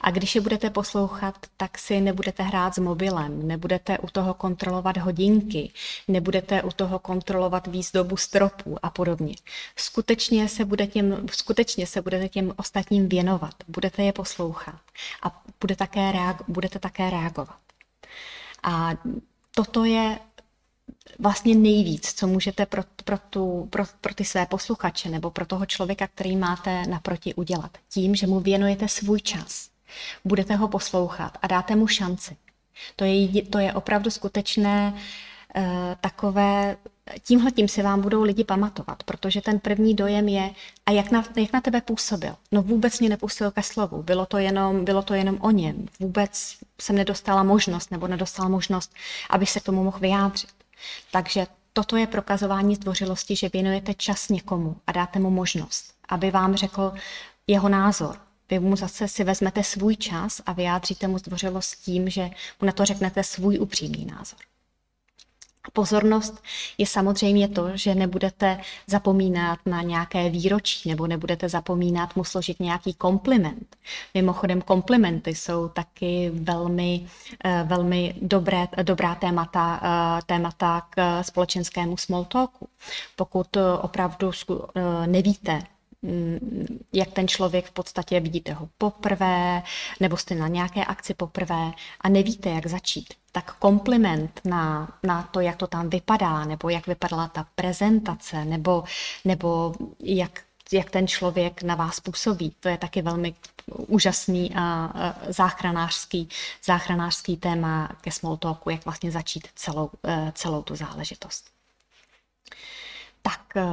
a 0.00 0.10
když 0.10 0.34
je 0.34 0.40
budete 0.40 0.70
poslouchat, 0.70 1.34
tak 1.56 1.78
si 1.78 2.00
nebudete 2.00 2.42
hrát 2.42 2.74
s 2.74 2.78
mobilem, 2.78 3.48
nebudete 3.48 3.98
u 3.98 4.06
toho 4.06 4.34
kontrolovat 4.34 4.96
hodinky, 4.96 5.72
nebudete 6.08 6.62
u 6.62 6.70
toho 6.70 6.98
kontrolovat 6.98 7.66
výzdobu 7.66 8.16
stropů 8.16 8.78
a 8.82 8.90
podobně. 8.90 9.34
Skutečně 9.76 10.48
se, 10.48 10.64
bude 10.64 10.86
těm, 10.86 11.26
skutečně 11.32 11.86
se 11.86 12.02
budete 12.02 12.28
těm 12.28 12.52
ostatním 12.56 13.08
věnovat, 13.08 13.54
budete 13.68 14.02
je 14.02 14.12
poslouchat 14.12 14.80
a 15.22 15.42
bude 15.60 15.76
také 15.76 16.12
reag, 16.12 16.42
budete 16.48 16.78
také 16.78 17.10
reagovat. 17.10 17.58
A 18.62 18.90
toto 19.54 19.84
je 19.84 20.18
vlastně 21.18 21.54
nejvíc, 21.54 22.12
co 22.12 22.26
můžete 22.26 22.66
pro, 22.66 22.82
pro, 23.04 23.18
tu, 23.30 23.68
pro, 23.70 23.84
pro 24.00 24.14
ty 24.14 24.24
své 24.24 24.46
posluchače 24.46 25.08
nebo 25.08 25.30
pro 25.30 25.46
toho 25.46 25.66
člověka, 25.66 26.06
který 26.06 26.36
máte 26.36 26.86
naproti 26.86 27.34
udělat. 27.34 27.78
Tím, 27.90 28.14
že 28.14 28.26
mu 28.26 28.40
věnujete 28.40 28.88
svůj 28.88 29.20
čas. 29.20 29.68
Budete 30.24 30.54
ho 30.54 30.68
poslouchat 30.68 31.38
a 31.42 31.46
dáte 31.46 31.76
mu 31.76 31.86
šanci. 31.86 32.36
To 32.96 33.04
je, 33.04 33.42
to 33.42 33.58
je 33.58 33.72
opravdu 33.72 34.10
skutečné 34.10 34.94
uh, 35.56 35.62
takové 36.00 36.76
tímhle 37.22 37.50
tím 37.50 37.68
se 37.68 37.82
vám 37.82 38.00
budou 38.00 38.22
lidi 38.22 38.44
pamatovat, 38.44 39.02
protože 39.02 39.40
ten 39.40 39.60
první 39.60 39.94
dojem 39.94 40.28
je, 40.28 40.50
a 40.86 40.90
jak 40.90 41.10
na, 41.10 41.24
jak 41.36 41.52
na 41.52 41.60
tebe 41.60 41.80
působil? 41.80 42.36
No 42.52 42.62
vůbec 42.62 43.00
mě 43.00 43.08
nepustil 43.08 43.50
ke 43.50 43.62
slovu, 43.62 44.02
bylo 44.02 44.26
to, 44.26 44.38
jenom, 44.38 44.84
bylo 44.84 45.02
to 45.02 45.14
jenom 45.14 45.38
o 45.40 45.50
něm. 45.50 45.86
Vůbec 46.00 46.56
jsem 46.80 46.96
nedostala 46.96 47.42
možnost 47.42 47.90
nebo 47.90 48.08
nedostala 48.08 48.48
možnost, 48.48 48.94
aby 49.30 49.46
se 49.46 49.60
k 49.60 49.64
tomu 49.64 49.84
mohl 49.84 49.98
vyjádřit. 49.98 50.63
Takže 51.10 51.46
toto 51.72 51.96
je 51.96 52.06
prokazování 52.06 52.74
zdvořilosti, 52.74 53.36
že 53.36 53.48
věnujete 53.48 53.94
čas 53.94 54.28
někomu 54.28 54.76
a 54.86 54.92
dáte 54.92 55.18
mu 55.18 55.30
možnost, 55.30 55.94
aby 56.08 56.30
vám 56.30 56.54
řekl 56.56 56.92
jeho 57.46 57.68
názor. 57.68 58.16
Vy 58.50 58.58
mu 58.58 58.76
zase 58.76 59.08
si 59.08 59.24
vezmete 59.24 59.64
svůj 59.64 59.96
čas 59.96 60.40
a 60.46 60.52
vyjádříte 60.52 61.08
mu 61.08 61.18
zdvořilost 61.18 61.74
tím, 61.74 62.10
že 62.10 62.30
mu 62.60 62.66
na 62.66 62.72
to 62.72 62.84
řeknete 62.84 63.22
svůj 63.22 63.58
upřímný 63.58 64.04
názor. 64.04 64.38
Pozornost 65.72 66.42
je 66.78 66.86
samozřejmě 66.86 67.48
to, 67.48 67.76
že 67.76 67.94
nebudete 67.94 68.60
zapomínat 68.86 69.58
na 69.66 69.82
nějaké 69.82 70.30
výročí 70.30 70.88
nebo 70.88 71.06
nebudete 71.06 71.48
zapomínat 71.48 72.16
mu 72.16 72.24
složit 72.24 72.60
nějaký 72.60 72.94
kompliment. 72.94 73.76
Mimochodem 74.14 74.62
komplimenty 74.62 75.34
jsou 75.34 75.68
taky 75.68 76.30
velmi, 76.34 77.06
eh, 77.44 77.64
velmi 77.66 78.14
dobré, 78.22 78.68
dobrá 78.82 79.14
témata, 79.14 79.80
eh, 79.82 80.22
témata 80.26 80.86
k 80.90 81.22
společenskému 81.22 81.96
small 81.96 82.24
talku. 82.24 82.68
Pokud 83.16 83.56
opravdu 83.80 84.30
eh, 84.76 85.06
nevíte, 85.06 85.62
Mm, 86.04 86.78
jak 86.92 87.10
ten 87.12 87.28
člověk 87.28 87.66
v 87.66 87.70
podstatě 87.70 88.20
vidíte 88.20 88.52
ho 88.52 88.68
poprvé, 88.78 89.62
nebo 90.00 90.16
jste 90.16 90.34
na 90.34 90.48
nějaké 90.48 90.84
akci 90.84 91.14
poprvé 91.14 91.70
a 92.00 92.08
nevíte, 92.08 92.50
jak 92.50 92.66
začít, 92.66 93.14
tak 93.34 93.56
kompliment 93.58 94.40
na, 94.44 94.88
na 95.02 95.22
to, 95.22 95.40
jak 95.40 95.56
to 95.56 95.66
tam 95.66 95.90
vypadá, 95.90 96.44
nebo 96.44 96.68
jak 96.68 96.86
vypadala 96.86 97.28
ta 97.28 97.46
prezentace, 97.54 98.44
nebo, 98.44 98.84
nebo 99.24 99.74
jak, 100.00 100.42
jak 100.72 100.90
ten 100.90 101.08
člověk 101.08 101.62
na 101.62 101.74
vás 101.74 102.00
působí, 102.00 102.54
to 102.60 102.68
je 102.68 102.78
taky 102.78 103.02
velmi 103.02 103.34
úžasný 103.76 104.54
a 104.54 104.92
záchranářský, 105.28 106.28
záchranářský 106.64 107.36
téma 107.36 107.88
ke 108.00 108.10
small 108.10 108.36
talku, 108.36 108.70
jak 108.70 108.84
vlastně 108.84 109.10
začít 109.10 109.48
celou, 109.54 109.90
eh, 110.04 110.32
celou 110.34 110.62
tu 110.62 110.76
záležitost. 110.76 111.44
Tak 113.22 113.56
eh, 113.56 113.64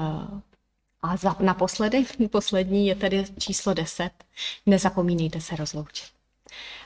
a 1.02 1.18
za, 1.18 1.36
naposledy, 1.40 2.06
poslední 2.32 2.88
je 2.88 2.96
tedy 2.96 3.26
číslo 3.40 3.74
10. 3.74 4.12
Nezapomínejte 4.66 5.42
se 5.42 5.56
rozloučit. 5.56 6.21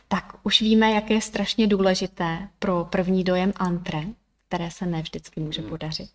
Tak 0.08 0.36
už 0.44 0.62
víme, 0.62 0.92
jak 0.92 1.10
je 1.10 1.22
strašně 1.22 1.68
důležité 1.68 2.50
pro 2.60 2.86
první 2.86 3.24
dojem 3.24 3.54
antre, 3.56 4.04
které 4.48 4.72
se 4.72 4.86
ne 4.86 5.02
vždycky 5.02 5.40
může 5.40 5.62
hmm. 5.62 5.70
podařit. 5.70 6.10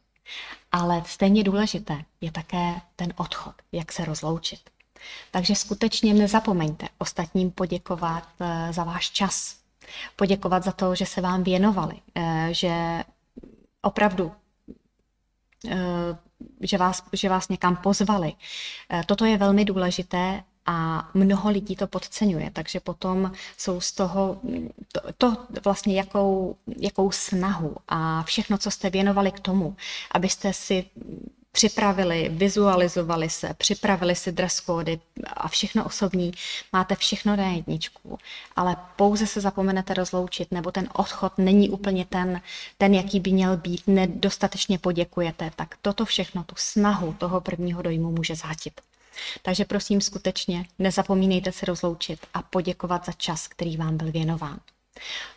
Ale 0.72 1.02
stejně 1.06 1.44
důležité 1.44 2.04
je 2.20 2.32
také 2.32 2.74
ten 2.96 3.12
odchod, 3.16 3.54
jak 3.72 3.92
se 3.92 4.04
rozloučit. 4.04 4.60
Takže 5.30 5.54
skutečně 5.54 6.14
nezapomeňte 6.14 6.86
ostatním 6.98 7.50
poděkovat 7.50 8.28
eh, 8.40 8.72
za 8.72 8.84
váš 8.84 9.10
čas, 9.10 9.56
poděkovat 10.16 10.64
za 10.64 10.72
to, 10.72 10.94
že 10.94 11.06
se 11.06 11.20
vám 11.20 11.42
věnovali, 11.42 11.94
eh, 12.14 12.48
že 12.50 13.04
opravdu 13.82 14.32
eh, 15.70 15.76
že 16.60 16.78
vás, 16.78 17.02
že 17.12 17.28
vás 17.28 17.48
někam 17.48 17.76
pozvali. 17.76 18.32
Toto 19.06 19.24
je 19.24 19.38
velmi 19.38 19.64
důležité 19.64 20.44
a 20.66 21.08
mnoho 21.14 21.50
lidí 21.50 21.76
to 21.76 21.86
podceňuje, 21.86 22.50
takže 22.52 22.80
potom 22.80 23.32
jsou 23.56 23.80
z 23.80 23.92
toho 23.92 24.40
to, 25.18 25.36
to 25.36 25.60
vlastně 25.64 25.94
jakou, 25.94 26.56
jakou 26.76 27.10
snahu 27.10 27.76
a 27.88 28.22
všechno, 28.22 28.58
co 28.58 28.70
jste 28.70 28.90
věnovali 28.90 29.32
k 29.32 29.40
tomu, 29.40 29.76
abyste 30.12 30.52
si 30.52 30.84
připravili, 31.52 32.28
vizualizovali 32.32 33.30
se, 33.30 33.54
připravili 33.54 34.14
si 34.14 34.32
dress 34.32 34.60
kódy 34.60 35.00
a 35.26 35.48
všechno 35.48 35.84
osobní, 35.84 36.32
máte 36.72 36.94
všechno 36.96 37.36
na 37.36 37.46
jedničku, 37.46 38.18
ale 38.56 38.76
pouze 38.96 39.26
se 39.26 39.40
zapomenete 39.40 39.94
rozloučit, 39.94 40.52
nebo 40.52 40.72
ten 40.72 40.88
odchod 40.92 41.32
není 41.38 41.70
úplně 41.70 42.04
ten, 42.04 42.40
ten, 42.78 42.94
jaký 42.94 43.20
by 43.20 43.32
měl 43.32 43.56
být, 43.56 43.82
nedostatečně 43.86 44.78
poděkujete, 44.78 45.50
tak 45.56 45.74
toto 45.82 46.04
všechno, 46.04 46.44
tu 46.44 46.54
snahu 46.58 47.12
toho 47.18 47.40
prvního 47.40 47.82
dojmu 47.82 48.10
může 48.10 48.34
zhatit. 48.34 48.80
Takže 49.42 49.64
prosím 49.64 50.00
skutečně 50.00 50.66
nezapomínejte 50.78 51.52
se 51.52 51.66
rozloučit 51.66 52.26
a 52.34 52.42
poděkovat 52.42 53.06
za 53.06 53.12
čas, 53.12 53.48
který 53.48 53.76
vám 53.76 53.96
byl 53.96 54.12
věnován. 54.12 54.60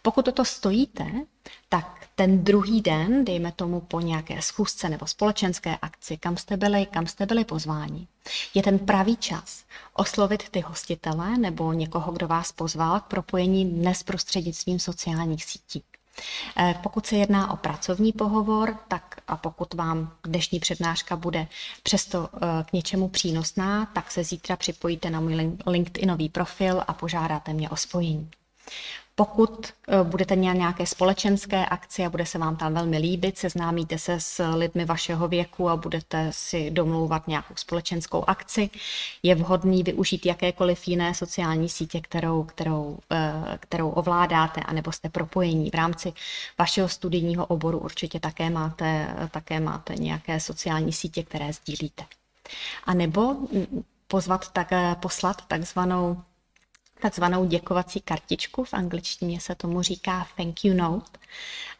Pokud 0.01 0.25
toto 0.25 0.45
stojíte, 0.45 1.05
tak 1.69 2.07
ten 2.15 2.43
druhý 2.43 2.81
den, 2.81 3.25
dejme 3.25 3.51
tomu 3.51 3.81
po 3.81 3.99
nějaké 3.99 4.41
schůzce 4.41 4.89
nebo 4.89 5.07
společenské 5.07 5.77
akci, 5.81 6.17
kam 6.17 6.37
jste 6.37 6.57
byli, 6.57 6.85
kam 6.85 7.07
jste 7.07 7.25
byli 7.25 7.45
pozváni, 7.45 8.07
je 8.53 8.63
ten 8.63 8.79
pravý 8.79 9.17
čas 9.17 9.63
oslovit 9.93 10.49
ty 10.49 10.59
hostitele 10.59 11.37
nebo 11.37 11.73
někoho, 11.73 12.11
kdo 12.11 12.27
vás 12.27 12.51
pozval 12.51 12.99
k 12.99 13.03
propojení 13.03 13.65
dnes 13.65 14.03
prostřednictvím 14.03 14.79
sociálních 14.79 15.45
sítí. 15.45 15.83
Eh, 16.57 16.75
pokud 16.83 17.05
se 17.05 17.15
jedná 17.15 17.51
o 17.51 17.57
pracovní 17.57 18.11
pohovor, 18.11 18.77
tak 18.87 19.21
a 19.27 19.37
pokud 19.37 19.73
vám 19.73 20.13
dnešní 20.23 20.59
přednáška 20.59 21.15
bude 21.15 21.47
přesto 21.83 22.29
eh, 22.33 22.63
k 22.63 22.73
něčemu 22.73 23.07
přínosná, 23.09 23.85
tak 23.85 24.11
se 24.11 24.23
zítra 24.23 24.55
připojíte 24.55 25.09
na 25.09 25.19
můj 25.19 25.57
LinkedInový 25.67 26.29
profil 26.29 26.83
a 26.87 26.93
požádáte 26.93 27.53
mě 27.53 27.69
o 27.69 27.75
spojení. 27.75 28.29
Pokud 29.15 29.73
eh, 29.87 30.03
budete 30.03 30.35
mít 30.35 30.53
nějaké 30.53 30.85
společenské 30.85 31.65
akce 31.65 32.05
a 32.05 32.09
bude 32.09 32.25
se 32.25 32.37
vám 32.37 32.55
tam 32.55 32.73
velmi 32.73 32.97
líbit, 32.97 33.37
seznámíte 33.37 33.97
se 33.97 34.19
s 34.19 34.53
lidmi 34.53 34.85
vašeho 34.85 35.27
věku 35.27 35.69
a 35.69 35.75
budete 35.75 36.27
si 36.31 36.71
domlouvat 36.71 37.27
nějakou 37.27 37.53
společenskou 37.55 38.23
akci, 38.27 38.69
je 39.23 39.35
vhodný 39.35 39.83
využít 39.83 40.25
jakékoliv 40.25 40.87
jiné 40.87 41.13
sociální 41.13 41.69
sítě, 41.69 42.01
kterou, 42.01 42.43
kterou, 42.43 42.97
eh, 43.11 43.57
kterou 43.59 43.89
ovládáte, 43.89 44.61
anebo 44.61 44.91
jste 44.91 45.09
propojení. 45.09 45.69
V 45.69 45.75
rámci 45.75 46.13
vašeho 46.59 46.89
studijního 46.89 47.45
oboru 47.45 47.79
určitě 47.79 48.19
také 48.19 48.49
máte, 48.49 49.15
také 49.31 49.59
máte 49.59 49.95
nějaké 49.95 50.39
sociální 50.39 50.93
sítě, 50.93 51.23
které 51.23 51.53
sdílíte. 51.53 52.03
A 52.83 52.93
nebo 52.93 53.35
pozvat 54.07 54.51
tak, 54.51 54.71
eh, 54.71 54.95
poslat 54.99 55.41
takzvanou 55.47 56.21
takzvanou 57.03 57.45
děkovací 57.45 58.01
kartičku, 58.01 58.63
v 58.63 58.73
angličtině 58.73 59.39
se 59.39 59.55
tomu 59.55 59.81
říká 59.81 60.27
thank 60.37 60.65
you 60.65 60.73
note. 60.73 61.19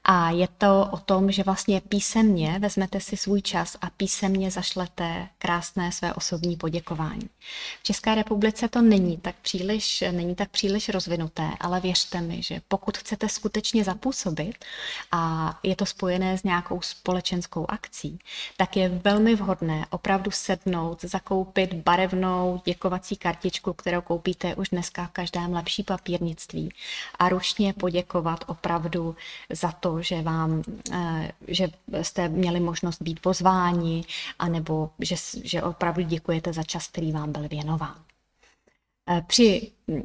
A 0.06 0.30
je 0.30 0.48
to 0.58 0.90
o 0.92 0.98
tom, 0.98 1.32
že 1.32 1.44
vlastně 1.44 1.82
písemně 1.82 2.60
vezmete 2.60 3.00
si 3.00 3.18
svůj 3.18 3.42
čas 3.42 3.78
a 3.82 3.90
písemně 3.90 4.52
zašlete 4.52 5.28
krásné 5.38 5.92
své 5.92 6.14
osobní 6.14 6.56
poděkování. 6.56 7.30
V 7.80 7.84
České 7.84 8.16
republice 8.16 8.68
to 8.68 8.82
není 8.82 9.18
tak 9.18 9.36
příliš, 9.42 10.04
není 10.12 10.36
tak 10.36 10.50
příliš 10.50 10.90
rozvinuté, 10.90 11.50
ale 11.60 11.80
věřte 11.80 12.22
mi, 12.22 12.44
že 12.44 12.62
pokud 12.68 12.98
chcete 12.98 13.30
skutečně 13.30 13.84
zapůsobit 13.84 14.66
a 15.12 15.54
je 15.64 15.76
to 15.76 15.86
spojené 15.86 16.38
s 16.38 16.44
nějakou 16.44 16.82
společenskou 16.82 17.66
akcí, 17.70 18.20
tak 18.58 18.78
je 18.78 18.90
velmi 18.90 19.36
vhodné 19.36 19.86
opravdu 19.90 20.32
sednout, 20.32 21.02
zakoupit 21.02 21.74
barevnou 21.74 22.62
děkovací 22.66 23.16
kartičku, 23.16 23.74
kterou 23.74 24.02
koupíte 24.02 24.56
už 24.56 24.70
dneska 24.70 25.06
v 25.06 25.12
každém 25.12 25.54
lepší 25.54 25.84
papírnictví 25.84 26.74
a 27.20 27.30
ručně 27.30 27.74
poděkovat 27.74 28.44
opravdu 28.48 29.16
za 29.50 29.72
to, 29.72 29.93
že 30.02 30.22
vám, 30.22 30.64
eh, 30.92 31.32
že 31.48 31.68
jste 32.02 32.30
měli 32.30 32.60
možnost 32.60 33.02
být 33.02 33.20
pozváni, 33.20 34.06
anebo 34.40 34.90
že, 35.00 35.16
že 35.44 35.64
opravdu 35.64 36.02
děkujete 36.02 36.54
za 36.54 36.64
čas, 36.64 36.88
který 36.88 37.12
vám 37.12 37.32
byl 37.32 37.48
věnován. 37.48 37.96
Eh, 39.10 39.24
při 39.28 39.72
hm, 39.92 40.02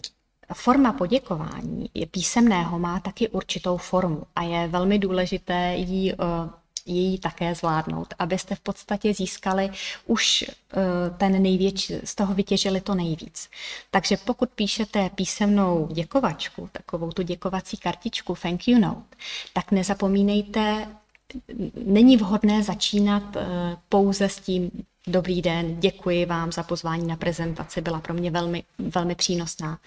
Forma 0.54 0.92
poděkování 0.92 1.90
písemného 2.10 2.78
má 2.78 3.00
taky 3.00 3.28
určitou 3.28 3.76
formu 3.76 4.22
a 4.36 4.42
je 4.42 4.68
velmi 4.68 4.98
důležité 4.98 5.74
ji 5.76 6.14
její 6.88 7.18
také 7.18 7.54
zvládnout, 7.54 8.14
abyste 8.18 8.54
v 8.54 8.60
podstatě 8.60 9.14
získali 9.14 9.70
už 10.06 10.42
eh, 10.42 10.76
ten 11.18 11.42
největší, 11.42 11.94
z 12.04 12.14
toho 12.14 12.34
vytěžili 12.34 12.80
to 12.80 12.94
nejvíc. 12.94 13.50
Takže 13.90 14.16
pokud 14.16 14.50
píšete 14.50 15.10
písemnou 15.14 15.88
děkovačku, 15.92 16.68
takovou 16.72 17.12
tu 17.12 17.22
děkovací 17.22 17.76
kartičku 17.76 18.34
thank 18.42 18.68
you 18.68 18.78
note, 18.78 19.16
tak 19.52 19.70
nezapomínejte, 19.72 20.88
není 21.84 22.16
vhodné 22.16 22.62
začínat 22.62 23.36
eh, 23.36 23.76
pouze 23.88 24.28
s 24.28 24.40
tím 24.40 24.70
Dobrý 25.10 25.42
den, 25.42 25.80
děkuji 25.80 26.26
vám 26.26 26.52
za 26.52 26.62
pozvání 26.62 27.06
na 27.06 27.16
prezentaci, 27.16 27.80
byla 27.80 28.00
pro 28.00 28.14
mě 28.14 28.30
velmi, 28.30 28.64
velmi 28.78 29.14
přínosná. 29.14 29.78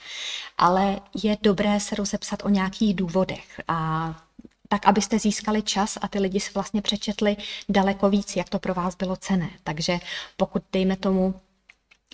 Ale 0.57 0.99
je 1.23 1.37
dobré 1.41 1.79
se 1.79 1.95
rozepsat 1.95 2.45
o 2.45 2.49
nějakých 2.49 2.95
důvodech 2.95 3.61
a 3.67 4.13
tak 4.71 4.87
abyste 4.87 5.19
získali 5.19 5.61
čas 5.61 5.97
a 6.01 6.07
ty 6.07 6.19
lidi 6.19 6.39
si 6.39 6.51
vlastně 6.53 6.81
přečetli 6.81 7.37
daleko 7.69 8.09
víc, 8.09 8.35
jak 8.35 8.49
to 8.49 8.59
pro 8.59 8.73
vás 8.73 8.95
bylo 8.95 9.15
cené. 9.15 9.49
Takže 9.63 9.99
pokud, 10.37 10.63
dejme 10.73 10.95
tomu, 10.95 11.33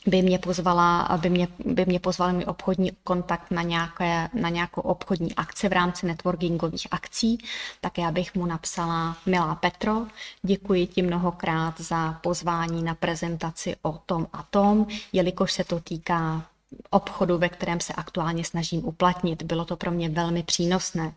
by 0.06 0.22
mě 0.22 0.40
pozvala, 0.40 1.18
by 1.22 1.30
mě, 1.30 1.48
by 1.66 1.86
mě 1.86 2.00
pozval 2.00 2.34
mi 2.34 2.46
obchodní 2.46 2.92
kontakt 3.04 3.52
na, 3.52 3.62
nějaké, 3.62 4.30
na 4.34 4.50
nějakou 4.50 4.82
obchodní 4.82 5.36
akci 5.36 5.70
v 5.70 5.72
rámci 5.72 6.06
networkingových 6.06 6.88
akcí, 6.92 7.38
tak 7.82 7.98
já 7.98 8.12
bych 8.12 8.36
mu 8.36 8.46
napsala, 8.46 9.18
milá 9.26 9.56
Petro, 9.56 10.06
děkuji 10.42 10.88
ti 10.88 11.02
mnohokrát 11.02 11.82
za 11.82 12.14
pozvání 12.14 12.84
na 12.84 12.96
prezentaci 12.96 13.76
o 13.82 13.92
tom 14.06 14.28
a 14.34 14.44
tom, 14.44 14.88
jelikož 15.14 15.52
se 15.52 15.64
to 15.64 15.80
týká 15.80 16.46
obchodu, 16.90 17.38
ve 17.38 17.50
kterém 17.50 17.80
se 17.80 17.94
aktuálně 17.94 18.44
snažím 18.44 18.86
uplatnit. 18.86 19.44
Bylo 19.44 19.66
to 19.66 19.76
pro 19.76 19.92
mě 19.92 20.10
velmi 20.10 20.44
přínosné. 20.44 21.14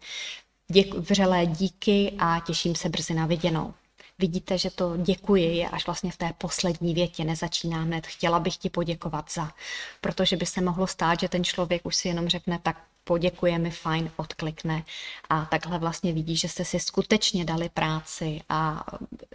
Děku, 0.70 1.00
vřelé 1.00 1.46
díky 1.46 2.12
a 2.18 2.40
těším 2.46 2.74
se 2.74 2.88
brzy 2.88 3.14
na 3.14 3.26
viděnou 3.26 3.74
vidíte, 4.20 4.58
že 4.58 4.70
to 4.70 4.96
děkuji 4.96 5.56
je 5.56 5.68
až 5.68 5.86
vlastně 5.86 6.10
v 6.10 6.16
té 6.16 6.32
poslední 6.38 6.94
větě, 6.94 7.24
nezačíná 7.24 7.82
hned, 7.82 8.06
chtěla 8.06 8.38
bych 8.38 8.56
ti 8.56 8.70
poděkovat 8.70 9.32
za, 9.32 9.52
protože 10.00 10.36
by 10.36 10.46
se 10.46 10.60
mohlo 10.60 10.86
stát, 10.86 11.20
že 11.20 11.28
ten 11.28 11.44
člověk 11.44 11.86
už 11.86 11.96
si 11.96 12.08
jenom 12.08 12.28
řekne, 12.28 12.58
tak 12.62 12.84
poděkuje 13.04 13.58
mi, 13.58 13.70
fajn, 13.70 14.10
odklikne 14.16 14.84
a 15.30 15.44
takhle 15.44 15.78
vlastně 15.78 16.12
vidí, 16.12 16.36
že 16.36 16.48
jste 16.48 16.64
si 16.64 16.80
skutečně 16.80 17.44
dali 17.44 17.68
práci 17.68 18.40
a 18.48 18.84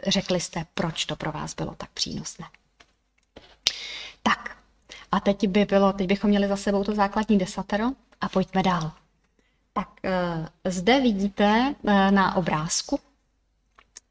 řekli 0.07 0.39
jste, 0.39 0.65
proč 0.73 1.05
to 1.05 1.15
pro 1.15 1.31
vás 1.31 1.55
bylo 1.55 1.75
tak 1.77 1.89
přínosné. 1.89 2.45
Tak, 4.23 4.57
a 5.11 5.19
teď 5.19 5.47
by 5.47 5.65
bylo, 5.65 5.93
teď 5.93 6.07
bychom 6.07 6.29
měli 6.29 6.47
za 6.47 6.57
sebou 6.57 6.83
to 6.83 6.95
základní 6.95 7.37
desatero 7.37 7.85
a 8.21 8.29
pojďme 8.29 8.63
dál. 8.63 8.91
Tak 9.75 9.89
eh, 10.03 10.71
zde 10.71 11.01
vidíte 11.01 11.75
eh, 11.87 12.11
na 12.11 12.35
obrázku 12.35 12.99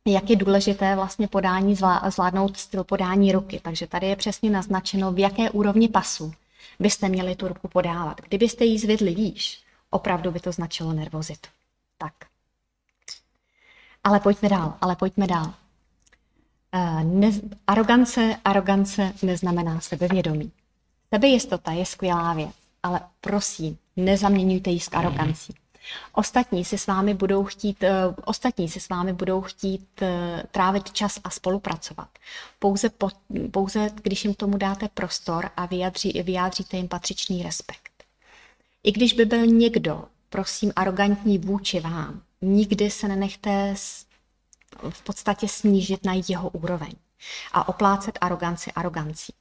jak 0.07 0.31
je 0.31 0.37
důležité 0.37 0.97
vlastně 0.97 1.29
podání 1.29 1.77
zvládnout 2.09 2.57
styl 2.57 2.85
podání 2.85 3.33
ruky. 3.33 3.61
Takže 3.65 3.87
tady 3.87 4.07
je 4.07 4.17
přesně 4.17 4.51
naznačeno, 4.51 5.13
v 5.13 5.19
jaké 5.19 5.51
úrovni 5.51 5.89
pasu 5.89 6.33
byste 6.79 7.09
měli 7.09 7.37
tu 7.37 7.49
ruku 7.49 7.69
podávat. 7.69 8.21
Kdybyste 8.21 8.65
ji 8.65 8.79
zvedli 8.79 9.15
výš, 9.15 9.63
opravdu 9.91 10.31
by 10.31 10.41
to 10.41 10.53
značilo 10.53 10.93
nervozitu. 10.93 11.49
Tak. 11.99 12.15
Ale 14.05 14.21
pojďme 14.21 14.49
dál, 14.49 14.75
ale 14.81 14.97
pojďme 14.97 15.27
dál. 15.27 15.55
Eh, 16.73 17.05
ne, 17.05 17.31
arogance, 17.67 18.37
arogance 18.45 19.13
neznamená 19.23 19.81
sebevědomí. 19.81 20.53
Sebejistota 21.15 21.73
je 21.73 21.87
skvělá 21.87 22.35
věc, 22.35 22.55
ale 22.83 23.01
prosím, 23.21 23.79
nezaměňujte 23.97 24.71
ji 24.71 24.81
s 24.81 24.89
arogancí. 24.93 25.55
Ostatní 26.13 26.65
si 26.65 26.79
s 26.79 26.87
vámi 26.87 27.15
budou 27.15 27.45
chtít, 27.45 27.83
eh, 27.83 27.93
ostatní 28.25 28.69
si 28.69 28.81
s 28.81 28.89
vámi 28.89 29.13
budou 29.13 29.41
chtít 29.41 30.03
eh, 30.03 30.43
trávit 30.51 30.93
čas 30.93 31.21
a 31.25 31.31
spolupracovat. 31.31 32.09
Pouze, 32.59 32.89
po, 32.89 33.11
pouze 33.51 33.91
když 34.03 34.25
jim 34.25 34.35
tomu 34.35 34.59
dáte 34.59 34.89
prostor 34.95 35.51
a 35.57 35.67
vyjádří, 35.67 36.23
vyjádříte 36.23 36.77
jim 36.77 36.89
patřičný 36.89 37.43
respekt. 37.43 38.05
I 38.83 38.93
když 38.93 39.13
by 39.13 39.25
byl 39.25 39.47
někdo, 39.47 40.05
prosím, 40.31 40.73
arrogantní 40.77 41.39
vůči 41.39 41.81
vám, 41.81 42.23
nikdy 42.43 42.91
se 42.91 43.09
nenechte 43.09 43.75
v 44.91 45.03
podstatě 45.03 45.49
snížit 45.49 46.05
na 46.05 46.13
jeho 46.29 46.49
úroveň 46.49 46.93
a 47.53 47.69
oplácet 47.69 48.19
aroganci 48.21 48.73
arogancí. 48.73 49.33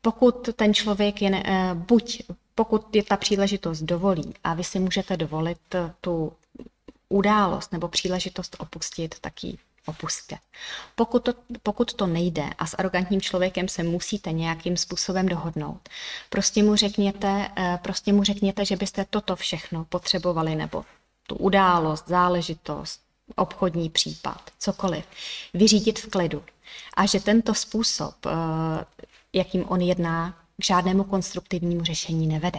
Pokud 0.00 0.48
ten 0.56 0.74
člověk 0.74 1.22
je, 1.22 1.42
eh, 1.44 1.70
buď 1.74 2.22
pokud 2.54 2.96
je 2.96 3.02
ta 3.02 3.16
příležitost 3.16 3.82
dovolí 3.82 4.34
a 4.44 4.54
vy 4.54 4.64
si 4.64 4.78
můžete 4.78 5.16
dovolit 5.16 5.58
tu 6.00 6.32
událost 7.08 7.72
nebo 7.72 7.88
příležitost 7.88 8.56
opustit, 8.58 9.14
tak 9.20 9.44
ji 9.44 9.58
opustte. 9.86 10.38
Pokud 10.94 11.24
to, 11.24 11.32
pokud 11.62 11.94
to 11.94 12.06
nejde 12.06 12.44
a 12.58 12.66
s 12.66 12.74
arrogantním 12.78 13.20
člověkem 13.20 13.68
se 13.68 13.82
musíte 13.82 14.32
nějakým 14.32 14.76
způsobem 14.76 15.28
dohodnout, 15.28 15.88
prostě 16.30 16.62
mu 16.62 16.76
řekněte, 16.76 17.50
eh, 17.56 17.78
prostě 17.82 18.12
mu 18.12 18.24
řekněte, 18.24 18.64
že 18.64 18.76
byste 18.76 19.06
toto 19.10 19.36
všechno 19.36 19.84
potřebovali 19.84 20.54
nebo 20.54 20.84
tu 21.26 21.34
událost, 21.34 22.08
záležitost, 22.08 23.00
obchodní 23.36 23.90
případ, 23.90 24.50
cokoliv, 24.58 25.04
vyřídit 25.54 25.98
v 25.98 26.10
klidu. 26.10 26.42
A 26.96 27.06
že 27.06 27.20
tento 27.20 27.54
způsob, 27.54 28.14
eh, 28.26 28.30
jakým 29.32 29.64
on 29.68 29.80
jedná, 29.80 30.43
k 30.60 30.64
žádnému 30.64 31.04
konstruktivnímu 31.04 31.84
řešení 31.84 32.26
nevede. 32.26 32.58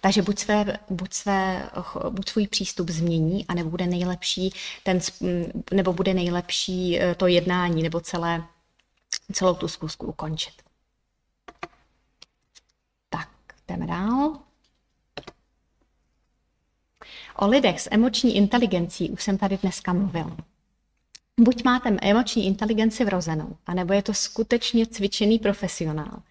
Takže 0.00 0.22
buď, 0.22 0.38
své, 0.38 0.78
buď, 0.90 1.12
své, 1.12 1.70
buď 2.10 2.28
svůj 2.28 2.46
přístup 2.46 2.88
změní, 2.90 3.46
a 3.46 3.54
nebo 3.54 3.70
bude 3.70 3.86
nejlepší, 3.86 4.52
ten, 4.82 4.98
nebo 5.72 5.92
bude 5.92 6.14
nejlepší 6.14 7.00
eh, 7.00 7.14
to 7.14 7.26
jednání, 7.26 7.82
nebo 7.82 8.00
celé, 8.00 8.44
celou 9.32 9.54
tu 9.54 9.68
zkusku 9.68 10.06
ukončit. 10.06 10.54
Tak, 13.10 13.28
jdeme 13.68 13.86
dál. 13.86 14.38
O 17.36 17.46
lidech 17.46 17.80
s 17.80 17.88
emoční 17.90 18.36
inteligencí 18.36 19.10
už 19.10 19.22
jsem 19.22 19.38
tady 19.38 19.58
dneska 19.58 19.92
mluvil. 19.92 20.36
Buď 21.40 21.64
máte 21.64 21.96
emoční 22.02 22.46
inteligenci 22.46 23.04
vrozenou, 23.04 23.56
anebo 23.66 23.92
je 23.92 24.02
to 24.02 24.14
skutečně 24.14 24.86
cvičený 24.86 25.38
profesionál, 25.38 26.22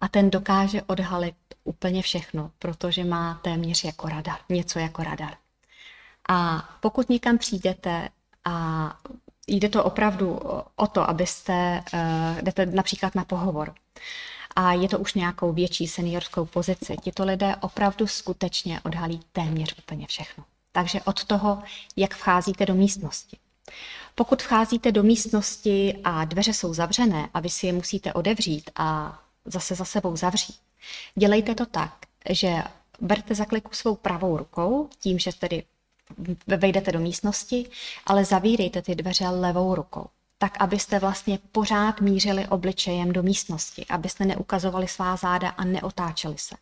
a 0.00 0.08
ten 0.08 0.30
dokáže 0.30 0.82
odhalit 0.82 1.34
úplně 1.64 2.02
všechno, 2.02 2.50
protože 2.58 3.04
má 3.04 3.40
téměř 3.42 3.84
jako 3.84 4.08
radar, 4.08 4.38
něco 4.48 4.78
jako 4.78 5.02
radar. 5.02 5.34
A 6.28 6.68
pokud 6.80 7.08
někam 7.08 7.38
přijdete 7.38 8.08
a 8.44 8.96
jde 9.46 9.68
to 9.68 9.84
opravdu 9.84 10.40
o 10.76 10.86
to, 10.86 11.10
abyste, 11.10 11.84
uh, 11.94 12.40
jdete 12.42 12.66
například 12.66 13.14
na 13.14 13.24
pohovor, 13.24 13.74
a 14.56 14.72
je 14.72 14.88
to 14.88 14.98
už 14.98 15.14
nějakou 15.14 15.52
větší 15.52 15.86
seniorskou 15.86 16.44
pozici, 16.44 16.96
tito 17.02 17.24
lidé 17.24 17.56
opravdu 17.56 18.06
skutečně 18.06 18.80
odhalí 18.80 19.20
téměř 19.32 19.74
úplně 19.78 20.06
všechno. 20.06 20.44
Takže 20.72 21.00
od 21.02 21.24
toho, 21.24 21.62
jak 21.96 22.14
vcházíte 22.14 22.66
do 22.66 22.74
místnosti. 22.74 23.36
Pokud 24.14 24.42
vcházíte 24.42 24.92
do 24.92 25.02
místnosti 25.02 26.00
a 26.04 26.24
dveře 26.24 26.52
jsou 26.52 26.74
zavřené 26.74 27.28
a 27.34 27.40
vy 27.40 27.48
si 27.48 27.66
je 27.66 27.72
musíte 27.72 28.12
odevřít 28.12 28.70
a 28.76 29.18
zase 29.44 29.74
za 29.74 29.84
sebou 29.84 30.16
zavřít. 30.16 30.60
Dělejte 31.14 31.54
to 31.54 31.66
tak, 31.66 31.96
že 32.30 32.62
berte 33.00 33.34
za 33.34 33.44
kliku 33.44 33.70
svou 33.72 33.96
pravou 33.96 34.36
rukou, 34.36 34.88
tím, 34.98 35.18
že 35.18 35.32
tedy 35.32 35.64
vejdete 36.46 36.92
do 36.92 37.00
místnosti, 37.00 37.70
ale 38.06 38.24
zavírejte 38.24 38.82
ty 38.82 38.94
dveře 38.94 39.28
levou 39.28 39.74
rukou 39.74 40.06
tak 40.42 40.56
abyste 40.60 40.98
vlastně 40.98 41.38
pořád 41.52 42.00
mířili 42.00 42.46
obličejem 42.48 43.12
do 43.12 43.22
místnosti, 43.22 43.86
abyste 43.86 44.24
neukazovali 44.24 44.88
svá 44.88 45.16
záda 45.16 45.48
a 45.48 45.64
neotáčeli 45.64 46.38
se. 46.38 46.54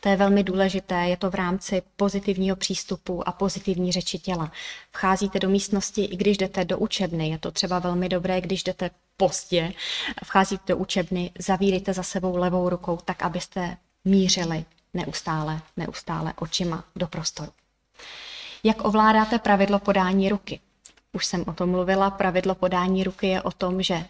To 0.00 0.08
je 0.08 0.16
velmi 0.16 0.44
důležité, 0.44 0.94
je 0.94 1.16
to 1.16 1.30
v 1.30 1.34
rámci 1.34 1.82
pozitivního 1.96 2.56
přístupu 2.56 3.28
a 3.28 3.32
pozitivní 3.32 3.92
řeči 3.92 4.18
těla. 4.18 4.52
Vcházíte 4.90 5.38
do 5.38 5.48
místnosti, 5.48 6.04
i 6.04 6.16
když 6.16 6.38
jdete 6.38 6.64
do 6.64 6.78
učebny, 6.78 7.28
je 7.28 7.38
to 7.38 7.50
třeba 7.50 7.78
velmi 7.78 8.08
dobré, 8.08 8.40
když 8.40 8.64
jdete 8.64 8.90
pozdě, 9.16 9.72
vcházíte 10.24 10.64
do 10.66 10.76
učebny, 10.76 11.30
zavírejte 11.38 11.92
za 11.92 12.02
sebou 12.02 12.36
levou 12.36 12.68
rukou, 12.68 12.98
tak 13.04 13.22
abyste 13.22 13.76
mířili 14.04 14.64
neustále, 14.94 15.60
neustále 15.76 16.32
očima 16.36 16.84
do 16.96 17.06
prostoru. 17.06 17.52
Jak 18.64 18.84
ovládáte 18.84 19.38
pravidlo 19.38 19.78
podání 19.78 20.28
ruky? 20.28 20.60
Už 21.12 21.26
jsem 21.26 21.44
o 21.46 21.52
tom 21.52 21.70
mluvila, 21.70 22.10
pravidlo 22.10 22.54
podání 22.54 23.04
ruky 23.04 23.26
je 23.26 23.42
o 23.42 23.50
tom, 23.50 23.82
že 23.82 24.04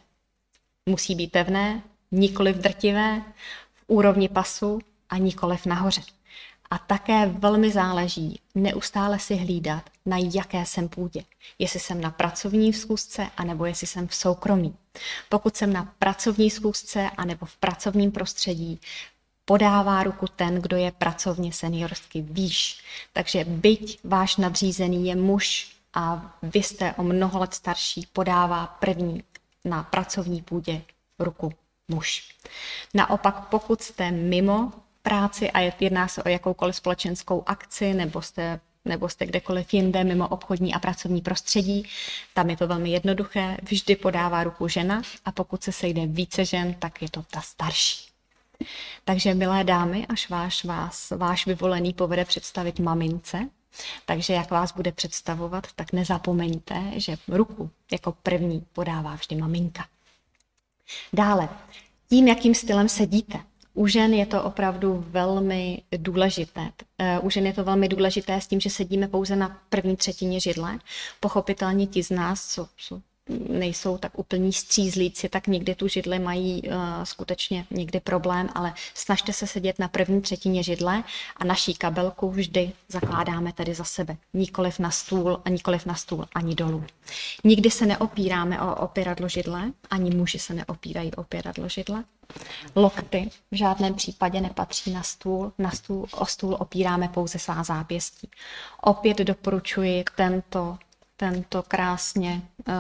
musí 0.89 1.15
být 1.15 1.33
pevné, 1.33 1.83
nikoli 2.11 2.53
drtivé, 2.53 3.23
v 3.75 3.85
úrovni 3.87 4.29
pasu 4.29 4.79
a 5.11 5.19
nikoliv 5.19 5.67
nahoře. 5.67 6.03
A 6.71 6.79
také 6.79 7.27
velmi 7.27 7.71
záleží 7.71 8.41
neustále 8.55 9.19
si 9.19 9.35
hlídat, 9.35 9.91
na 10.07 10.17
jaké 10.35 10.67
jsem 10.67 10.89
půdě. 10.89 11.25
Jestli 11.59 11.81
jsem 11.81 12.01
na 12.01 12.11
pracovní 12.11 12.73
zkusce, 12.73 13.27
anebo 13.37 13.65
jestli 13.65 13.87
jsem 13.87 14.09
v 14.09 14.15
soukromí. 14.15 14.75
Pokud 15.29 15.57
jsem 15.57 15.73
na 15.73 15.93
pracovní 15.99 16.51
zkusce, 16.51 17.11
anebo 17.17 17.47
v 17.47 17.57
pracovním 17.57 18.13
prostředí, 18.13 18.81
podává 19.45 20.03
ruku 20.03 20.27
ten, 20.37 20.55
kdo 20.55 20.77
je 20.77 20.93
pracovně 20.93 21.53
seniorsky 21.53 22.23
výš. 22.23 22.83
Takže 23.13 23.45
byť 23.45 23.99
váš 24.05 24.37
nadřízený 24.37 25.07
je 25.07 25.17
muž 25.17 25.72
a 25.95 26.35
vy 26.43 26.63
jste 26.63 26.93
o 26.93 27.03
mnoho 27.03 27.41
let 27.41 27.55
starší, 27.55 28.09
podává 28.13 28.67
první 28.67 29.25
na 29.65 29.83
pracovní 29.83 30.43
půdě 30.43 30.83
ruku 31.19 31.53
muž. 31.89 32.37
Naopak, 32.95 33.49
pokud 33.49 33.83
jste 33.83 34.11
mimo 34.11 34.73
práci 35.03 35.51
a 35.51 35.73
jedná 35.81 36.09
se 36.09 36.23
o 36.23 36.29
jakoukoliv 36.29 36.77
společenskou 36.77 37.43
akci 37.47 37.95
nebo 37.95 38.23
jste 38.23 38.61
nebo 38.85 39.09
jste 39.09 39.27
kdekoliv 39.27 39.75
jinde 39.75 40.05
mimo 40.05 40.29
obchodní 40.29 40.75
a 40.75 40.79
pracovní 40.79 41.21
prostředí. 41.21 41.89
Tam 42.35 42.51
je 42.51 42.57
to 42.57 42.67
velmi 42.67 42.91
jednoduché, 42.91 43.57
vždy 43.63 43.97
podává 43.97 44.45
ruku 44.45 44.69
žena 44.69 45.03
a 45.25 45.33
pokud 45.33 45.63
se 45.63 45.73
sejde 45.73 46.07
více 46.07 46.45
žen, 46.45 46.75
tak 46.75 47.03
je 47.03 47.11
to 47.11 47.23
ta 47.23 47.41
starší. 47.41 48.09
Takže 49.05 49.35
milé 49.35 49.65
dámy, 49.65 50.07
až 50.07 50.29
váš, 50.29 50.65
vás, 50.65 51.11
váš 51.11 51.47
vyvolený 51.47 51.93
povede 51.93 52.25
představit 52.25 52.79
mamince, 52.79 53.49
takže 54.07 54.33
jak 54.33 54.51
vás 54.51 54.73
bude 54.73 54.93
představovat, 54.93 55.67
tak 55.77 55.93
nezapomeňte, 55.93 56.83
že 56.97 57.17
ruku 57.29 57.71
jako 57.93 58.13
první 58.23 58.67
podává 58.73 59.15
vždy 59.15 59.37
maminka. 59.37 59.87
Dále, 61.13 61.49
tím, 62.09 62.29
jakým 62.29 62.55
stylem 62.55 62.89
sedíte, 62.89 63.41
U 63.75 63.87
žen 63.87 64.15
je 64.15 64.27
to 64.27 64.43
opravdu 64.43 65.05
velmi 65.09 65.83
důležité. 65.97 66.73
Eh, 66.99 67.19
u 67.19 67.31
žen 67.31 67.47
je 67.47 67.53
to 67.53 67.65
velmi 67.65 67.89
důležité 67.89 68.41
s 68.41 68.47
tím, 68.47 68.61
že 68.61 68.71
sedíme 68.71 69.09
pouze 69.09 69.37
na 69.37 69.61
první 69.69 69.97
třetině 69.97 70.41
židle. 70.41 70.79
Pochopitelně 71.21 71.87
ti 71.87 72.03
z 72.03 72.11
nás, 72.11 72.49
co, 72.55 72.69
co 72.77 73.01
nejsou 73.49 73.99
tak 73.99 74.19
úplní 74.19 74.53
střízlíci, 74.53 75.29
tak 75.29 75.47
někdy 75.47 75.75
tu 75.75 75.89
židli 75.89 76.19
mají 76.19 76.63
uh, 76.63 76.75
skutečně 77.05 77.67
někdy 77.71 78.01
problém, 78.01 78.49
ale 78.55 78.75
snažte 78.95 79.33
se 79.33 79.47
sedět 79.47 79.79
na 79.79 79.89
první 79.89 80.21
třetině 80.21 80.63
židle 80.63 81.05
a 81.37 81.45
naší 81.45 81.75
kabelku 81.75 82.31
vždy 82.31 82.73
zakládáme 82.89 83.53
tedy 83.53 83.75
za 83.75 83.85
sebe. 83.85 84.17
Nikoliv 84.35 84.79
na 84.79 84.91
stůl 84.91 85.41
a 85.45 85.49
nikoliv 85.49 85.87
na 85.87 85.95
stůl 85.95 86.27
ani 86.35 86.55
dolů. 86.55 86.85
Nikdy 87.45 87.71
se 87.71 87.87
neopíráme 87.87 88.61
o 88.61 88.75
opěradlo 88.75 89.29
židle, 89.29 89.73
ani 89.91 90.17
muži 90.17 90.39
se 90.39 90.55
neopírají 90.55 91.15
o 91.15 91.21
opěradlo 91.21 91.69
židle. 91.69 92.05
Lokty 92.75 93.31
v 93.51 93.57
žádném 93.57 93.95
případě 93.95 94.41
nepatří 94.41 94.93
na 94.93 95.03
stůl. 95.03 95.53
Na 95.59 95.71
stůl 95.71 96.07
o 96.13 96.27
stůl 96.27 96.57
opíráme 96.61 97.09
pouze 97.09 97.39
svá 97.39 97.63
zápěstí. 97.63 98.29
Opět 98.81 99.19
doporučuji 99.19 100.05
tento 100.17 100.79
tento 101.17 101.63
krásně 101.63 102.43
uh, 102.69 102.75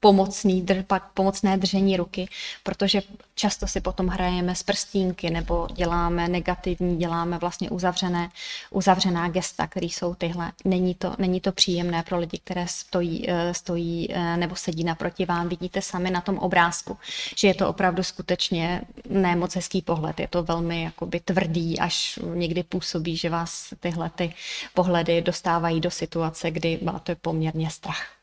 pomocný, 0.00 0.62
dr, 0.62 0.82
pak 0.82 1.10
pomocné 1.14 1.56
držení 1.56 1.96
ruky, 1.96 2.28
protože 2.62 3.02
často 3.34 3.66
si 3.66 3.80
potom 3.80 4.06
hrajeme 4.06 4.54
s 4.54 4.62
prstínky 4.62 5.30
nebo 5.30 5.68
děláme 5.72 6.28
negativní, 6.28 6.96
děláme 6.96 7.38
vlastně 7.38 7.70
uzavřené, 7.70 8.28
uzavřená 8.70 9.28
gesta, 9.28 9.66
které 9.66 9.86
jsou 9.86 10.14
tyhle. 10.14 10.52
Není 10.64 10.94
to, 10.94 11.14
není 11.18 11.40
to 11.40 11.52
příjemné 11.52 12.02
pro 12.02 12.18
lidi, 12.18 12.38
které 12.44 12.66
stojí, 12.68 13.30
eh, 13.30 13.54
stojí 13.54 14.08
eh, 14.10 14.36
nebo 14.36 14.56
sedí 14.56 14.84
naproti 14.84 15.24
vám. 15.24 15.48
Vidíte 15.48 15.82
sami 15.82 16.10
na 16.10 16.20
tom 16.20 16.38
obrázku, 16.38 16.98
že 17.36 17.48
je 17.48 17.54
to 17.54 17.68
opravdu 17.68 18.02
skutečně 18.02 18.82
ne 19.08 19.36
moc 19.36 19.54
hezký 19.54 19.82
pohled. 19.82 20.20
Je 20.20 20.28
to 20.28 20.42
velmi 20.42 20.82
jakoby 20.82 21.20
tvrdý, 21.20 21.78
až 21.78 22.18
někdy 22.34 22.62
působí, 22.62 23.16
že 23.16 23.30
vás 23.30 23.74
tyhle 23.80 24.10
ty 24.10 24.34
pohledy 24.74 25.22
dostávají 25.22 25.80
do 25.80 25.90
situace, 25.90 26.50
kdy 26.50 26.78
je 27.08 27.16
poměrně 27.22 27.70
strach. 27.70 28.16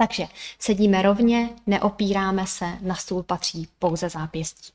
Takže 0.00 0.26
sedíme 0.58 1.02
rovně, 1.02 1.48
neopíráme 1.66 2.46
se, 2.46 2.78
na 2.80 2.94
stůl 2.94 3.22
patří 3.22 3.68
pouze 3.78 4.08
zápěstí. 4.08 4.72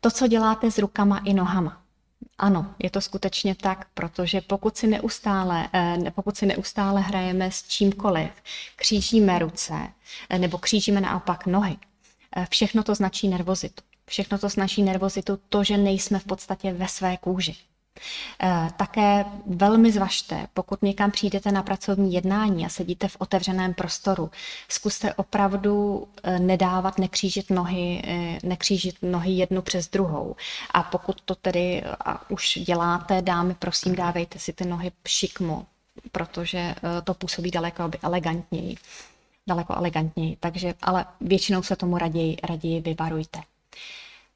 To, 0.00 0.10
co 0.10 0.26
děláte 0.26 0.70
s 0.70 0.78
rukama 0.78 1.18
i 1.18 1.34
nohama. 1.34 1.82
Ano, 2.38 2.74
je 2.78 2.90
to 2.90 3.00
skutečně 3.00 3.54
tak, 3.54 3.86
protože 3.94 4.40
pokud 4.40 4.76
si 4.76 4.86
neustále, 4.86 5.68
eh, 5.72 6.10
pokud 6.14 6.36
si 6.36 6.46
neustále 6.46 7.00
hrajeme 7.00 7.50
s 7.50 7.62
čímkoliv, 7.62 8.30
křížíme 8.76 9.38
ruce 9.38 9.74
eh, 10.30 10.38
nebo 10.38 10.58
křížíme 10.58 11.00
naopak 11.00 11.46
nohy, 11.46 11.76
eh, 12.36 12.46
všechno 12.50 12.82
to 12.82 12.94
značí 12.94 13.28
nervozitu. 13.28 13.82
Všechno 14.06 14.38
to 14.38 14.48
značí 14.48 14.82
nervozitu, 14.82 15.38
to, 15.48 15.64
že 15.64 15.76
nejsme 15.76 16.18
v 16.18 16.24
podstatě 16.24 16.72
ve 16.72 16.88
své 16.88 17.16
kůži. 17.16 17.56
Eh, 18.42 18.68
také 18.76 19.24
velmi 19.46 19.92
zvažte, 19.92 20.46
pokud 20.54 20.82
někam 20.82 21.10
přijdete 21.10 21.52
na 21.52 21.62
pracovní 21.62 22.12
jednání 22.12 22.66
a 22.66 22.68
sedíte 22.68 23.08
v 23.08 23.16
otevřeném 23.18 23.74
prostoru, 23.74 24.30
zkuste 24.68 25.14
opravdu 25.14 26.06
eh, 26.22 26.38
nedávat, 26.38 26.98
nekřížit 26.98 27.50
nohy, 27.50 28.02
eh, 28.06 28.38
nekřížit 28.42 28.96
nohy 29.02 29.32
jednu 29.32 29.62
přes 29.62 29.88
druhou. 29.88 30.36
A 30.70 30.82
pokud 30.82 31.20
to 31.20 31.34
tedy 31.34 31.82
už 32.28 32.58
děláte, 32.66 33.22
dámy, 33.22 33.54
prosím, 33.58 33.94
dávejte 33.94 34.38
si 34.38 34.52
ty 34.52 34.64
nohy 34.64 34.92
šikmo, 35.08 35.66
protože 36.12 36.74
to 37.04 37.14
působí 37.14 37.50
daleko 37.50 37.90
elegantněji. 38.02 38.76
Daleko 39.48 39.74
elegantněji. 39.74 40.36
Takže, 40.40 40.74
ale 40.82 41.04
většinou 41.20 41.62
se 41.62 41.76
tomu 41.76 41.98
raději, 41.98 42.36
raději 42.44 42.80
vyvarujte. 42.80 43.40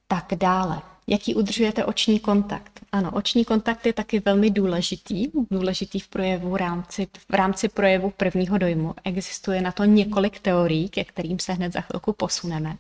Tak 0.08 0.26
dále. 0.36 0.82
Jaký 1.11 1.34
udržujete 1.34 1.84
oční 1.84 2.20
kontakt? 2.20 2.80
Ano, 2.92 3.11
oční 3.14 3.44
kontakt 3.44 3.86
je 3.86 3.92
taky 3.92 4.20
velmi 4.20 4.50
důležitý, 4.50 5.26
důležitý 5.50 6.00
v 6.00 6.08
projevu 6.08 6.50
v 6.50 6.56
rámci, 6.56 7.08
v 7.30 7.34
rámci 7.34 7.68
projevu 7.68 8.11
prvního 8.11 8.58
dojmu. 8.58 8.94
Existuje 9.04 9.61
na 9.61 9.72
to 9.72 9.84
několik 9.84 10.40
teorií, 10.40 10.88
ke 10.88 11.04
kterým 11.04 11.38
se 11.38 11.52
hned 11.52 11.72
za 11.72 11.80
chvilku 11.80 12.12
posuneme. 12.12 12.76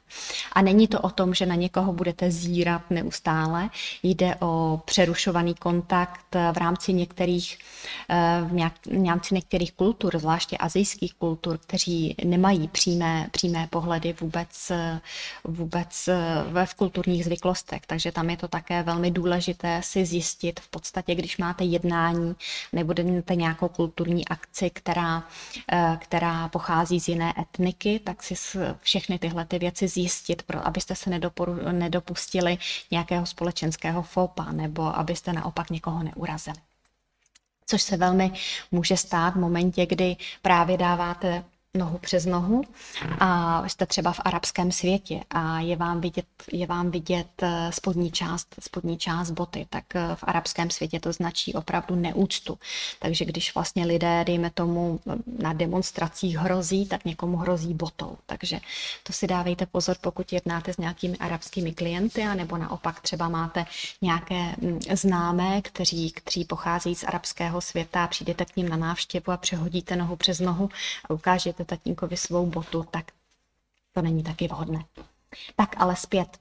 A 0.52 0.62
není 0.62 0.88
to 0.88 1.00
o 1.00 1.10
tom, 1.10 1.34
že 1.34 1.46
na 1.46 1.54
někoho 1.54 1.92
budete 1.92 2.30
zírat 2.30 2.82
neustále. 2.90 3.70
Jde 4.02 4.34
o 4.40 4.80
přerušovaný 4.84 5.54
kontakt 5.54 6.34
v 6.52 6.56
rámci 6.56 6.92
některých, 6.92 7.58
eh, 8.10 8.40
v 8.44 9.06
rámci 9.06 9.34
některých 9.34 9.72
kultur, 9.72 10.18
zvláště 10.18 10.56
azijských 10.56 11.14
kultur, 11.14 11.58
kteří 11.58 12.16
nemají 12.24 12.68
přímé, 12.68 13.28
přímé 13.30 13.66
pohledy 13.70 14.14
vůbec, 14.20 14.72
vůbec 15.44 16.08
eh, 16.08 16.66
v 16.66 16.74
kulturních 16.74 17.24
zvyklostech. 17.24 17.80
Takže 17.86 18.12
tam 18.12 18.19
je 18.28 18.36
to 18.36 18.48
také 18.48 18.82
velmi 18.82 19.10
důležité 19.10 19.80
si 19.82 20.06
zjistit 20.06 20.60
v 20.60 20.68
podstatě, 20.68 21.14
když 21.14 21.38
máte 21.38 21.64
jednání 21.64 22.36
nebo 22.72 22.92
máte 22.92 23.34
nějakou 23.34 23.68
kulturní 23.68 24.28
akci, 24.28 24.70
která, 24.70 25.28
eh, 25.72 25.98
která 26.00 26.48
pochází 26.48 27.00
z 27.00 27.08
jiné 27.08 27.34
etniky, 27.38 27.98
tak 27.98 28.22
si 28.22 28.34
všechny 28.80 29.18
tyhle 29.18 29.44
ty 29.44 29.58
věci 29.58 29.88
zjistit, 29.88 30.42
abyste 30.64 30.94
se 30.94 31.10
nedoporu, 31.10 31.54
nedopustili 31.72 32.58
nějakého 32.90 33.26
společenského 33.26 34.02
fopa 34.02 34.52
nebo 34.52 34.96
abyste 34.98 35.32
naopak 35.32 35.70
někoho 35.70 36.02
neurazili. 36.02 36.56
Což 37.66 37.82
se 37.82 37.96
velmi 37.96 38.32
může 38.70 38.96
stát 38.96 39.34
v 39.34 39.38
momentě, 39.38 39.86
kdy 39.86 40.16
právě 40.42 40.76
dáváte 40.76 41.44
nohu 41.76 41.98
přes 41.98 42.26
nohu 42.26 42.62
a 43.18 43.62
jste 43.68 43.86
třeba 43.86 44.12
v 44.12 44.20
arabském 44.24 44.72
světě 44.72 45.20
a 45.30 45.60
je 45.60 45.76
vám 45.76 46.00
vidět, 46.00 46.26
je 46.52 46.66
vám 46.66 46.90
vidět 46.90 47.26
eh, 47.42 47.70
spodní 47.72 48.10
část, 48.10 48.54
spodní 48.60 48.98
část 48.98 49.30
boty, 49.30 49.66
tak 49.70 49.84
eh, 49.96 50.14
v 50.14 50.24
arabském 50.26 50.70
světě 50.70 51.00
to 51.00 51.12
značí 51.12 51.54
opravdu 51.54 51.94
neúctu. 51.94 52.58
Takže 52.98 53.24
když 53.24 53.54
vlastně 53.54 53.86
lidé, 53.86 54.24
dejme 54.24 54.50
tomu, 54.50 55.00
na 55.38 55.52
demonstracích 55.52 56.36
hrozí, 56.36 56.86
tak 56.86 57.04
někomu 57.04 57.36
hrozí 57.36 57.74
botou. 57.74 58.18
Takže 58.26 58.60
to 59.02 59.12
si 59.12 59.26
dávejte 59.26 59.66
pozor, 59.66 59.96
pokud 60.00 60.32
jednáte 60.32 60.72
s 60.72 60.76
nějakými 60.76 61.16
arabskými 61.16 61.72
klienty, 61.72 62.24
nebo 62.34 62.58
naopak 62.58 63.00
třeba 63.00 63.28
máte 63.28 63.66
nějaké 64.02 64.54
mm, 64.60 64.80
známé, 64.94 65.62
kteří, 65.62 66.10
kteří 66.10 66.44
pochází 66.44 66.94
z 66.94 67.04
arabského 67.04 67.60
světa, 67.60 68.06
přijdete 68.06 68.44
k 68.44 68.56
ním 68.56 68.68
na 68.68 68.76
návštěvu 68.76 69.32
a 69.32 69.36
přehodíte 69.36 69.96
nohu 69.96 70.16
přes 70.16 70.40
nohu 70.40 70.68
a 71.04 71.14
ukážete 71.14 71.59
dáte 71.60 71.76
tatínkovi 71.76 72.16
svou 72.16 72.46
botu, 72.46 72.84
tak 72.90 73.12
to 73.92 74.02
není 74.02 74.22
taky 74.22 74.48
vhodné. 74.48 74.84
Tak 75.56 75.74
ale 75.78 75.96
zpět. 75.96 76.38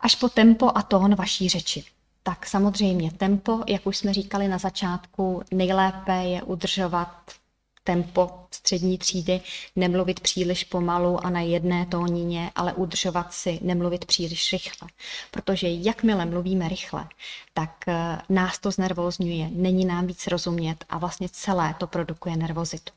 Až 0.00 0.14
po 0.14 0.28
tempo 0.28 0.70
a 0.74 0.82
tón 0.82 1.14
vaší 1.14 1.48
řeči. 1.48 1.84
Tak 2.22 2.46
samozřejmě 2.46 3.10
tempo, 3.10 3.64
jak 3.66 3.86
už 3.86 3.96
jsme 3.96 4.14
říkali 4.14 4.48
na 4.48 4.58
začátku, 4.58 5.42
nejlépe 5.50 6.12
je 6.12 6.42
udržovat 6.42 7.30
tempo 7.84 8.30
střední 8.50 8.98
třídy, 8.98 9.40
nemluvit 9.76 10.20
příliš 10.20 10.64
pomalu 10.64 11.26
a 11.26 11.30
na 11.30 11.40
jedné 11.40 11.86
tónině, 11.86 12.50
ale 12.54 12.72
udržovat 12.72 13.32
si, 13.32 13.58
nemluvit 13.62 14.04
příliš 14.04 14.52
rychle. 14.52 14.88
Protože 15.30 15.68
jakmile 15.68 16.26
mluvíme 16.26 16.68
rychle, 16.68 17.08
tak 17.54 17.84
eh, 17.88 18.18
nás 18.28 18.58
to 18.58 18.70
znervózňuje, 18.70 19.48
není 19.52 19.84
nám 19.84 20.06
víc 20.06 20.26
rozumět 20.26 20.84
a 20.88 20.98
vlastně 20.98 21.28
celé 21.28 21.74
to 21.78 21.86
produkuje 21.86 22.36
nervozitu. 22.36 22.92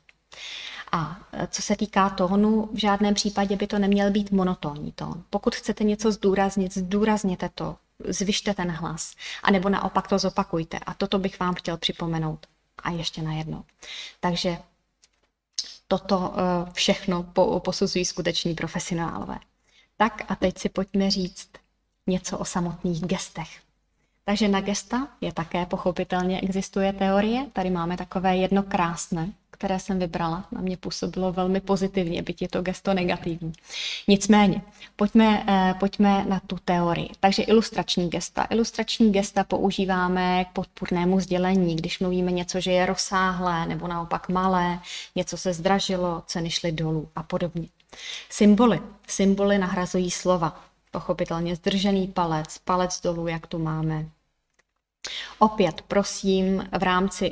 A 0.92 1.18
e, 1.32 1.46
co 1.46 1.62
se 1.62 1.76
týká 1.76 2.10
tónu, 2.10 2.68
v 2.72 2.76
žádném 2.78 3.14
případě 3.14 3.56
by 3.56 3.66
to 3.66 3.78
neměl 3.78 4.10
být 4.10 4.30
monotónní 4.30 4.92
tón. 4.92 5.22
Pokud 5.30 5.54
chcete 5.54 5.84
něco 5.84 6.12
zdůraznit, 6.12 6.74
zdůrazněte 6.74 7.50
to, 7.54 7.76
zvyšte 8.08 8.54
ten 8.54 8.70
hlas, 8.70 9.14
anebo 9.42 9.68
naopak 9.68 10.08
to 10.08 10.18
zopakujte. 10.18 10.78
A 10.78 10.94
toto 10.94 11.18
bych 11.18 11.40
vám 11.40 11.54
chtěl 11.54 11.76
připomenout. 11.76 12.46
A 12.82 12.90
ještě 12.90 13.22
na 13.22 13.32
jedno. 13.32 13.64
Takže 14.20 14.58
toto 15.88 16.34
e, 16.36 16.70
všechno 16.72 17.22
posuzují 17.58 18.04
skuteční 18.04 18.54
profesionálové. 18.54 19.38
Tak 19.96 20.22
a 20.28 20.34
teď 20.36 20.58
si 20.58 20.68
pojďme 20.68 21.10
říct 21.10 21.48
něco 22.06 22.38
o 22.38 22.44
samotných 22.44 23.00
gestech. 23.00 23.60
Takže 24.24 24.48
na 24.48 24.60
gesta 24.60 25.08
je 25.20 25.32
také 25.32 25.66
pochopitelně 25.66 26.40
existuje 26.40 26.92
teorie. 26.92 27.46
Tady 27.52 27.70
máme 27.70 27.96
takové 27.96 28.36
jedno 28.36 28.62
krásné, 28.62 29.32
které 29.60 29.78
jsem 29.78 29.98
vybrala. 29.98 30.44
Na 30.52 30.60
mě 30.60 30.76
působilo 30.76 31.32
velmi 31.32 31.60
pozitivně, 31.60 32.22
byť 32.22 32.42
je 32.42 32.48
to 32.48 32.62
gesto 32.62 32.94
negativní. 32.94 33.52
Nicméně, 34.08 34.62
pojďme, 34.96 35.44
eh, 35.48 35.74
pojďme 35.80 36.24
na 36.28 36.40
tu 36.46 36.58
teorii. 36.64 37.10
Takže 37.20 37.42
ilustrační 37.42 38.08
gesta. 38.08 38.46
Ilustrační 38.50 39.12
gesta 39.12 39.44
používáme 39.44 40.44
k 40.44 40.48
podpůrnému 40.52 41.20
sdělení, 41.20 41.76
když 41.76 42.00
mluvíme 42.00 42.32
něco, 42.32 42.60
že 42.60 42.72
je 42.72 42.86
rozsáhlé 42.86 43.66
nebo 43.66 43.88
naopak 43.88 44.28
malé, 44.28 44.80
něco 45.16 45.36
se 45.36 45.52
zdražilo, 45.52 46.22
ceny 46.26 46.50
šly 46.50 46.72
dolů 46.72 47.08
a 47.16 47.22
podobně. 47.22 47.68
Symboly. 48.30 48.80
Symboly 49.06 49.58
nahrazují 49.58 50.10
slova. 50.10 50.60
Pochopitelně 50.90 51.56
zdržený 51.56 52.08
palec, 52.08 52.58
palec 52.58 53.00
dolů, 53.00 53.28
jak 53.28 53.46
tu 53.46 53.58
máme, 53.58 54.06
Opět 55.38 55.82
prosím 55.82 56.68
v 56.78 56.82
rámci 56.82 57.30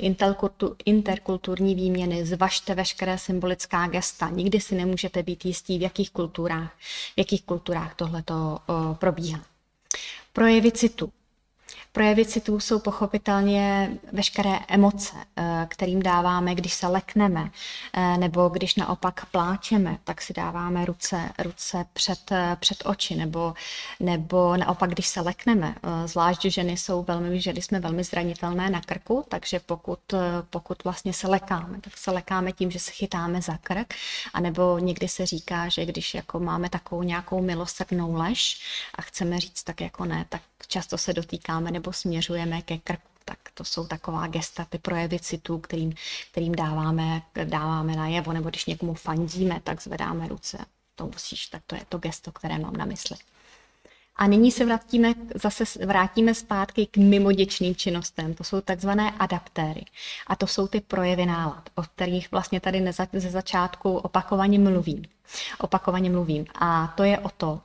interkulturní 0.84 1.74
výměny 1.74 2.26
zvažte 2.26 2.74
veškeré 2.74 3.18
symbolická 3.18 3.86
gesta. 3.86 4.28
Nikdy 4.28 4.60
si 4.60 4.74
nemůžete 4.74 5.22
být 5.22 5.44
jistí, 5.44 5.78
v 5.78 5.82
jakých 5.82 6.10
kulturách, 6.10 6.72
v 7.14 7.18
jakých 7.18 7.42
kulturách 7.42 7.94
tohle 7.94 8.22
probíhá. 8.98 9.40
Projevy 10.32 10.72
citu. 10.72 11.12
Projevy 11.92 12.24
citů 12.24 12.60
jsou 12.60 12.78
pochopitelně 12.78 13.90
veškeré 14.12 14.58
emoce, 14.68 15.16
eh, 15.36 15.66
kterým 15.70 16.02
dáváme, 16.02 16.54
když 16.54 16.74
se 16.74 16.86
lekneme, 16.86 17.50
eh, 17.92 18.16
nebo 18.18 18.48
když 18.48 18.74
naopak 18.74 19.26
pláčeme, 19.26 19.98
tak 20.04 20.22
si 20.22 20.32
dáváme 20.32 20.84
ruce, 20.84 21.32
ruce 21.38 21.84
před, 21.92 22.32
eh, 22.32 22.56
před 22.60 22.82
oči, 22.86 23.14
nebo, 23.14 23.54
nebo 24.00 24.56
naopak, 24.56 24.90
když 24.90 25.06
se 25.06 25.20
lekneme. 25.20 25.74
Zvlášť 26.06 26.44
ženy 26.44 26.76
jsou 26.76 27.02
velmi, 27.02 27.40
ženy 27.40 27.62
jsme 27.62 27.80
velmi 27.80 28.04
zranitelné 28.04 28.70
na 28.70 28.80
krku, 28.80 29.24
takže 29.28 29.60
pokud, 29.60 29.98
pokud 30.50 30.84
vlastně 30.84 31.12
se 31.12 31.28
lekáme, 31.28 31.80
tak 31.80 31.96
se 31.96 32.10
lekáme 32.10 32.52
tím, 32.52 32.70
že 32.70 32.78
se 32.78 32.90
chytáme 32.90 33.42
za 33.42 33.58
krk, 33.62 33.94
anebo 34.34 34.78
někdy 34.78 35.08
se 35.08 35.26
říká, 35.26 35.68
že 35.68 35.84
když 35.84 36.14
jako 36.14 36.40
máme 36.40 36.68
takovou 36.68 37.02
nějakou 37.02 37.42
milosrdnou 37.42 38.14
lež 38.14 38.60
a 38.94 39.02
chceme 39.02 39.40
říct 39.40 39.62
tak 39.62 39.80
jako 39.80 40.04
ne, 40.04 40.24
tak 40.28 40.42
často 40.68 40.98
se 40.98 41.12
dotýkáme 41.12 41.70
nebo 41.70 41.92
směřujeme 41.92 42.62
ke 42.62 42.78
krku. 42.78 43.08
Tak 43.24 43.38
to 43.54 43.64
jsou 43.64 43.86
taková 43.86 44.26
gesta, 44.26 44.64
ty 44.64 44.78
projevy 44.78 45.18
citů, 45.20 45.58
kterým, 45.58 45.92
kterým 46.32 46.54
dáváme, 46.54 47.22
dáváme 47.44 47.96
najevo, 47.96 48.32
nebo 48.32 48.48
když 48.48 48.66
někomu 48.66 48.94
fandíme, 48.94 49.60
tak 49.64 49.82
zvedáme 49.82 50.28
ruce. 50.28 50.58
To 50.94 51.06
musíš, 51.06 51.46
tak 51.46 51.62
to 51.66 51.74
je 51.74 51.82
to 51.88 51.98
gesto, 51.98 52.32
které 52.32 52.58
mám 52.58 52.76
na 52.76 52.84
mysli. 52.84 53.16
A 54.16 54.26
nyní 54.26 54.52
se 54.52 54.64
vrátíme, 54.64 55.14
zase 55.34 55.64
vrátíme 55.86 56.34
zpátky 56.34 56.86
k 56.86 56.96
mimoděčným 56.96 57.76
činnostem. 57.76 58.34
To 58.34 58.44
jsou 58.44 58.60
takzvané 58.60 59.10
adaptéry. 59.18 59.84
A 60.26 60.36
to 60.36 60.46
jsou 60.46 60.66
ty 60.66 60.80
projevy 60.80 61.26
nálad, 61.26 61.70
o 61.74 61.82
kterých 61.82 62.30
vlastně 62.30 62.60
tady 62.60 62.92
ze 63.12 63.30
začátku 63.30 63.96
opakovaně 63.96 64.58
mluvím. 64.58 65.02
Opakovaně 65.58 66.10
mluvím. 66.10 66.46
A 66.60 66.94
to 66.96 67.04
je 67.04 67.18
o 67.18 67.28
to, 67.28 67.60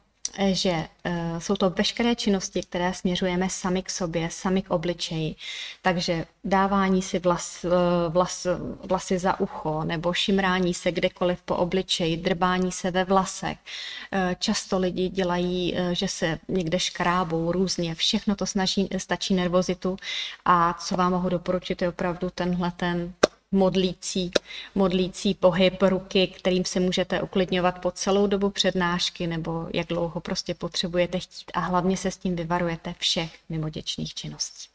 že 0.51 0.71
uh, 0.71 1.39
jsou 1.39 1.55
to 1.55 1.69
veškeré 1.69 2.15
činnosti, 2.15 2.61
které 2.61 2.93
směřujeme 2.93 3.49
sami 3.49 3.83
k 3.83 3.89
sobě, 3.89 4.29
sami 4.31 4.61
k 4.61 4.71
obličeji. 4.71 5.35
Takže 5.81 6.25
dávání 6.43 7.01
si 7.01 7.19
vlas, 7.19 7.65
vlas, 8.09 8.47
vlasy 8.89 9.19
za 9.19 9.39
ucho 9.39 9.83
nebo 9.83 10.13
šimrání 10.13 10.73
se 10.73 10.91
kdekoliv 10.91 11.41
po 11.41 11.55
obličeji, 11.55 12.17
drbání 12.17 12.71
se 12.71 12.91
ve 12.91 13.03
vlasech. 13.03 13.57
Uh, 13.57 14.19
často 14.39 14.79
lidi 14.79 15.09
dělají, 15.09 15.75
že 15.91 16.07
se 16.07 16.39
někde 16.47 16.79
škrábou 16.79 17.51
různě. 17.51 17.95
Všechno 17.95 18.35
to 18.35 18.45
snaží, 18.45 18.89
stačí 18.97 19.33
nervozitu 19.33 19.97
a 20.45 20.73
co 20.73 20.97
vám 20.97 21.11
mohu 21.11 21.29
doporučit 21.29 21.81
je 21.81 21.89
opravdu 21.89 22.29
tenhle 22.29 22.71
ten 22.71 23.13
modlící, 23.53 24.31
modlící 24.75 25.33
pohyb 25.33 25.81
ruky, 25.81 26.27
kterým 26.27 26.65
se 26.65 26.79
můžete 26.79 27.21
uklidňovat 27.21 27.79
po 27.81 27.91
celou 27.91 28.27
dobu 28.27 28.49
přednášky 28.49 29.27
nebo 29.27 29.67
jak 29.73 29.87
dlouho 29.87 30.21
prostě 30.21 30.53
potřebujete 30.53 31.19
chtít 31.19 31.51
a 31.53 31.59
hlavně 31.59 31.97
se 31.97 32.11
s 32.11 32.17
tím 32.17 32.35
vyvarujete 32.35 32.95
všech 32.99 33.39
mimoděčných 33.49 34.13
činností. 34.13 34.72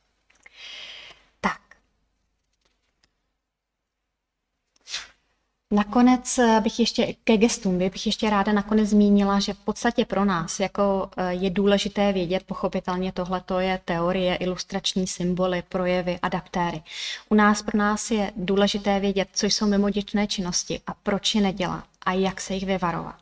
Nakonec 5.71 6.39
eh, 6.39 6.61
bych 6.61 6.79
ještě 6.81 7.15
ke 7.25 7.37
gestům, 7.37 7.79
bych 7.79 8.07
ještě 8.07 8.31
ráda 8.31 8.53
nakonec 8.53 8.89
zmínila, 8.89 9.41
že 9.41 9.53
v 9.55 9.59
podstatě 9.59 10.05
pro 10.05 10.25
nás 10.25 10.61
jako 10.61 11.11
eh, 11.17 11.33
je 11.35 11.51
důležité 11.51 12.13
vědět, 12.13 12.43
pochopitelně 12.47 13.13
tohle 13.13 13.43
je 13.59 13.81
teorie, 13.85 14.37
ilustrační 14.37 15.07
symboly, 15.07 15.63
projevy, 15.69 16.19
adaptéry. 16.23 16.83
U 17.29 17.35
nás 17.35 17.63
pro 17.63 17.79
nás 17.79 18.11
je 18.11 18.33
důležité 18.37 19.01
vědět, 19.01 19.29
co 19.33 19.47
jsou 19.47 19.67
mimoděčné 19.67 20.27
činnosti 20.27 20.81
a 20.87 20.95
proč 20.95 21.35
je 21.35 21.41
nedělat 21.41 21.85
a 22.03 22.13
jak 22.13 22.41
se 22.41 22.55
jich 22.55 22.67
vyvarovat. 22.67 23.15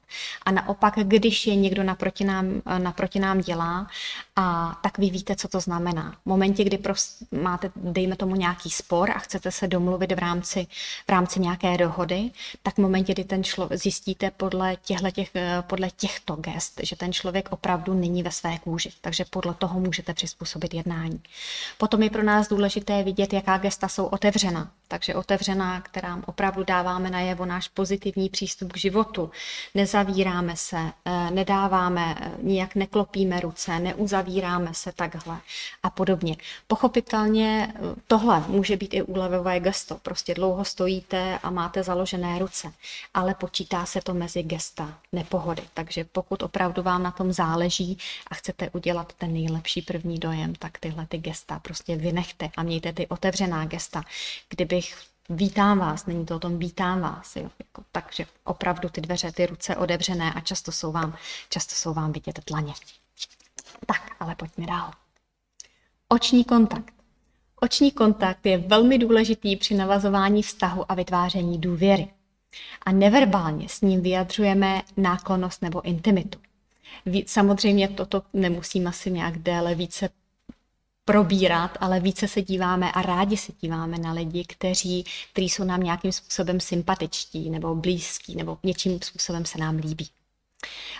A 0.42 0.50
naopak, 0.50 0.94
když 1.02 1.46
je 1.46 1.56
někdo 1.56 1.82
naproti 1.82 2.24
nám, 2.24 2.62
naproti 2.78 3.20
nám 3.20 3.40
dělá, 3.40 3.86
a 4.36 4.78
tak 4.82 4.98
vy 4.98 5.10
víte, 5.10 5.36
co 5.36 5.48
to 5.48 5.60
znamená. 5.60 6.16
V 6.22 6.26
momentě, 6.26 6.64
kdy 6.64 6.78
prostě 6.78 7.24
máte, 7.42 7.70
dejme 7.76 8.16
tomu, 8.16 8.36
nějaký 8.36 8.70
spor 8.70 9.10
a 9.10 9.18
chcete 9.18 9.50
se 9.50 9.68
domluvit 9.68 10.12
v 10.12 10.18
rámci, 10.18 10.66
v 11.06 11.08
rámci 11.08 11.40
nějaké 11.40 11.78
dohody, 11.78 12.30
tak 12.62 12.74
v 12.74 12.78
momentě, 12.78 13.12
kdy 13.12 13.24
ten 13.24 13.44
člověk 13.44 13.80
zjistíte 13.80 14.30
podle, 14.30 14.76
těchto, 14.76 15.10
těch, 15.10 15.30
podle 15.60 15.90
těchto 15.90 16.36
gest, 16.36 16.80
že 16.82 16.96
ten 16.96 17.12
člověk 17.12 17.48
opravdu 17.52 17.94
není 17.94 18.22
ve 18.22 18.30
své 18.30 18.58
kůži. 18.58 18.92
Takže 19.00 19.24
podle 19.30 19.54
toho 19.54 19.80
můžete 19.80 20.14
přizpůsobit 20.14 20.74
jednání. 20.74 21.20
Potom 21.78 22.02
je 22.02 22.10
pro 22.10 22.22
nás 22.22 22.48
důležité 22.48 23.02
vidět, 23.02 23.32
jaká 23.32 23.58
gesta 23.58 23.88
jsou 23.88 24.06
otevřena. 24.06 24.70
Takže 24.88 25.14
otevřená, 25.14 25.80
která 25.80 26.22
opravdu 26.26 26.64
dáváme 26.64 27.10
najevo 27.10 27.46
náš 27.46 27.68
pozitivní 27.68 28.28
přístup 28.28 28.72
k 28.72 28.76
životu. 28.76 29.30
Nezavíráme 29.96 30.56
se, 30.56 30.92
eh, 31.04 31.30
nedáváme, 31.30 32.16
eh, 32.20 32.30
nijak 32.42 32.74
neklopíme 32.74 33.40
ruce, 33.40 33.78
neuzavíráme 33.78 34.74
se 34.74 34.92
takhle 34.92 35.40
a 35.82 35.90
podobně. 35.90 36.36
Pochopitelně 36.66 37.74
eh, 37.74 37.80
tohle 38.06 38.44
může 38.48 38.76
být 38.76 38.94
i 38.94 39.02
úlevové 39.02 39.60
gesto. 39.60 39.94
Prostě 40.02 40.34
dlouho 40.34 40.64
stojíte 40.64 41.38
a 41.42 41.50
máte 41.50 41.82
založené 41.82 42.38
ruce, 42.38 42.72
ale 43.14 43.34
počítá 43.34 43.86
se 43.86 44.00
to 44.00 44.14
mezi 44.14 44.42
gesta 44.42 44.98
nepohody. 45.12 45.62
Takže 45.74 46.04
pokud 46.04 46.42
opravdu 46.42 46.82
vám 46.82 47.02
na 47.02 47.10
tom 47.10 47.32
záleží 47.32 47.98
a 48.30 48.34
chcete 48.34 48.70
udělat 48.70 49.12
ten 49.12 49.32
nejlepší 49.32 49.82
první 49.82 50.18
dojem, 50.18 50.54
tak 50.54 50.78
tyhle 50.78 51.06
ty 51.06 51.18
gesta 51.18 51.58
prostě 51.58 51.96
vynechte 51.96 52.50
a 52.56 52.62
mějte 52.62 52.92
ty 52.92 53.06
otevřená 53.06 53.64
gesta. 53.64 54.02
Kdybych 54.48 54.96
vítám 55.28 55.78
vás, 55.78 56.06
není 56.06 56.26
to 56.26 56.36
o 56.36 56.38
tom 56.38 56.58
vítám 56.58 57.00
vás, 57.00 57.36
jo, 57.36 57.50
jako, 57.58 57.82
takže 57.92 58.26
opravdu 58.44 58.88
ty 58.88 59.00
dveře, 59.00 59.32
ty 59.32 59.46
ruce 59.46 59.76
otevřené 59.76 60.32
a 60.32 60.40
často 60.40 60.72
jsou 60.72 60.92
vám, 60.92 61.16
často 61.48 61.74
jsou 61.74 61.94
vám 61.94 62.12
vidět 62.12 62.40
dlaně. 62.46 62.72
Tak, 63.86 64.16
ale 64.20 64.34
pojďme 64.34 64.66
dál. 64.66 64.90
Oční 66.08 66.44
kontakt. 66.44 66.94
Oční 67.60 67.90
kontakt 67.90 68.46
je 68.46 68.58
velmi 68.58 68.98
důležitý 68.98 69.56
při 69.56 69.74
navazování 69.74 70.42
vztahu 70.42 70.92
a 70.92 70.94
vytváření 70.94 71.58
důvěry. 71.58 72.08
A 72.82 72.92
neverbálně 72.92 73.68
s 73.68 73.80
ním 73.80 74.02
vyjadřujeme 74.02 74.82
náklonost 74.96 75.62
nebo 75.62 75.82
intimitu. 75.82 76.38
Samozřejmě 77.26 77.88
toto 77.88 78.22
nemusím 78.32 78.86
asi 78.86 79.10
nějak 79.10 79.38
déle 79.38 79.74
více 79.74 80.08
probírat, 81.06 81.70
ale 81.80 82.00
více 82.00 82.28
se 82.28 82.42
díváme 82.42 82.92
a 82.92 83.02
rádi 83.02 83.36
se 83.36 83.52
díváme 83.60 83.98
na 83.98 84.12
lidi, 84.12 84.44
kteří, 84.44 85.04
kteří 85.32 85.48
jsou 85.48 85.64
nám 85.64 85.82
nějakým 85.82 86.12
způsobem 86.12 86.60
sympatičtí 86.60 87.50
nebo 87.50 87.74
blízký 87.74 88.36
nebo 88.36 88.58
něčím 88.62 89.02
způsobem 89.02 89.44
se 89.44 89.58
nám 89.58 89.76
líbí. 89.76 90.08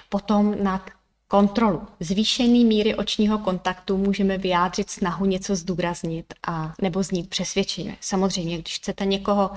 Potom 0.09 0.65
na 0.65 0.85
kontrolu. 1.29 1.83
Zvýšený 2.01 2.65
míry 2.65 2.95
očního 2.95 3.39
kontaktu 3.39 3.97
můžeme 3.97 4.39
vyjádřit 4.39 4.91
snahu 4.91 5.25
něco 5.25 5.57
zdůraznit 5.57 6.35
a 6.49 6.75
nebo 6.83 7.03
znít 7.03 7.31
přesvědčeně. 7.31 7.97
Samozřejmě, 8.01 8.59
když 8.59 8.77
chcete 8.77 9.05
někoho 9.05 9.51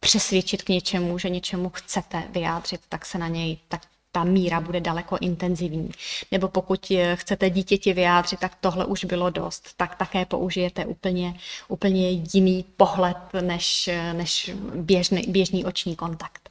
přesvědčit 0.00 0.62
k 0.62 0.68
něčemu, 0.68 1.18
že 1.18 1.30
něčemu 1.30 1.70
chcete 1.70 2.22
vyjádřit, 2.30 2.80
tak 2.88 3.06
se 3.06 3.18
na 3.18 3.28
něj 3.28 3.58
tak 3.68 3.82
ta 4.12 4.24
míra 4.24 4.60
bude 4.60 4.80
daleko 4.80 5.18
intenzivní. 5.20 5.90
Nebo 6.30 6.48
pokud 6.48 6.92
chcete 7.14 7.50
dítěti 7.50 7.92
vyjádřit, 7.92 8.40
tak 8.40 8.56
tohle 8.60 8.84
už 8.84 9.04
bylo 9.04 9.30
dost, 9.30 9.68
tak 9.76 9.94
také 9.96 10.24
použijete 10.26 10.86
úplně, 10.86 11.34
úplně 11.68 12.10
jiný 12.10 12.64
pohled 12.76 13.16
než, 13.40 13.90
než 14.12 14.50
běžný, 14.74 15.22
běžný 15.28 15.64
oční 15.64 15.96
kontakt. 15.96 16.48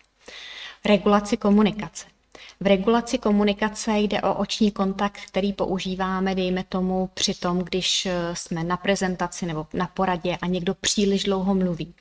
Regulaci 0.86 1.38
komunikace. 1.38 2.11
V 2.60 2.68
regulaci 2.68 3.18
komunikace 3.18 4.00
jde 4.00 4.22
o 4.22 4.34
oční 4.34 4.72
kontakt, 4.72 5.22
který 5.28 5.54
používáme, 5.54 6.36
dejme 6.36 6.64
tomu, 6.64 7.10
při 7.14 7.34
tom, 7.34 7.60
když 7.60 8.08
jsme 8.34 8.64
na 8.64 8.78
prezentaci 8.78 9.46
nebo 9.46 9.68
na 9.74 9.88
poradě 9.88 10.38
a 10.42 10.48
někdo 10.48 10.74
příliš 10.74 11.24
dlouho 11.24 11.56
mluví 11.56 11.94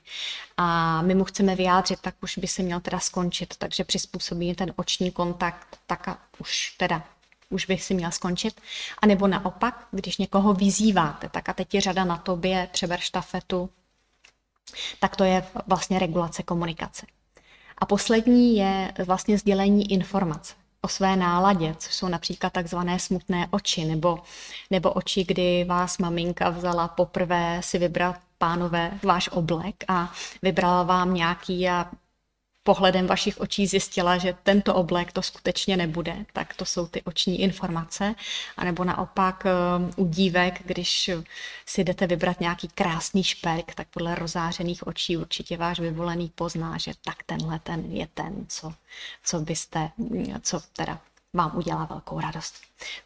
a 0.57 1.01
my 1.01 1.15
mu 1.15 1.23
chceme 1.23 1.55
vyjádřit, 1.55 1.99
tak 2.01 2.15
už 2.21 2.37
by 2.37 2.47
se 2.47 2.63
měl 2.63 2.79
teda 2.79 2.99
skončit. 2.99 3.53
Takže 3.57 3.83
přizpůsobíme 3.83 4.55
ten 4.55 4.73
oční 4.75 5.11
kontakt, 5.11 5.79
tak 5.87 6.07
a 6.07 6.17
už 6.39 6.75
teda 6.77 7.03
už 7.49 7.65
bych 7.65 7.83
si 7.83 7.93
měl 7.93 8.11
skončit. 8.11 8.61
A 9.01 9.05
nebo 9.05 9.27
naopak, 9.27 9.87
když 9.91 10.17
někoho 10.17 10.53
vyzýváte, 10.53 11.29
tak 11.29 11.49
a 11.49 11.53
teď 11.53 11.73
je 11.73 11.81
řada 11.81 12.05
na 12.05 12.17
tobě, 12.17 12.69
přeber 12.71 12.99
štafetu, 12.99 13.69
tak 14.99 15.15
to 15.15 15.23
je 15.23 15.43
vlastně 15.67 15.99
regulace 15.99 16.43
komunikace. 16.43 17.05
A 17.81 17.85
poslední 17.85 18.57
je 18.57 18.91
vlastně 19.05 19.37
sdělení 19.37 19.91
informace 19.91 20.53
o 20.81 20.87
své 20.87 21.15
náladě, 21.15 21.75
což 21.79 21.93
jsou 21.93 22.07
například 22.07 22.53
takzvané 22.53 22.99
smutné 22.99 23.47
oči, 23.51 23.85
nebo, 23.85 24.19
nebo 24.69 24.91
oči, 24.91 25.23
kdy 25.23 25.63
vás 25.63 25.97
maminka 25.97 26.49
vzala 26.49 26.87
poprvé 26.87 27.61
si 27.63 27.77
vybrat 27.79 28.15
pánové 28.37 28.91
váš 29.03 29.29
oblek 29.33 29.75
a 29.87 30.13
vybrala 30.41 30.83
vám 30.83 31.13
nějaký 31.13 31.69
a 31.69 31.91
pohledem 32.63 33.07
vašich 33.07 33.39
očí 33.39 33.67
zjistila, 33.67 34.17
že 34.17 34.35
tento 34.43 34.75
oblek 34.75 35.11
to 35.11 35.21
skutečně 35.21 35.77
nebude, 35.77 36.25
tak 36.33 36.53
to 36.53 36.65
jsou 36.65 36.87
ty 36.87 37.01
oční 37.01 37.41
informace. 37.41 38.15
A 38.57 38.63
nebo 38.65 38.83
naopak 38.83 39.43
um, 39.45 39.91
u 39.95 40.07
dívek, 40.07 40.61
když 40.65 41.09
si 41.65 41.83
jdete 41.83 42.07
vybrat 42.07 42.39
nějaký 42.39 42.67
krásný 42.67 43.23
šperk, 43.23 43.75
tak 43.75 43.87
podle 43.87 44.15
rozářených 44.15 44.87
očí 44.87 45.17
určitě 45.17 45.57
váš 45.57 45.79
vyvolený 45.79 46.31
pozná, 46.35 46.77
že 46.77 46.93
tak 47.05 47.23
tenhle 47.23 47.59
ten 47.59 47.85
je 47.91 48.07
ten, 48.13 48.45
co, 48.47 48.73
co 49.23 49.39
byste, 49.39 49.89
co 50.41 50.61
teda 50.73 50.99
vám 51.33 51.57
udělá 51.57 51.85
velkou 51.85 52.19
radost. 52.19 52.55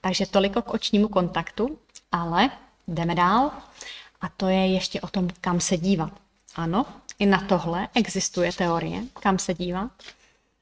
Takže 0.02 0.26
toliko 0.26 0.62
k 0.62 0.74
očnímu 0.74 1.08
kontaktu. 1.08 1.80
Ale 2.12 2.50
jdeme 2.88 3.16
dál 3.16 3.52
a 4.22 4.30
to 4.30 4.48
je 4.48 4.68
ještě 4.68 5.02
o 5.02 5.08
tom, 5.08 5.28
kam 5.42 5.60
se 5.60 5.78
dívat. 5.78 6.12
Ano, 6.56 6.86
i 7.20 7.26
na 7.26 7.42
tohle 7.42 7.88
existuje 7.96 8.54
teorie, 8.54 9.04
kam 9.20 9.40
se 9.40 9.54
dívat 9.54 9.92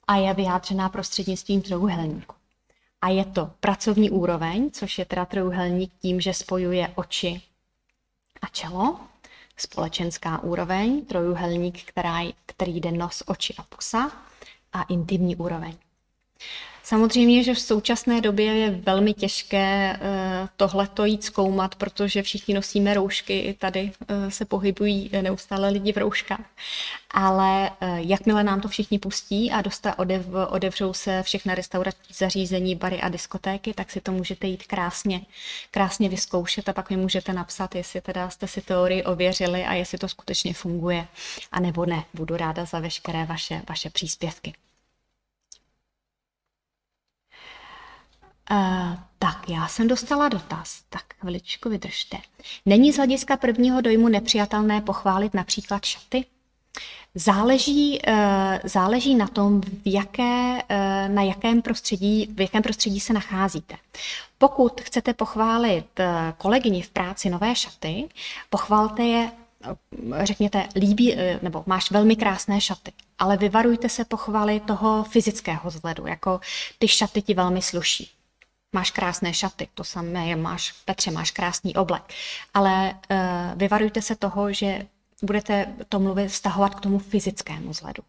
a 0.08 0.16
je 0.16 0.34
vyjádřená 0.34 0.90
prostřednictvím 0.90 1.62
trojuhelníku. 1.62 2.36
A 3.02 3.10
je 3.10 3.26
to 3.26 3.52
pracovní 3.60 4.10
úroveň, 4.10 4.72
což 4.72 4.98
je 4.98 5.06
teda 5.06 5.26
trojuhelník 5.26 5.94
tím, 6.02 6.22
že 6.22 6.34
spojuje 6.34 6.92
oči 6.96 7.42
a 8.42 8.48
čelo, 8.48 9.00
společenská 9.58 10.44
úroveň, 10.44 11.06
trojuhelník, 11.06 11.84
která, 11.84 12.20
který 12.46 12.80
jde 12.80 12.92
nos, 12.92 13.24
oči 13.26 13.54
a 13.58 13.64
pusa 13.64 14.12
a 14.74 14.84
intimní 14.84 15.36
úroveň. 15.36 15.78
Samozřejmě, 16.94 17.44
že 17.44 17.54
v 17.54 17.60
současné 17.60 18.22
době 18.22 18.46
je 18.46 18.70
velmi 18.70 19.14
těžké 19.14 19.98
eh, 20.02 20.48
tohleto 20.58 21.06
jít 21.06 21.24
zkoumat, 21.24 21.76
protože 21.76 22.22
všichni 22.22 22.54
nosíme 22.54 22.94
roušky, 22.94 23.40
i 23.40 23.54
tady 23.54 23.92
eh, 24.08 24.32
se 24.32 24.46
pohybují 24.46 25.10
neustále 25.22 25.70
lidi 25.70 25.94
v 25.94 25.98
rouškách. 25.98 26.46
Ale 27.12 27.70
eh, 27.70 27.98
jakmile 27.98 28.44
nám 28.44 28.62
to 28.62 28.68
všichni 28.68 29.00
pustí 29.00 29.52
a 29.52 29.62
dosta 29.62 30.00
odev, 30.00 30.26
odevřou 30.48 30.94
se 30.94 31.24
všechna 31.24 31.56
restaurační 31.56 32.16
zařízení, 32.16 32.76
bary 32.76 33.02
a 33.02 33.10
diskotéky, 33.10 33.74
tak 33.74 33.92
si 33.92 34.02
to 34.02 34.12
můžete 34.12 34.48
jít 34.48 34.64
krásně, 34.68 35.22
krásně 35.72 36.10
vyzkoušet 36.10 36.70
a 36.70 36.74
pak 36.74 36.90
mi 36.90 36.98
můžete 36.98 37.34
napsat, 37.34 37.76
jestli 37.76 38.02
teda 38.02 38.30
jste 38.30 38.48
si 38.48 38.62
teorii 38.62 39.04
ověřili 39.04 39.66
a 39.66 39.74
jestli 39.74 39.98
to 39.98 40.08
skutečně 40.08 40.54
funguje, 40.54 41.08
a 41.52 41.60
nebo 41.60 41.86
ne. 41.86 42.04
Budu 42.14 42.38
ráda 42.38 42.66
za 42.66 42.80
veškeré 42.80 43.26
vaše, 43.26 43.62
vaše 43.70 43.90
příspěvky. 43.90 44.54
Uh, 48.52 48.98
tak, 49.20 49.50
já 49.50 49.68
jsem 49.68 49.88
dostala 49.88 50.30
dotaz. 50.30 50.82
Tak, 50.90 51.04
chviličku 51.20 51.70
vydržte. 51.70 52.18
Není 52.66 52.92
z 52.94 52.98
hlediska 52.98 53.38
prvního 53.38 53.82
dojmu 53.82 54.08
nepřijatelné 54.08 54.82
pochválit 54.82 55.34
například 55.34 55.86
šaty? 55.86 56.26
Záleží, 57.16 58.00
uh, 58.08 58.14
záleží 58.64 59.16
na 59.16 59.28
tom, 59.28 59.62
v 59.62 59.82
jaké, 59.86 60.54
uh, 60.54 61.14
na 61.16 61.22
jakém 61.22 61.62
prostředí, 61.62 62.28
v 62.36 62.42
jakém 62.42 62.64
prostředí 62.64 63.00
se 63.00 63.14
nacházíte. 63.14 63.76
Pokud 64.38 64.82
chcete 64.82 65.14
pochválit 65.14 65.86
kolegyni 66.38 66.82
v 66.82 66.90
práci 66.90 67.30
nové 67.30 67.56
šaty, 67.56 68.10
pochvalte 68.50 69.04
je 69.04 69.32
řekněte, 70.24 70.68
líbí, 70.76 71.18
nebo 71.42 71.64
máš 71.66 71.92
velmi 71.92 72.16
krásné 72.16 72.62
šaty, 72.62 72.92
ale 73.20 73.38
vyvarujte 73.38 73.90
se 73.90 74.06
pochvaly 74.06 74.60
toho 74.60 75.04
fyzického 75.04 75.70
vzhledu, 75.70 76.08
jako 76.08 76.40
ty 76.80 76.88
šaty 76.88 77.22
ti 77.22 77.34
velmi 77.34 77.62
sluší 77.62 78.12
máš 78.74 78.92
krásné 78.92 79.34
šaty, 79.34 79.68
to 79.74 79.84
samé 79.84 80.28
je, 80.28 80.36
máš, 80.36 80.72
Petře, 80.72 81.12
máš 81.12 81.32
krásný 81.32 81.76
oblek. 81.76 82.04
Ale 82.54 82.94
uh, 82.94 83.18
vyvarujte 83.56 84.02
se 84.02 84.16
toho, 84.16 84.54
že 84.54 84.86
budete 85.22 85.74
to 85.90 86.00
mluvit, 86.00 86.28
vztahovat 86.28 86.76
k 86.76 86.80
tomu 86.80 87.00
fyzickému 87.00 87.70
vzhledu. 87.70 88.04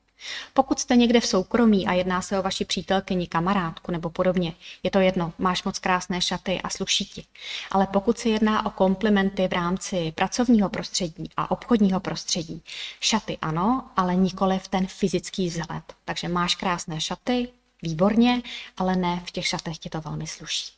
Pokud 0.55 0.79
jste 0.79 0.97
někde 0.97 1.21
v 1.21 1.27
soukromí 1.27 1.87
a 1.87 1.93
jedná 1.93 2.23
se 2.23 2.39
o 2.39 2.43
vaši 2.43 2.65
přítelkyni, 2.65 3.27
kamarádku 3.27 3.93
nebo 3.93 4.11
podobně, 4.11 4.55
je 4.83 4.91
to 4.91 5.01
jedno, 5.01 5.33
máš 5.39 5.65
moc 5.65 5.79
krásné 5.79 6.21
šaty 6.21 6.61
a 6.61 6.71
sluší 6.71 7.05
ti. 7.05 7.25
Ale 7.71 7.87
pokud 7.87 8.19
se 8.19 8.29
jedná 8.29 8.67
o 8.67 8.71
komplimenty 8.71 9.49
v 9.49 9.53
rámci 9.53 10.13
pracovního 10.13 10.69
prostředí 10.69 11.31
a 11.37 11.51
obchodního 11.51 12.01
prostředí, 12.01 12.63
šaty 13.01 13.39
ano, 13.43 13.91
ale 13.97 14.15
nikoli 14.15 14.59
v 14.59 14.69
ten 14.69 14.87
fyzický 14.87 15.49
vzhled. 15.49 15.85
Takže 16.05 16.29
máš 16.29 16.55
krásné 16.55 17.01
šaty, 17.01 17.49
výborně, 17.85 18.43
ale 18.77 18.97
ne 18.97 19.23
v 19.27 19.31
těch 19.31 19.47
šatech 19.47 19.79
ti 19.79 19.91
to 19.91 20.01
velmi 20.01 20.27
sluší. 20.27 20.73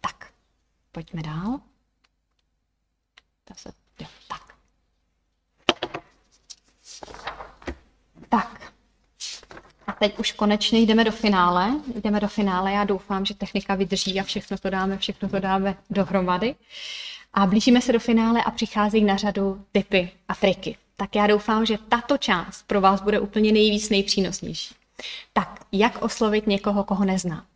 Tak, 0.00 0.32
pojďme 0.92 1.22
dál. 1.22 1.60
se, 3.56 3.72
jo, 4.00 4.06
tak. 4.28 4.54
Tak. 8.28 8.72
A 9.86 9.92
teď 9.92 10.18
už 10.18 10.32
konečně 10.32 10.78
jdeme 10.78 11.04
do 11.04 11.12
finále. 11.12 11.80
Jdeme 11.94 12.20
do 12.20 12.28
finále. 12.28 12.72
Já 12.72 12.84
doufám, 12.84 13.24
že 13.24 13.34
technika 13.34 13.74
vydrží 13.74 14.20
a 14.20 14.22
všechno 14.22 14.58
to 14.58 14.70
dáme, 14.70 14.98
všechno 14.98 15.28
to 15.28 15.40
dáme 15.40 15.76
dohromady. 15.90 16.54
A 17.34 17.46
blížíme 17.46 17.80
se 17.80 17.92
do 17.92 17.98
finále 17.98 18.44
a 18.44 18.50
přicházejí 18.50 19.04
na 19.04 19.16
řadu 19.16 19.64
typy 19.72 20.10
a 20.28 20.34
triky. 20.34 20.76
Tak 20.96 21.16
já 21.16 21.26
doufám, 21.26 21.66
že 21.66 21.78
tato 21.88 22.18
část 22.18 22.66
pro 22.66 22.80
vás 22.80 23.02
bude 23.02 23.20
úplně 23.20 23.52
nejvíc 23.52 23.90
nejpřínosnější. 23.90 24.74
Tak, 25.32 25.60
jak 25.72 26.02
oslovit 26.02 26.46
někoho, 26.46 26.84
koho 26.84 27.04
nezná? 27.04 27.46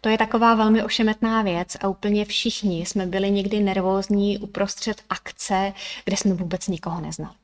To 0.00 0.08
je 0.08 0.18
taková 0.18 0.54
velmi 0.54 0.82
ošemetná 0.82 1.42
věc 1.42 1.76
a 1.80 1.88
úplně 1.88 2.24
všichni 2.24 2.86
jsme 2.86 3.06
byli 3.06 3.30
někdy 3.30 3.60
nervózní 3.60 4.38
uprostřed 4.38 5.02
akce, 5.10 5.72
kde 6.04 6.16
jsme 6.16 6.34
vůbec 6.34 6.68
nikoho 6.68 7.00
neznali. 7.00 7.34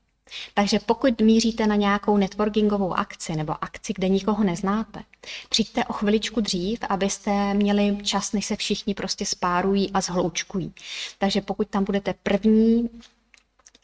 Takže 0.54 0.78
pokud 0.78 1.20
míříte 1.20 1.66
na 1.66 1.76
nějakou 1.76 2.16
networkingovou 2.16 2.94
akci 2.94 3.36
nebo 3.36 3.64
akci, 3.64 3.92
kde 3.92 4.08
nikoho 4.08 4.44
neznáte, 4.44 5.00
přijďte 5.48 5.84
o 5.84 5.92
chviličku 5.92 6.40
dřív, 6.40 6.78
abyste 6.88 7.54
měli 7.54 7.98
čas, 8.02 8.32
než 8.32 8.46
se 8.46 8.56
všichni 8.56 8.94
prostě 8.94 9.26
spárují 9.26 9.90
a 9.90 10.00
zhloučkují. 10.00 10.72
Takže 11.18 11.40
pokud 11.40 11.68
tam 11.68 11.84
budete 11.84 12.14
první 12.22 12.90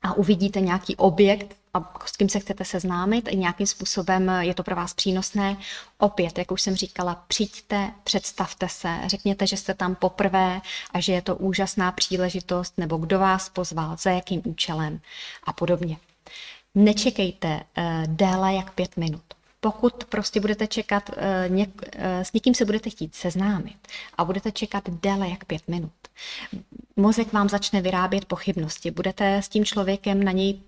a 0.03 0.15
uvidíte 0.15 0.61
nějaký 0.61 0.97
objekt, 0.97 1.57
a 1.79 2.07
s 2.07 2.17
kým 2.17 2.29
se 2.29 2.41
chcete 2.41 2.65
seznámit, 2.65 3.29
nějakým 3.35 3.67
způsobem 3.67 4.29
je 4.41 4.55
to 4.55 4.63
pro 4.63 4.77
vás 4.77 4.95
přínosné. 4.95 5.57
Opět, 5.99 6.39
jak 6.39 6.51
už 6.51 6.63
jsem 6.63 6.77
říkala, 6.77 7.25
přijďte, 7.29 7.91
představte 8.05 8.69
se, 8.69 8.99
řekněte, 9.07 9.47
že 9.47 9.57
jste 9.57 9.75
tam 9.75 9.95
poprvé 9.95 10.61
a 10.95 11.01
že 11.01 11.13
je 11.13 11.23
to 11.23 11.37
úžasná 11.37 11.93
příležitost, 11.93 12.79
nebo 12.79 12.97
kdo 12.97 13.19
vás 13.19 13.49
pozval, 13.49 13.97
za 14.01 14.11
jakým 14.11 14.43
účelem 14.45 15.01
a 15.45 15.53
podobně. 15.53 15.97
Nečekejte 16.75 17.49
uh, 17.49 17.85
déle 18.07 18.55
jak 18.55 18.71
pět 18.71 18.97
minut. 18.97 19.23
Pokud 19.61 20.05
prostě 20.05 20.41
budete 20.41 20.67
čekat, 20.67 21.11
uh, 21.11 21.55
něk, 21.55 21.71
uh, 21.97 22.03
s 22.05 22.33
někým 22.33 22.55
se 22.55 22.65
budete 22.65 22.91
chtít 22.91 23.15
seznámit 23.15 23.89
a 24.19 24.25
budete 24.25 24.53
čekat 24.53 24.85
déle 24.91 25.29
jak 25.29 25.45
pět 25.45 25.69
minut, 25.69 25.93
mozek 26.97 27.33
vám 27.33 27.49
začne 27.49 27.81
vyrábět 27.81 28.25
pochybnosti. 28.25 28.91
Budete 28.91 29.37
s 29.37 29.49
tím 29.49 29.65
člověkem 29.65 30.23
na 30.23 30.33
něj 30.33 30.61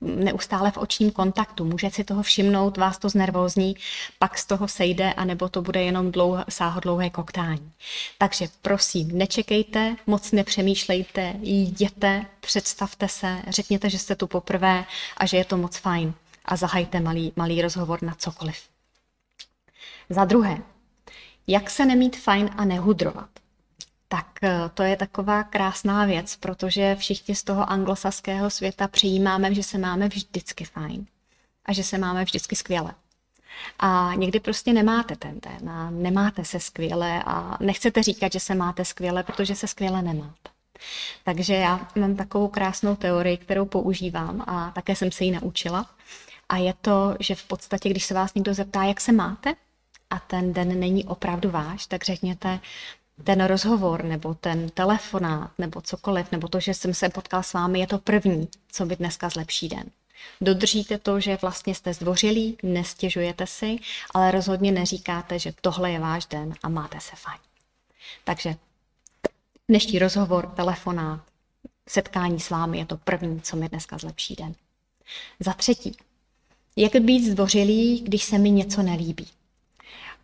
neustále 0.00 0.70
v 0.70 0.76
očním 0.76 1.10
kontaktu. 1.10 1.64
Může 1.64 1.90
si 1.90 2.04
toho 2.04 2.22
všimnout, 2.22 2.76
vás 2.76 2.98
to 2.98 3.08
znervózní, 3.08 3.76
pak 4.18 4.38
z 4.38 4.46
toho 4.46 4.68
sejde, 4.68 5.12
anebo 5.12 5.48
to 5.48 5.62
bude 5.62 5.82
jenom 5.82 6.12
dlouho, 6.12 6.44
sáhodlouhé 6.48 7.10
koktání. 7.10 7.72
Takže 8.18 8.48
prosím, 8.62 9.18
nečekejte, 9.18 9.96
moc 10.06 10.32
nepřemýšlejte, 10.32 11.34
jděte, 11.40 12.26
představte 12.40 13.08
se, 13.08 13.42
řekněte, 13.48 13.90
že 13.90 13.98
jste 13.98 14.16
tu 14.16 14.26
poprvé 14.26 14.84
a 15.16 15.26
že 15.26 15.36
je 15.36 15.44
to 15.44 15.56
moc 15.56 15.76
fajn 15.76 16.14
a 16.44 16.56
zahajte 16.56 17.00
malý, 17.00 17.32
malý 17.36 17.62
rozhovor 17.62 18.02
na 18.02 18.14
cokoliv. 18.14 18.56
Za 20.10 20.24
druhé, 20.24 20.58
jak 21.46 21.70
se 21.70 21.86
nemít 21.86 22.16
fajn 22.16 22.50
a 22.56 22.64
nehudrovat? 22.64 23.39
Tak 24.12 24.38
eh, 24.42 24.70
to 24.74 24.82
je 24.82 24.96
taková 24.96 25.42
krásná 25.42 26.04
věc, 26.04 26.36
protože 26.36 26.96
všichni 26.96 27.34
z 27.34 27.42
toho 27.42 27.70
anglosaského 27.70 28.50
světa 28.50 28.88
přijímáme, 28.88 29.54
že 29.54 29.62
se 29.62 29.78
máme 29.78 30.08
vždycky 30.08 30.64
fajn 30.64 31.06
a 31.66 31.72
že 31.72 31.84
se 31.84 31.98
máme 31.98 32.24
vždycky 32.24 32.56
skvěle. 32.56 32.94
A 33.78 34.10
někdy 34.16 34.40
prostě 34.40 34.72
nemáte 34.72 35.16
ten 35.16 35.40
den 35.40 35.70
a 35.70 35.90
nemáte 35.90 36.44
se 36.44 36.60
skvěle 36.60 37.22
a 37.26 37.56
nechcete 37.60 38.02
říkat, 38.02 38.32
že 38.32 38.40
se 38.40 38.54
máte 38.54 38.84
skvěle, 38.84 39.22
protože 39.22 39.54
se 39.54 39.66
skvěle 39.66 40.02
nemáte. 40.02 40.50
Takže 41.24 41.54
já 41.54 41.88
mám 41.96 42.16
takovou 42.16 42.48
krásnou 42.48 42.96
teorii, 42.96 43.36
kterou 43.36 43.64
používám 43.64 44.44
a 44.46 44.70
také 44.70 44.96
jsem 44.96 45.12
se 45.12 45.24
ji 45.24 45.30
naučila. 45.30 45.90
A 46.48 46.56
je 46.56 46.74
to, 46.80 47.16
že 47.20 47.34
v 47.34 47.44
podstatě, 47.44 47.88
když 47.88 48.04
se 48.04 48.14
vás 48.14 48.34
někdo 48.34 48.54
zeptá, 48.54 48.84
jak 48.84 49.00
se 49.00 49.12
máte, 49.12 49.54
a 50.10 50.18
ten 50.18 50.52
den 50.52 50.80
není 50.80 51.04
opravdu 51.04 51.50
váš, 51.50 51.86
tak 51.86 52.04
řekněte, 52.04 52.60
ten 53.24 53.44
rozhovor 53.44 54.04
nebo 54.04 54.34
ten 54.34 54.68
telefonát 54.68 55.50
nebo 55.58 55.80
cokoliv, 55.80 56.32
nebo 56.32 56.48
to, 56.48 56.60
že 56.60 56.74
jsem 56.74 56.94
se 56.94 57.08
potkal 57.08 57.42
s 57.42 57.52
vámi, 57.52 57.80
je 57.80 57.86
to 57.86 57.98
první, 57.98 58.48
co 58.72 58.86
by 58.86 58.96
dneska 58.96 59.28
zlepší 59.28 59.68
den. 59.68 59.84
Dodržíte 60.40 60.98
to, 60.98 61.20
že 61.20 61.38
vlastně 61.42 61.74
jste 61.74 61.94
zdvořilí, 61.94 62.56
nestěžujete 62.62 63.46
si, 63.46 63.78
ale 64.14 64.30
rozhodně 64.30 64.72
neříkáte, 64.72 65.38
že 65.38 65.52
tohle 65.60 65.90
je 65.90 66.00
váš 66.00 66.26
den 66.26 66.54
a 66.62 66.68
máte 66.68 67.00
se 67.00 67.16
fajn. 67.16 67.38
Takže 68.24 68.54
dnešní 69.68 69.98
rozhovor, 69.98 70.46
telefonát, 70.46 71.20
setkání 71.88 72.40
s 72.40 72.50
vámi 72.50 72.78
je 72.78 72.86
to 72.86 72.96
první, 72.96 73.40
co 73.40 73.56
mi 73.56 73.68
dneska 73.68 73.98
zlepší 73.98 74.36
den. 74.36 74.54
Za 75.40 75.52
třetí, 75.52 75.96
jak 76.76 76.96
být 76.96 77.30
zdvořilý, 77.30 78.00
když 78.00 78.24
se 78.24 78.38
mi 78.38 78.50
něco 78.50 78.82
nelíbí? 78.82 79.26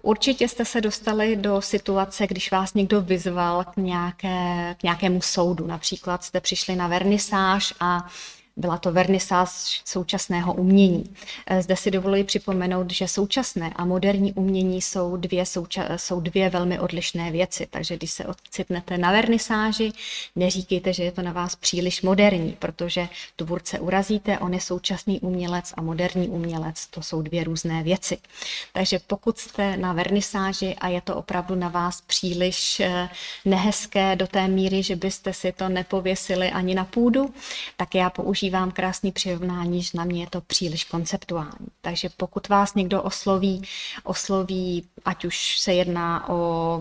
Určitě 0.06 0.48
jste 0.48 0.64
se 0.64 0.80
dostali 0.80 1.36
do 1.36 1.62
situace, 1.62 2.26
když 2.26 2.50
vás 2.50 2.74
někdo 2.74 3.00
vyzval 3.00 3.64
k, 3.64 3.76
nějaké, 3.76 4.74
k 4.78 4.82
nějakému 4.82 5.20
soudu. 5.20 5.66
Například 5.66 6.24
jste 6.24 6.40
přišli 6.40 6.76
na 6.76 6.88
vernisáž 6.88 7.74
a 7.80 8.06
Byla 8.58 8.78
to 8.78 8.92
vernisáž 8.92 9.82
současného 9.84 10.54
umění. 10.54 11.16
Eh, 11.46 11.62
zde 11.62 11.76
si 11.76 11.90
dovoluji 11.90 12.24
připomenout, 12.24 12.90
že 12.90 13.08
současné 13.08 13.72
a 13.76 13.84
moderní 13.84 14.32
umění 14.32 14.82
jsou 14.82 15.16
dvě, 15.16 15.44
souča- 15.44 15.94
jsou 15.96 16.20
dvě 16.20 16.50
velmi 16.50 16.80
odlišné 16.80 17.30
věci. 17.30 17.66
Takže 17.70 17.96
když 17.96 18.10
se 18.10 18.24
ocitnete 18.26 18.98
na 18.98 19.12
vernisáži, 19.12 19.92
neříkejte, 20.36 20.92
že 20.92 21.02
je 21.04 21.12
to 21.12 21.22
na 21.22 21.32
vás 21.32 21.56
příliš 21.56 22.02
moderní, 22.02 22.56
protože 22.58 23.08
tvůrce 23.36 23.80
urazíte, 23.80 24.38
on 24.38 24.54
je 24.54 24.60
současný 24.60 25.20
umělec 25.20 25.74
a 25.76 25.82
moderní 25.82 26.28
umělec, 26.28 26.86
to 26.86 27.02
jsou 27.02 27.22
dvě 27.22 27.44
různé 27.44 27.82
věci. 27.82 28.18
Takže 28.72 28.98
pokud 29.06 29.38
jste 29.38 29.76
na 29.76 29.92
vernisáži 29.92 30.74
a 30.74 30.88
je 30.88 31.00
to 31.00 31.16
opravdu 31.16 31.54
na 31.54 31.68
vás 31.68 32.00
příliš 32.00 32.80
eh, 32.80 33.08
nehezké 33.44 34.16
do 34.16 34.26
té 34.26 34.48
míry, 34.48 34.82
že 34.82 34.96
byste 34.96 35.32
si 35.32 35.52
to 35.52 35.68
nepověsili 35.68 36.50
ani 36.50 36.74
na 36.74 36.84
půdu, 36.84 37.34
tak 37.76 37.94
já 37.94 38.10
používám 38.10 38.45
krásný 38.72 39.12
přirovnání, 39.12 39.82
že 39.82 39.90
na 39.94 40.04
mě 40.04 40.20
je 40.20 40.30
to 40.30 40.40
příliš 40.40 40.84
konceptuální. 40.84 41.66
Takže 41.80 42.08
pokud 42.16 42.48
vás 42.48 42.74
někdo 42.74 43.02
osloví, 43.02 43.62
osloví, 44.04 44.84
ať 45.04 45.24
už 45.24 45.58
se 45.58 45.74
jedná 45.74 46.28
o 46.28 46.80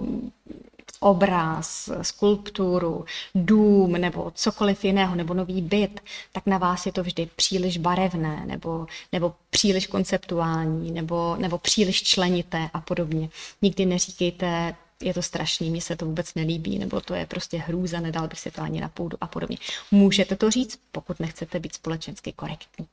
obraz, 0.99 1.89
skulpturu, 2.01 3.05
dům 3.35 3.91
nebo 3.91 4.31
cokoliv 4.35 4.85
jiného, 4.85 5.15
nebo 5.15 5.33
nový 5.33 5.61
byt, 5.61 5.99
tak 6.31 6.45
na 6.45 6.57
vás 6.57 6.85
je 6.85 6.91
to 6.91 7.03
vždy 7.03 7.29
příliš 7.35 7.77
barevné, 7.77 8.43
nebo, 8.45 8.85
nebo 9.11 9.33
příliš 9.49 9.87
konceptuální, 9.87 10.91
nebo, 10.91 11.35
nebo 11.39 11.57
příliš 11.57 12.03
členité 12.03 12.69
a 12.73 12.81
podobně. 12.81 13.29
Nikdy 13.61 13.85
neříkejte, 13.85 14.75
je 15.01 15.13
to 15.13 15.21
strašný, 15.21 15.71
mně 15.71 15.81
se 15.81 15.95
to 15.95 16.05
vůbec 16.05 16.35
nelíbí, 16.35 16.79
nebo 16.79 17.01
to 17.01 17.13
je 17.13 17.25
prostě 17.25 17.57
hrůza, 17.57 17.99
nedal 17.99 18.27
bych 18.27 18.39
si 18.39 18.51
to 18.51 18.61
ani 18.61 18.81
na 18.81 18.89
půdu 18.89 19.17
a 19.21 19.27
podobně. 19.27 19.57
Můžete 19.91 20.35
to 20.35 20.51
říct, 20.51 20.79
pokud 20.91 21.19
nechcete 21.19 21.59
být 21.59 21.75
společensky 21.75 22.33
korektní. 22.33 22.87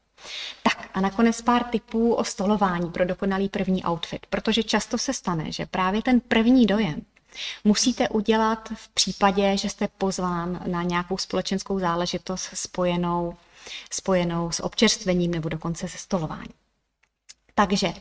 Tak 0.63 0.91
a 0.95 1.01
nakonec 1.01 1.43
pár 1.43 1.65
tipů 1.65 2.15
o 2.15 2.25
stolování 2.25 2.91
pro 2.91 3.05
dokonalý 3.05 3.49
první 3.49 3.85
outfit, 3.85 4.27
protože 4.27 4.63
často 4.63 4.99
se 4.99 5.13
stane, 5.13 5.53
že 5.53 5.67
právě 5.67 6.03
ten 6.03 6.21
první 6.21 6.67
dojem 6.67 7.03
musíte 7.65 8.09
udělat 8.09 8.69
v 8.75 8.89
případě, 8.89 9.57
že 9.57 9.69
jste 9.69 9.89
pozván 9.89 10.63
na 10.67 10.83
nějakou 10.83 11.19
společenskou 11.19 11.79
záležitost 11.79 12.49
spojenou, 12.55 13.37
spojenou 13.91 14.51
s 14.51 14.63
občerstvením 14.63 15.31
nebo 15.31 15.49
dokonce 15.49 15.89
se 15.89 15.99
stolováním. 15.99 16.62
Takže, 17.55 17.93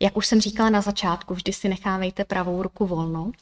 jak 0.00 0.16
už 0.16 0.26
jsem 0.26 0.40
říkala 0.40 0.70
na 0.70 0.80
začátku, 0.80 1.34
vždy 1.34 1.52
si 1.52 1.68
nechávejte 1.68 2.24
pravou 2.24 2.62
ruku 2.62 2.86
volnou 2.86 3.32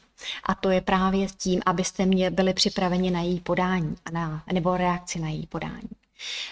a 0.43 0.55
to 0.55 0.69
je 0.69 0.81
právě 0.81 1.29
s 1.29 1.35
tím, 1.35 1.61
abyste 1.65 2.05
mě 2.05 2.31
byli 2.31 2.53
připraveni 2.53 3.11
na 3.11 3.21
její 3.21 3.39
podání 3.39 3.95
a 4.05 4.11
na, 4.11 4.43
nebo 4.53 4.77
reakci 4.77 5.19
na 5.19 5.29
její 5.29 5.47
podání. 5.47 5.89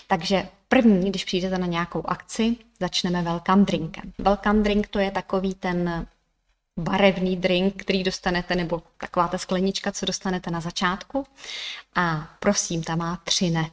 Takže 0.08 0.48
první, 0.68 1.10
když 1.10 1.26
přijdete 1.26 1.58
na 1.58 1.68
nějakou 1.68 2.04
akci, 2.06 2.56
začneme 2.80 3.22
welcome 3.22 3.66
drinkem. 3.66 4.14
Welcome 4.18 4.64
drink 4.64 4.88
to 4.88 5.00
je 5.00 5.12
takový 5.12 5.54
ten 5.54 6.08
barevný 6.80 7.36
drink, 7.36 7.84
který 7.84 8.04
dostanete, 8.04 8.56
nebo 8.56 8.84
taková 8.98 9.28
ta 9.28 9.38
sklenička, 9.38 9.92
co 9.92 10.06
dostanete 10.06 10.52
na 10.52 10.62
začátku. 10.62 11.28
A 11.96 12.30
prosím, 12.40 12.84
ta 12.84 12.96
má 12.96 13.22
tři 13.24 13.50
ne. 13.50 13.72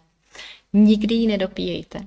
Nikdy 0.72 1.14
ji 1.14 1.26
nedopíjejte. 1.26 2.01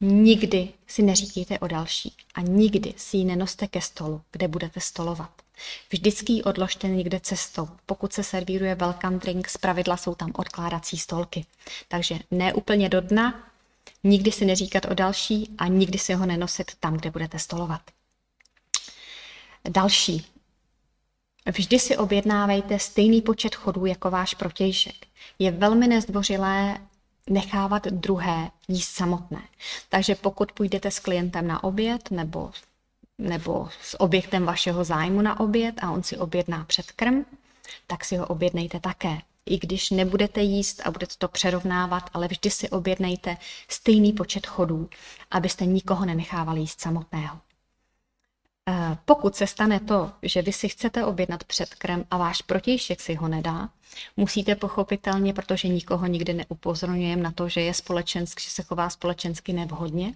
Nikdy 0.00 0.68
si 0.86 1.02
neříkejte 1.02 1.58
o 1.58 1.66
další 1.66 2.16
a 2.34 2.40
nikdy 2.40 2.94
si 2.96 3.16
ji 3.16 3.24
nenoste 3.24 3.66
ke 3.66 3.80
stolu, 3.80 4.22
kde 4.32 4.48
budete 4.48 4.80
stolovat. 4.80 5.30
Vždycky 5.90 6.32
ji 6.32 6.42
odložte 6.42 6.88
někde 6.88 7.20
cestou. 7.20 7.68
Pokud 7.86 8.12
se 8.12 8.22
servíruje 8.22 8.74
welcome 8.74 9.18
drink, 9.18 9.48
pravidla 9.60 9.96
jsou 9.96 10.14
tam 10.14 10.32
odkládací 10.34 10.98
stolky. 10.98 11.46
Takže 11.88 12.18
ne 12.30 12.54
úplně 12.54 12.88
do 12.88 13.00
dna, 13.00 13.50
nikdy 14.04 14.32
si 14.32 14.44
neříkat 14.44 14.84
o 14.84 14.94
další 14.94 15.54
a 15.58 15.66
nikdy 15.66 15.98
si 15.98 16.14
ho 16.14 16.26
nenosit 16.26 16.72
tam, 16.80 16.96
kde 16.96 17.10
budete 17.10 17.38
stolovat. 17.38 17.82
Další. 19.68 20.26
Vždy 21.56 21.78
si 21.78 21.96
objednávejte 21.96 22.78
stejný 22.78 23.22
počet 23.22 23.54
chodů 23.54 23.86
jako 23.86 24.10
váš 24.10 24.34
protějšek. 24.34 25.06
Je 25.38 25.50
velmi 25.50 25.88
nezdvořilé 25.88 26.78
nechávat 27.30 27.86
druhé 27.86 28.50
jíst 28.68 28.90
samotné. 28.90 29.42
Takže 29.88 30.14
pokud 30.14 30.52
půjdete 30.52 30.90
s 30.90 30.98
klientem 30.98 31.46
na 31.46 31.64
oběd 31.64 32.10
nebo, 32.10 32.50
nebo 33.18 33.68
s 33.82 34.00
objektem 34.00 34.44
vašeho 34.44 34.84
zájmu 34.84 35.22
na 35.22 35.40
oběd 35.40 35.74
a 35.82 35.90
on 35.90 36.02
si 36.02 36.16
objedná 36.16 36.64
předkrm, 36.64 37.24
tak 37.86 38.04
si 38.04 38.16
ho 38.16 38.26
objednejte 38.26 38.80
také. 38.80 39.18
I 39.46 39.58
když 39.58 39.90
nebudete 39.90 40.40
jíst 40.40 40.80
a 40.84 40.90
budete 40.90 41.14
to 41.18 41.28
přerovnávat, 41.28 42.10
ale 42.14 42.28
vždy 42.28 42.50
si 42.50 42.70
objednejte 42.70 43.36
stejný 43.68 44.12
počet 44.12 44.46
chodů, 44.46 44.88
abyste 45.30 45.66
nikoho 45.66 46.04
nenechávali 46.04 46.60
jíst 46.60 46.80
samotného. 46.80 47.40
Eh, 48.68 48.96
pokud 49.04 49.36
se 49.36 49.46
stane 49.46 49.80
to, 49.80 50.12
že 50.22 50.42
vy 50.42 50.52
si 50.52 50.68
chcete 50.68 51.04
objednat 51.04 51.44
předkrem 51.44 52.04
a 52.10 52.16
váš 52.16 52.42
protějšek 52.42 53.00
si 53.00 53.14
ho 53.14 53.28
nedá, 53.28 53.68
musíte 54.16 54.54
pochopitelně, 54.54 55.32
protože 55.32 55.68
nikoho 55.68 56.06
nikdy 56.06 56.34
neupozorňujeme 56.34 57.22
na 57.22 57.32
to, 57.32 57.48
že 57.48 57.60
je 57.60 57.74
společensky, 57.74 58.42
že 58.42 58.50
se 58.50 58.62
chová 58.62 58.90
společensky 58.90 59.52
nevhodně, 59.52 60.14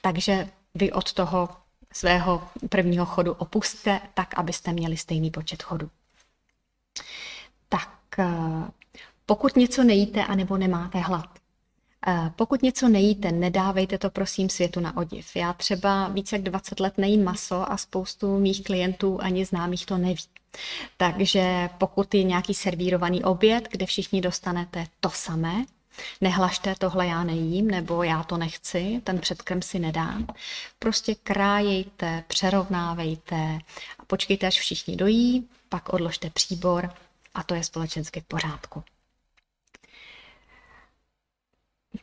takže 0.00 0.48
vy 0.74 0.92
od 0.92 1.12
toho 1.12 1.48
svého 1.92 2.42
prvního 2.68 3.06
chodu 3.06 3.32
opuste 3.32 4.00
tak, 4.14 4.38
abyste 4.38 4.72
měli 4.72 4.96
stejný 4.96 5.30
počet 5.30 5.62
chodů. 5.62 5.90
Tak, 7.68 7.98
eh, 8.18 8.24
pokud 9.26 9.56
něco 9.56 9.84
nejíte 9.84 10.24
anebo 10.24 10.56
nemáte 10.56 10.98
hlad, 10.98 11.28
Eh, 12.08 12.32
pokud 12.36 12.62
něco 12.62 12.88
nejíte, 12.88 13.32
nedávejte 13.32 13.98
to 13.98 14.10
prosím 14.10 14.48
světu 14.48 14.80
na 14.80 14.96
odiv. 14.96 15.36
Já 15.36 15.52
třeba 15.52 16.08
více 16.08 16.36
jak 16.36 16.42
20 16.42 16.80
let 16.80 16.98
nejím 16.98 17.24
maso 17.24 17.72
a 17.72 17.76
spoustu 17.76 18.38
mých 18.38 18.64
klientů 18.64 19.18
ani 19.22 19.44
známých 19.44 19.86
to 19.86 19.98
neví. 19.98 20.24
Takže 20.96 21.70
pokud 21.78 22.14
je 22.14 22.22
nějaký 22.22 22.54
servírovaný 22.54 23.24
oběd, 23.24 23.68
kde 23.70 23.86
všichni 23.86 24.20
dostanete 24.20 24.86
to 25.00 25.10
samé, 25.10 25.64
nehlašte 26.20 26.74
tohle 26.78 27.06
já 27.06 27.24
nejím, 27.24 27.68
nebo 27.68 28.02
já 28.02 28.22
to 28.22 28.36
nechci, 28.36 29.00
ten 29.04 29.18
předkrm 29.18 29.62
si 29.62 29.78
nedám. 29.78 30.26
Prostě 30.78 31.14
krájejte, 31.14 32.24
přerovnávejte 32.28 33.58
a 33.98 34.04
počkejte, 34.06 34.46
až 34.46 34.58
všichni 34.58 34.96
dojí, 34.96 35.48
pak 35.68 35.88
odložte 35.88 36.30
příbor 36.30 36.90
a 37.34 37.42
to 37.42 37.54
je 37.54 37.64
společensky 37.64 38.20
v 38.20 38.24
pořádku. 38.24 38.84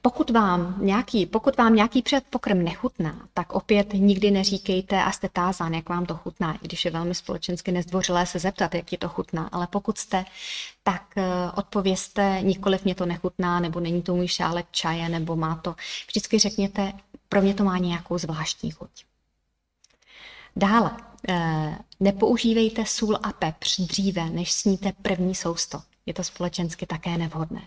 Pokud 0.02 0.30
vám 0.30 0.76
nějaký, 0.82 1.26
pokud 1.26 1.58
vám 1.58 1.76
nějaký 1.76 2.02
předpokrm 2.02 2.64
nechutná, 2.64 3.28
tak 3.34 3.54
opět 3.54 3.94
nikdy 3.94 4.32
neříkejte 4.32 5.04
a 5.04 5.12
jste 5.12 5.30
tázán, 5.30 5.74
jak 5.74 5.90
vám 5.90 6.06
to 6.06 6.16
chutná, 6.18 6.54
i 6.54 6.60
když 6.62 6.86
je 6.86 6.92
velmi 6.92 7.16
společensky 7.16 7.72
nezdvořilé 7.72 8.26
se 8.26 8.40
zeptat, 8.40 8.76
jak 8.76 8.92
je 8.92 8.98
to 8.98 9.10
chutná. 9.10 9.50
Ale 9.52 9.68
pokud 9.68 9.98
jste, 9.98 10.26
tak 10.84 11.14
eh, 11.18 11.24
odpověste, 11.56 12.40
nikoliv 12.42 12.84
mě 12.84 12.96
to 12.96 13.06
nechutná, 13.06 13.60
nebo 13.60 13.80
není 13.80 14.02
to 14.02 14.16
můj 14.16 14.28
šálek 14.28 14.66
čaje, 14.72 15.10
nebo 15.10 15.36
má 15.36 15.56
to. 15.56 15.76
Vždycky 16.08 16.40
řekněte, 16.40 16.94
pro 17.30 17.42
mě 17.42 17.54
to 17.54 17.64
má 17.64 17.78
nějakou 17.78 18.18
zvláštní 18.18 18.72
chuť. 18.72 18.90
Dále, 20.56 20.92
eh, 21.30 21.78
nepoužívejte 22.00 22.86
sůl 22.86 23.20
a 23.24 23.34
pepř 23.34 23.80
dříve, 23.80 24.30
než 24.30 24.52
sníte 24.52 24.94
první 25.02 25.36
sousto 25.36 25.82
je 26.06 26.14
to 26.14 26.24
společensky 26.24 26.86
také 26.86 27.18
nevhodné. 27.18 27.62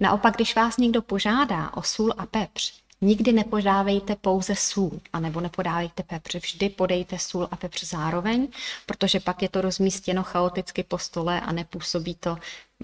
Naopak, 0.00 0.34
když 0.34 0.56
vás 0.56 0.76
někdo 0.76 1.02
požádá 1.02 1.70
o 1.74 1.82
sůl 1.82 2.14
a 2.18 2.26
pepř, 2.26 2.72
nikdy 3.00 3.32
nepodávejte 3.32 4.16
pouze 4.16 4.54
sůl, 4.56 5.00
anebo 5.12 5.40
nepodávejte 5.40 6.02
pepř. 6.02 6.34
Vždy 6.34 6.68
podejte 6.68 7.18
sůl 7.18 7.48
a 7.50 7.56
pepř 7.56 7.84
zároveň, 7.84 8.48
protože 8.86 9.20
pak 9.20 9.42
je 9.42 9.48
to 9.48 9.60
rozmístěno 9.60 10.22
chaoticky 10.22 10.82
po 10.82 10.98
stole 10.98 11.40
a 11.40 11.52
nepůsobí 11.52 12.14
to 12.14 12.36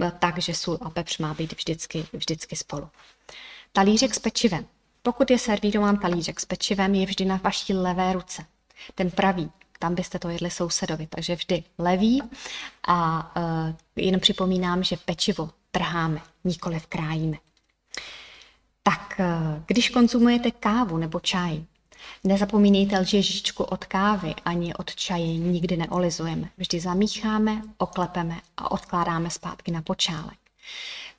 eh, 0.02 0.12
tak, 0.18 0.38
že 0.38 0.54
sůl 0.54 0.78
a 0.80 0.90
pepř 0.90 1.18
má 1.18 1.34
být 1.34 1.52
vždycky, 1.52 2.06
vždycky 2.12 2.56
spolu. 2.56 2.88
Talířek 3.72 4.14
s 4.14 4.18
pečivem. 4.18 4.66
Pokud 5.02 5.30
je 5.30 5.38
servírován 5.38 5.98
talířek 5.98 6.40
s 6.40 6.44
pečivem, 6.44 6.94
je 6.94 7.06
vždy 7.06 7.24
na 7.24 7.40
vaší 7.44 7.74
levé 7.74 8.12
ruce. 8.12 8.44
Ten 8.94 9.10
pravý 9.10 9.50
tam 9.82 9.94
byste 9.94 10.18
to 10.18 10.28
jedli 10.28 10.50
sousedovi. 10.50 11.06
Takže 11.06 11.34
vždy 11.34 11.62
levý 11.78 12.22
a 12.88 13.32
uh, 13.36 13.74
jen 13.96 14.20
připomínám, 14.20 14.82
že 14.82 14.96
pečivo 14.96 15.50
trháme, 15.70 16.20
nikoli 16.44 16.80
krájíme. 16.88 17.36
Tak 18.82 19.20
uh, 19.20 19.26
když 19.66 19.88
konzumujete 19.88 20.50
kávu 20.50 20.98
nebo 20.98 21.20
čaj, 21.20 21.62
Nezapomínejte 22.24 22.98
lžičku 22.98 23.64
od 23.64 23.84
kávy 23.84 24.34
ani 24.44 24.74
od 24.74 24.94
čaje 24.94 25.38
nikdy 25.38 25.76
neolizujeme. 25.76 26.50
Vždy 26.58 26.80
zamícháme, 26.80 27.62
oklepeme 27.78 28.40
a 28.56 28.70
odkládáme 28.70 29.30
zpátky 29.30 29.70
na 29.70 29.82
počálek. 29.82 30.38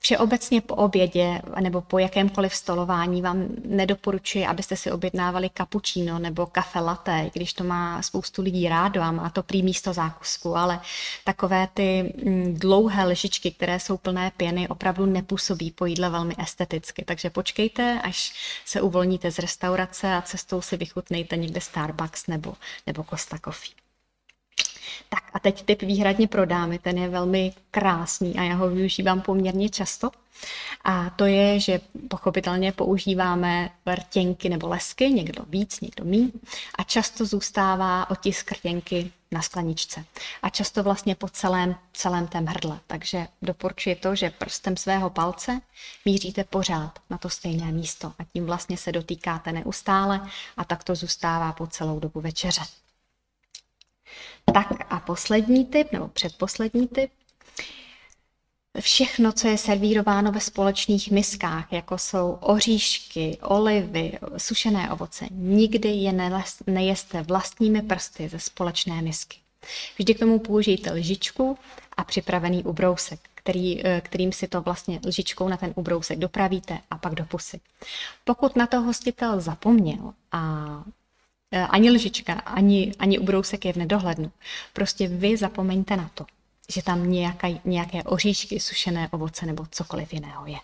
Všeobecně 0.06 0.62
po 0.62 0.76
obědě 0.76 1.42
nebo 1.62 1.82
po 1.82 2.00
jakémkoliv 2.00 2.56
stolování 2.56 3.22
vám 3.22 3.48
nedoporučuji, 3.66 4.46
abyste 4.46 4.76
si 4.76 4.92
objednávali 4.92 5.50
cappuccino 5.58 6.20
nebo 6.20 6.46
kafe 6.46 6.80
latte, 6.80 7.30
když 7.34 7.54
to 7.54 7.64
má 7.64 8.02
spoustu 8.02 8.42
lidí 8.42 8.70
rádo 8.70 9.02
a 9.02 9.12
má 9.12 9.30
to 9.30 9.44
prý 9.44 9.64
místo 9.64 9.94
zákusku, 9.94 10.56
ale 10.56 10.80
takové 11.24 11.68
ty 11.74 12.14
mm, 12.26 12.54
dlouhé 12.54 13.06
lžičky, 13.06 13.52
které 13.52 13.80
jsou 13.80 13.98
plné 13.98 14.32
pěny, 14.38 14.68
opravdu 14.68 15.06
nepůsobí 15.06 15.72
po 15.72 15.86
jídle 15.86 16.10
velmi 16.10 16.36
esteticky. 16.38 17.06
Takže 17.06 17.30
počkejte, 17.30 18.02
až 18.04 18.34
se 18.66 18.82
uvolníte 18.82 19.32
z 19.32 19.40
restaurace 19.40 20.14
a 20.14 20.22
cestou 20.22 20.62
si 20.62 20.78
vychutnejte 20.78 21.38
někde 21.38 21.62
Starbucks 21.62 22.28
nebo, 22.28 22.54
nebo 22.88 23.04
Costa 23.04 23.38
Coffee. 23.38 23.83
Tak 25.10 25.24
a 25.34 25.40
teď 25.40 25.66
typ 25.66 25.82
výhradně 25.82 26.28
pro 26.28 26.46
dámy, 26.46 26.80
ten 26.80 26.98
je 26.98 27.10
velmi 27.10 27.54
krásný 27.72 28.36
a 28.36 28.44
já 28.44 28.56
ho 28.56 28.70
využívám 28.70 29.22
poměrně 29.22 29.70
často. 29.70 30.12
A 30.84 31.10
to 31.10 31.26
je, 31.26 31.60
že 31.60 31.80
pochopitelně 32.10 32.72
používáme 32.72 33.70
rtěnky 33.94 34.50
nebo 34.50 34.68
lesky, 34.68 35.10
někdo 35.10 35.44
víc, 35.50 35.82
někdo 35.82 36.06
míň, 36.06 36.32
a 36.76 36.84
často 36.84 37.26
zůstává 37.26 38.10
otisk 38.10 38.52
rtěnky 38.52 39.12
na 39.32 39.42
skleničce. 39.42 40.06
A 40.42 40.50
často 40.50 40.84
vlastně 40.84 41.16
po 41.16 41.30
celém, 41.30 41.76
celém 41.94 42.28
tém 42.28 42.46
hrdle. 42.46 42.80
Takže 42.88 43.28
doporučuji 43.42 43.96
to, 43.96 44.16
že 44.16 44.30
prstem 44.30 44.78
svého 44.78 45.10
palce 45.10 45.62
míříte 46.06 46.44
pořád 46.44 47.00
na 47.10 47.18
to 47.18 47.30
stejné 47.30 47.72
místo 47.72 48.14
a 48.20 48.24
tím 48.34 48.46
vlastně 48.46 48.78
se 48.78 48.92
dotýkáte 48.92 49.52
neustále 49.52 50.30
a 50.58 50.64
tak 50.64 50.84
to 50.84 50.96
zůstává 50.96 51.54
po 51.54 51.68
celou 51.68 52.00
dobu 52.00 52.22
večeře. 52.22 52.62
Tak 54.54 54.68
a 54.90 55.00
poslední 55.00 55.66
typ, 55.66 55.92
nebo 55.92 56.08
předposlední 56.08 56.88
typ, 56.88 57.12
všechno, 58.80 59.32
co 59.32 59.48
je 59.48 59.58
servírováno 59.58 60.32
ve 60.32 60.40
společných 60.40 61.12
miskách, 61.12 61.74
jako 61.74 61.98
jsou 61.98 62.38
oříšky, 62.42 63.38
olivy, 63.42 64.20
sušené 64.38 64.92
ovoce, 64.92 65.26
nikdy 65.32 65.90
je 65.90 66.32
nejeste 66.68 67.22
vlastními 67.22 67.82
prsty 67.82 68.30
ze 68.30 68.40
společné 68.40 69.02
misky. 69.02 69.38
Vždy 69.98 70.14
k 70.14 70.20
tomu 70.20 70.40
použijte 70.40 70.92
lžičku 70.92 71.58
a 71.98 72.04
připravený 72.04 72.64
ubrousek, 72.64 73.20
který, 73.36 73.86
eh, 73.86 74.02
kterým 74.02 74.32
si 74.32 74.48
to 74.48 74.62
vlastně 74.62 75.00
lžičkou 75.06 75.48
na 75.48 75.58
ten 75.58 75.74
ubrousek 75.76 76.20
dopravíte 76.20 76.80
a 76.92 76.98
pak 76.98 77.16
do 77.16 77.26
pusy. 77.26 77.60
Pokud 78.24 78.56
na 78.56 78.68
to 78.68 78.82
hostitel 78.82 79.42
zapomněl 79.42 80.14
a 80.32 80.84
ani 81.70 81.92
lžička, 81.92 82.34
ani, 82.34 82.94
ani 83.00 83.20
ubrousek 83.20 83.66
je 83.66 83.74
v 83.74 83.78
nedohlednu. 83.78 84.32
Prostě 84.74 85.08
vy 85.08 85.38
zapomeňte 85.38 85.98
na 85.98 86.12
to, 86.14 86.26
že 86.70 86.84
tam 86.84 87.12
nějaká, 87.12 87.48
nějaké 87.66 88.04
oříšky, 88.04 88.60
sušené 88.60 89.10
ovoce 89.12 89.46
nebo 89.46 89.66
cokoliv 89.72 90.14
jiného 90.14 90.46
je. 90.46 90.58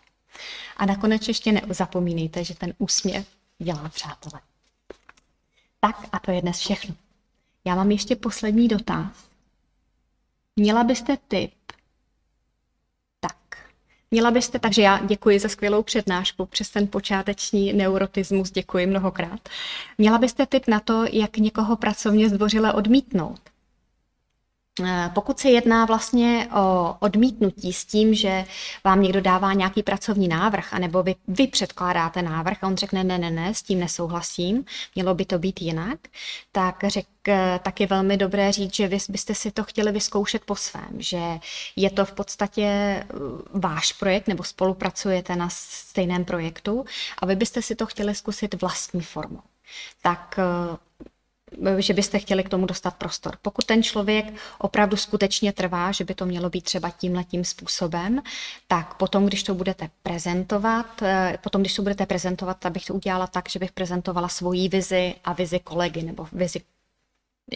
A 0.77 0.85
nakonec 0.85 1.27
ještě 1.27 1.51
nezapomínejte, 1.51 2.43
že 2.43 2.55
ten 2.55 2.73
úsměv 2.77 3.27
dělá 3.59 3.89
přátelé. 3.89 4.41
Tak 5.79 6.07
a 6.11 6.19
to 6.19 6.31
je 6.31 6.41
dnes 6.41 6.59
všechno. 6.59 6.95
Já 7.65 7.75
mám 7.75 7.91
ještě 7.91 8.15
poslední 8.15 8.67
dotaz. 8.67 9.29
Měla 10.55 10.83
byste 10.83 11.17
tip 11.27 11.53
Měla 14.11 14.31
byste, 14.31 14.60
takže 14.60 14.81
já 14.81 15.06
děkuji 15.06 15.40
za 15.40 15.49
skvělou 15.49 15.84
přednášku, 15.84 16.45
přes 16.45 16.69
ten 16.69 16.88
počáteční 16.88 17.73
neurotismus 17.73 18.52
děkuji 18.52 18.86
mnohokrát. 18.86 19.49
Měla 19.98 20.18
byste 20.18 20.45
tip 20.45 20.68
na 20.68 20.80
to, 20.80 21.06
jak 21.11 21.38
někoho 21.38 21.76
pracovně 21.76 22.30
zdvořile 22.30 22.73
odmítnout? 22.73 23.40
Eh, 24.85 25.11
pokud 25.14 25.39
se 25.39 25.49
jedná 25.49 25.85
vlastně 25.85 26.47
o 26.56 26.95
odmítnutí 26.99 27.73
s 27.73 27.85
tím, 27.85 28.14
že 28.14 28.45
vám 28.84 29.01
někdo 29.01 29.22
dává 29.22 29.53
nějaký 29.53 29.84
pracovní 29.84 30.27
návrh, 30.27 30.73
anebo 30.73 31.03
vy, 31.03 31.15
vy 31.27 31.47
předkládáte 31.47 32.22
návrh 32.22 32.64
a 32.64 32.68
on 32.68 32.77
řekne 32.77 33.03
ne, 33.03 33.18
ne, 33.18 33.31
ne, 33.31 33.53
s 33.53 33.61
tím 33.61 33.80
nesouhlasím, 33.80 34.65
mělo 34.95 35.15
by 35.15 35.26
to 35.26 35.39
být 35.39 35.61
jinak, 35.61 35.99
tak, 36.51 36.84
řek, 36.88 37.07
eh, 37.27 37.60
tak 37.64 37.80
je 37.80 37.88
velmi 37.88 38.18
dobré 38.18 38.51
říct, 38.51 38.76
že 38.76 38.88
vy 38.88 38.97
byste 39.10 39.35
si 39.35 39.51
to 39.51 39.64
chtěli 39.64 39.91
vyzkoušet 39.91 40.45
po 40.45 40.56
svém, 40.56 40.89
že 40.97 41.22
je 41.76 41.89
to 41.89 42.06
v 42.06 42.11
podstatě 42.11 42.64
eh, 42.64 43.06
váš 43.53 43.93
projekt 43.93 44.27
nebo 44.27 44.43
spolupracujete 44.43 45.35
na 45.35 45.49
stejném 45.51 46.26
projektu 46.26 46.85
a 47.18 47.26
vy 47.26 47.35
byste 47.35 47.61
si 47.61 47.76
to 47.76 47.85
chtěli 47.85 48.15
zkusit 48.15 48.61
vlastní 48.61 49.01
formou. 49.01 49.41
Tak 50.01 50.39
že 51.77 51.93
byste 51.93 52.19
chtěli 52.19 52.43
k 52.43 52.49
tomu 52.49 52.65
dostat 52.65 52.95
prostor. 52.95 53.38
Pokud 53.41 53.65
ten 53.65 53.84
člověk 53.84 54.34
opravdu 54.59 54.97
skutečně 54.97 55.53
trvá, 55.53 55.91
že 55.91 56.03
by 56.03 56.15
to 56.15 56.26
mělo 56.26 56.49
být 56.49 56.63
třeba 56.63 56.89
tímhletím 56.89 57.45
způsobem, 57.45 58.21
tak 58.67 58.93
potom, 58.93 59.26
když 59.26 59.43
to 59.43 59.53
budete 59.53 59.89
prezentovat, 60.03 61.01
eh, 61.01 61.38
potom, 61.43 61.61
když 61.61 61.73
to 61.76 61.81
budete 61.81 62.05
prezentovat, 62.05 62.57
tak 62.59 62.71
bych 62.73 62.85
to 62.85 62.93
udělala 62.93 63.27
tak, 63.27 63.49
že 63.49 63.59
bych 63.59 63.71
prezentovala 63.71 64.27
svoji 64.27 64.69
vizi 64.69 65.15
a 65.23 65.34
vizi 65.34 65.59
kolegy 65.59 66.03
nebo 66.03 66.27
vizi 66.31 66.61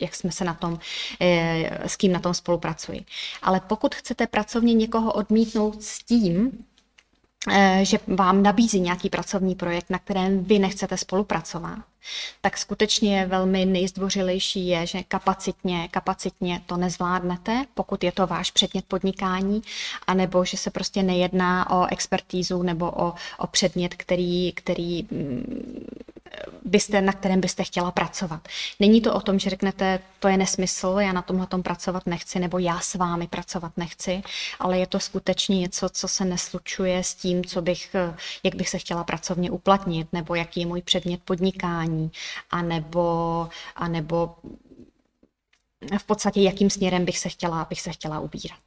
jak 0.01 0.15
jsme 0.15 0.31
se 0.31 0.43
na 0.45 0.53
tom, 0.53 0.79
eh, 1.21 1.89
s 1.89 1.95
kým 1.95 2.11
na 2.11 2.19
tom 2.19 2.33
spolupracuji. 2.33 3.05
Ale 3.41 3.59
pokud 3.59 3.95
chcete 3.95 4.27
pracovně 4.27 4.73
někoho 4.73 5.13
odmítnout 5.13 5.83
s 5.83 5.99
tím, 5.99 6.65
eh, 7.51 7.79
že 7.85 7.99
vám 8.07 8.43
nabízí 8.43 8.79
nějaký 8.79 9.09
pracovní 9.09 9.55
projekt, 9.55 9.89
na 9.89 9.99
kterém 9.99 10.43
vy 10.43 10.59
nechcete 10.59 10.97
spolupracovat, 10.97 11.79
tak 12.41 12.57
skutečně 12.57 13.25
velmi 13.25 13.65
nejzdvořilejší 13.65 14.67
je, 14.67 14.85
že 14.87 15.03
kapacitně, 15.03 15.87
kapacitně 15.91 16.61
to 16.65 16.77
nezvládnete, 16.77 17.65
pokud 17.73 18.03
je 18.03 18.11
to 18.11 18.27
váš 18.27 18.51
předmět 18.51 18.85
podnikání, 18.85 19.61
anebo 20.07 20.45
že 20.45 20.57
se 20.57 20.71
prostě 20.71 21.03
nejedná 21.03 21.69
o 21.69 21.87
expertízu 21.91 22.63
nebo 22.63 22.91
o, 22.91 23.13
o 23.37 23.47
předmět, 23.47 23.95
který, 23.95 24.51
který 24.51 25.07
mm, 25.11 25.85
byste, 26.65 27.01
na 27.01 27.13
kterém 27.13 27.41
byste 27.41 27.63
chtěla 27.63 27.91
pracovat. 27.91 28.47
Není 28.79 29.01
to 29.01 29.13
o 29.13 29.21
tom, 29.21 29.39
že 29.39 29.49
řeknete, 29.49 29.99
to 30.19 30.27
je 30.27 30.37
nesmysl, 30.37 30.95
já 30.99 31.13
na 31.13 31.21
tomhle 31.21 31.47
tom 31.47 31.63
pracovat 31.63 32.05
nechci, 32.05 32.39
nebo 32.39 32.59
já 32.59 32.79
s 32.79 32.95
vámi 32.95 33.27
pracovat 33.27 33.71
nechci, 33.77 34.23
ale 34.59 34.77
je 34.77 34.87
to 34.87 34.99
skutečně 34.99 35.59
něco, 35.59 35.89
co 35.89 36.07
se 36.07 36.25
neslučuje 36.25 37.03
s 37.03 37.15
tím, 37.15 37.45
co 37.45 37.61
bych, 37.61 37.95
jak 38.43 38.55
bych 38.55 38.69
se 38.69 38.77
chtěla 38.77 39.03
pracovně 39.03 39.51
uplatnit, 39.51 40.07
nebo 40.13 40.35
jaký 40.35 40.59
je 40.59 40.65
můj 40.65 40.81
předmět 40.81 41.21
podnikání, 41.25 41.92
anebo, 42.49 43.49
anebo 43.75 44.35
v 45.97 46.03
podstatě 46.03 46.41
jakým 46.41 46.69
směrem 46.69 47.05
bych 47.05 47.19
se 47.19 47.29
chtěla, 47.29 47.67
bych 47.69 47.81
se 47.81 47.91
chtěla 47.91 48.19
ubírat. 48.19 48.59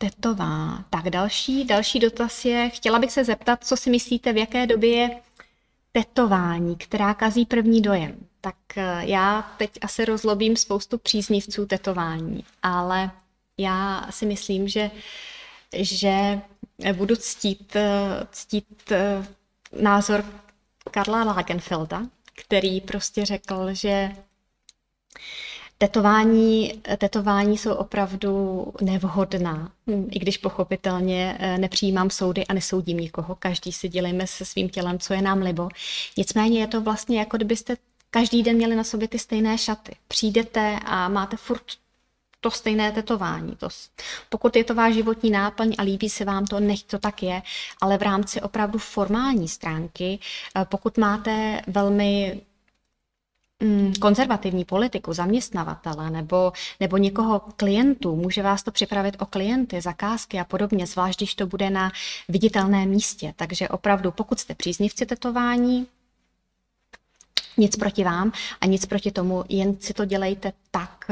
tetová. 0.00 0.84
Tak 0.90 1.10
další, 1.10 1.64
další 1.64 1.98
dotaz 1.98 2.44
je, 2.44 2.70
chtěla 2.70 2.98
bych 2.98 3.12
se 3.12 3.24
zeptat, 3.24 3.64
co 3.64 3.76
si 3.76 3.90
myslíte, 3.90 4.32
v 4.32 4.36
jaké 4.36 4.66
době 4.66 4.90
je 4.96 5.20
tetování, 5.92 6.76
která 6.76 7.14
kazí 7.14 7.46
první 7.46 7.82
dojem. 7.82 8.16
Tak 8.40 8.56
eh, 8.76 9.00
já 9.04 9.42
teď 9.58 9.70
asi 9.82 10.04
rozlobím 10.04 10.56
spoustu 10.56 10.98
příznivců 10.98 11.66
tetování, 11.66 12.44
ale 12.62 13.10
já 13.58 14.06
si 14.10 14.26
myslím, 14.26 14.68
že, 14.68 14.90
že 15.76 16.40
budu 16.92 17.16
ctít, 17.16 17.76
eh, 17.76 18.26
ctít 18.32 18.92
eh, 18.92 19.26
názor 19.80 20.24
Karla 20.90 21.24
Lagenfelda, 21.24 22.02
který 22.34 22.80
prostě 22.80 23.24
řekl, 23.24 23.74
že 23.74 24.10
Tetování, 25.82 26.82
tetování 26.98 27.58
jsou 27.58 27.74
opravdu 27.74 28.64
nevhodná, 28.80 29.72
i 30.10 30.18
když 30.18 30.36
pochopitelně 30.38 31.36
eh, 31.38 31.58
nepřijímám 31.58 32.10
soudy 32.10 32.46
a 32.46 32.54
nesoudím 32.54 32.96
nikoho. 32.96 33.34
Každý 33.34 33.72
si 33.72 33.88
dělejme 33.88 34.26
se 34.26 34.44
svým 34.44 34.68
tělem, 34.68 34.98
co 34.98 35.14
je 35.14 35.22
nám 35.22 35.42
libo. 35.42 35.68
Nicméně 36.16 36.60
je 36.60 36.66
to 36.66 36.80
vlastně 36.80 37.18
jako 37.18 37.36
kdybyste 37.36 37.76
každý 38.10 38.42
den 38.42 38.56
měli 38.56 38.76
na 38.76 38.84
sobě 38.84 39.08
ty 39.08 39.18
stejné 39.18 39.58
šaty. 39.58 39.96
Přijdete 40.08 40.78
a 40.84 41.08
máte 41.08 41.36
furt 41.36 41.64
to 42.40 42.50
stejné 42.50 42.92
tetování. 42.92 43.56
To, 43.56 43.68
pokud 44.28 44.56
je 44.56 44.64
to 44.64 44.74
váš 44.74 44.94
životní 44.94 45.30
náplň 45.30 45.74
a 45.78 45.82
líbí 45.82 46.10
se 46.10 46.24
vám 46.24 46.44
to, 46.46 46.60
nech 46.60 46.82
to 46.82 46.98
tak 46.98 47.22
je, 47.22 47.42
ale 47.80 47.98
v 47.98 48.02
rámci 48.02 48.40
opravdu 48.40 48.78
formální 48.78 49.48
stránky, 49.48 50.18
eh, 50.56 50.64
pokud 50.64 50.98
máte 50.98 51.62
velmi 51.66 52.40
Mm, 53.62 53.92
konzervativní 54.00 54.64
politiku, 54.64 55.12
zaměstnavatele 55.12 56.10
nebo, 56.10 56.52
nebo 56.80 56.96
někoho 56.96 57.40
klientů, 57.56 58.16
může 58.16 58.42
vás 58.42 58.62
to 58.62 58.70
připravit 58.70 59.16
o 59.18 59.26
klienty, 59.26 59.80
zakázky 59.80 60.38
a 60.38 60.44
podobně, 60.44 60.86
zvlášť 60.86 61.18
když 61.18 61.34
to 61.34 61.46
bude 61.46 61.70
na 61.70 61.92
viditelném 62.28 62.88
místě. 62.88 63.34
Takže 63.36 63.68
opravdu, 63.68 64.12
pokud 64.12 64.40
jste 64.40 64.54
příznivci 64.54 65.06
tetování, 65.06 65.86
nic 67.60 67.76
proti 67.76 68.04
vám 68.04 68.32
a 68.60 68.66
nic 68.66 68.86
proti 68.86 69.10
tomu, 69.10 69.44
jen 69.48 69.76
si 69.80 69.94
to 69.94 70.04
dělejte 70.04 70.52
tak, 70.70 71.10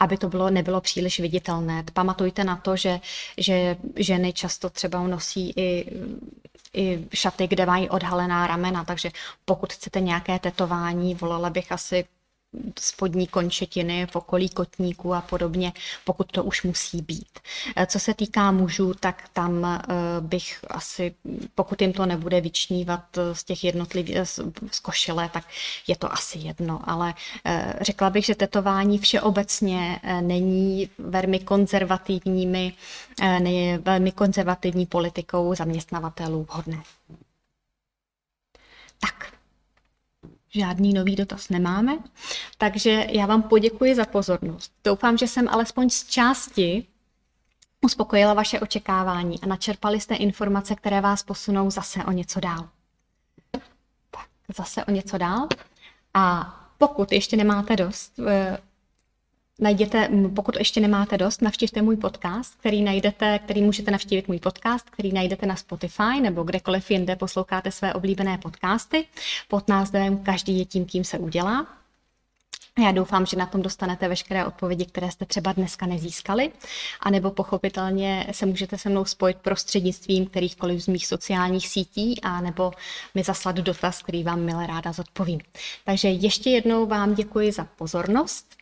aby 0.00 0.16
to 0.16 0.28
bylo, 0.28 0.50
nebylo 0.50 0.80
příliš 0.80 1.20
viditelné. 1.20 1.84
Pamatujte 1.92 2.44
na 2.44 2.56
to, 2.56 2.76
že, 2.76 3.00
že 3.38 3.76
ženy 3.96 4.32
často 4.32 4.70
třeba 4.70 5.06
nosí 5.06 5.52
i 5.56 5.86
i 6.76 7.06
šaty, 7.14 7.46
kde 7.46 7.66
mají 7.66 7.88
odhalená 7.88 8.46
ramena, 8.46 8.84
takže 8.84 9.10
pokud 9.44 9.72
chcete 9.72 10.00
nějaké 10.00 10.38
tetování, 10.38 11.14
volala 11.14 11.50
bych 11.50 11.72
asi 11.72 12.04
spodní 12.80 13.26
končetiny 13.26 14.06
v 14.06 14.16
okolí 14.16 14.48
kotníku 14.48 15.14
a 15.14 15.20
podobně, 15.20 15.72
pokud 16.04 16.32
to 16.32 16.44
už 16.44 16.62
musí 16.62 17.02
být. 17.02 17.38
Eh, 17.76 17.86
co 17.86 17.98
se 17.98 18.14
týká 18.14 18.50
mužů, 18.52 18.94
tak 18.94 19.28
tam 19.32 19.64
eh, 19.64 19.80
bych 20.20 20.64
asi, 20.70 21.14
pokud 21.54 21.80
jim 21.82 21.92
to 21.92 22.06
nebude 22.06 22.40
vyčnívat 22.40 23.02
z 23.32 23.44
těch 23.44 23.64
jednotlivých, 23.64 24.16
z 24.70 24.80
košile, 24.82 25.28
tak 25.32 25.44
je 25.86 25.96
to 25.96 26.12
asi 26.12 26.38
jedno, 26.38 26.80
ale 26.90 27.14
řekla 27.80 28.10
bych, 28.10 28.24
že 28.24 28.34
tetování 28.34 28.98
všeobecně 28.98 30.00
není 30.20 30.90
velmi 30.98 31.38
konzervativními, 31.38 32.72
velmi 33.84 34.12
konzervativní 34.12 34.86
politikou 34.86 35.54
zaměstnavatelů 35.54 36.46
vhodné. 36.50 36.82
Tak, 39.00 39.32
žádný 40.56 40.92
nový 40.92 41.16
dotaz 41.16 41.48
nemáme, 41.48 41.98
takže 42.58 43.06
já 43.10 43.26
vám 43.26 43.42
poděkuji 43.42 43.94
za 43.94 44.04
pozornost. 44.04 44.72
Doufám, 44.84 45.18
že 45.18 45.26
jsem 45.26 45.48
alespoň 45.48 45.90
z 45.90 46.04
části 46.04 46.86
uspokojila 47.84 48.34
vaše 48.34 48.60
očekávání 48.60 49.40
a 49.42 49.46
načerpali 49.46 50.00
jste 50.00 50.14
informace, 50.14 50.74
které 50.74 51.00
vás 51.00 51.22
posunou 51.22 51.70
zase 51.70 52.04
o 52.04 52.12
něco 52.12 52.40
dál. 52.40 52.68
Tak, 54.10 54.28
zase 54.56 54.84
o 54.84 54.90
něco 54.90 55.18
dál. 55.18 55.48
A 56.14 56.54
pokud 56.78 57.12
ještě 57.12 57.36
nemáte 57.36 57.76
dost, 57.76 58.18
eh, 58.18 58.58
najděte, 59.58 60.10
pokud 60.34 60.56
ještě 60.56 60.80
nemáte 60.80 61.18
dost, 61.18 61.42
navštivte 61.42 61.82
můj 61.82 61.96
podcast, 61.96 62.54
který 62.54 62.82
najdete, 62.82 63.38
který 63.38 63.62
můžete 63.62 63.90
navštívit 63.90 64.28
můj 64.28 64.38
podcast, 64.38 64.90
který 64.90 65.12
najdete 65.12 65.46
na 65.46 65.56
Spotify 65.56 66.20
nebo 66.20 66.42
kdekoliv 66.42 66.90
jinde 66.90 67.16
posloucháte 67.16 67.70
své 67.70 67.94
oblíbené 67.94 68.38
podcasty 68.38 69.06
pod 69.48 69.68
názvem 69.68 70.18
Každý 70.18 70.58
je 70.58 70.64
tím, 70.64 70.84
kým 70.84 71.04
se 71.04 71.18
udělá. 71.18 71.66
Já 72.78 72.92
doufám, 72.92 73.26
že 73.26 73.36
na 73.36 73.46
tom 73.46 73.62
dostanete 73.62 74.08
veškeré 74.08 74.46
odpovědi, 74.46 74.84
které 74.84 75.10
jste 75.10 75.24
třeba 75.24 75.52
dneska 75.52 75.86
nezískali, 75.86 76.52
anebo 77.00 77.30
pochopitelně 77.30 78.26
se 78.32 78.46
můžete 78.46 78.78
se 78.78 78.88
mnou 78.88 79.04
spojit 79.04 79.36
prostřednictvím 79.36 80.26
kterýchkoliv 80.26 80.82
z 80.82 80.88
mých 80.88 81.06
sociálních 81.06 81.68
sítí, 81.68 82.20
a 82.22 82.40
nebo 82.40 82.72
mi 83.14 83.22
zaslat 83.22 83.56
dotaz, 83.56 84.02
který 84.02 84.24
vám 84.24 84.40
milé 84.40 84.66
ráda 84.66 84.92
zodpovím. 84.92 85.40
Takže 85.84 86.08
ještě 86.08 86.50
jednou 86.50 86.86
vám 86.86 87.14
děkuji 87.14 87.52
za 87.52 87.64
pozornost 87.64 88.55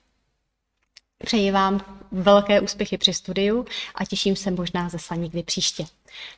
Přeji 1.25 1.51
vám 1.51 1.81
velké 2.13 2.61
úspěchy 2.61 2.99
při 2.99 3.15
studiu 3.15 3.67
a 3.95 4.05
těším 4.05 4.37
se 4.37 4.51
možná 4.51 4.89
zase 4.89 5.17
někdy 5.17 5.43
příště. 5.43 5.85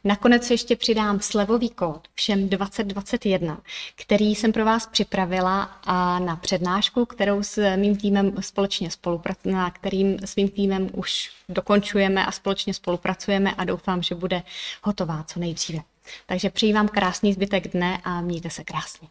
Nakonec 0.04 0.50
ještě 0.50 0.76
přidám 0.76 1.20
slevový 1.20 1.70
kód 1.70 2.08
všem 2.14 2.48
2021, 2.48 3.60
který 3.94 4.34
jsem 4.34 4.52
pro 4.52 4.64
vás 4.64 4.86
připravila 4.86 5.62
a 5.84 6.18
na 6.18 6.36
přednášku, 6.36 7.04
kterou 7.04 7.42
s 7.42 7.76
mým 7.76 7.96
týmem 7.96 8.32
společně 8.40 8.90
spolupracujeme, 8.90 9.60
na 9.60 9.70
kterým 9.70 10.18
s 10.24 10.36
mým 10.36 10.48
týmem 10.48 10.90
už 10.92 11.30
dokončujeme 11.48 12.26
a 12.26 12.32
společně 12.32 12.74
spolupracujeme 12.74 13.54
a 13.54 13.64
doufám, 13.64 14.02
že 14.02 14.14
bude 14.14 14.42
hotová 14.82 15.22
co 15.22 15.40
nejdříve. 15.40 15.82
Takže 16.26 16.50
přeji 16.50 16.72
vám 16.72 16.88
krásný 16.88 17.32
zbytek 17.32 17.72
dne 17.72 18.00
a 18.04 18.20
mějte 18.20 18.50
se 18.50 18.64
krásně. 18.64 19.08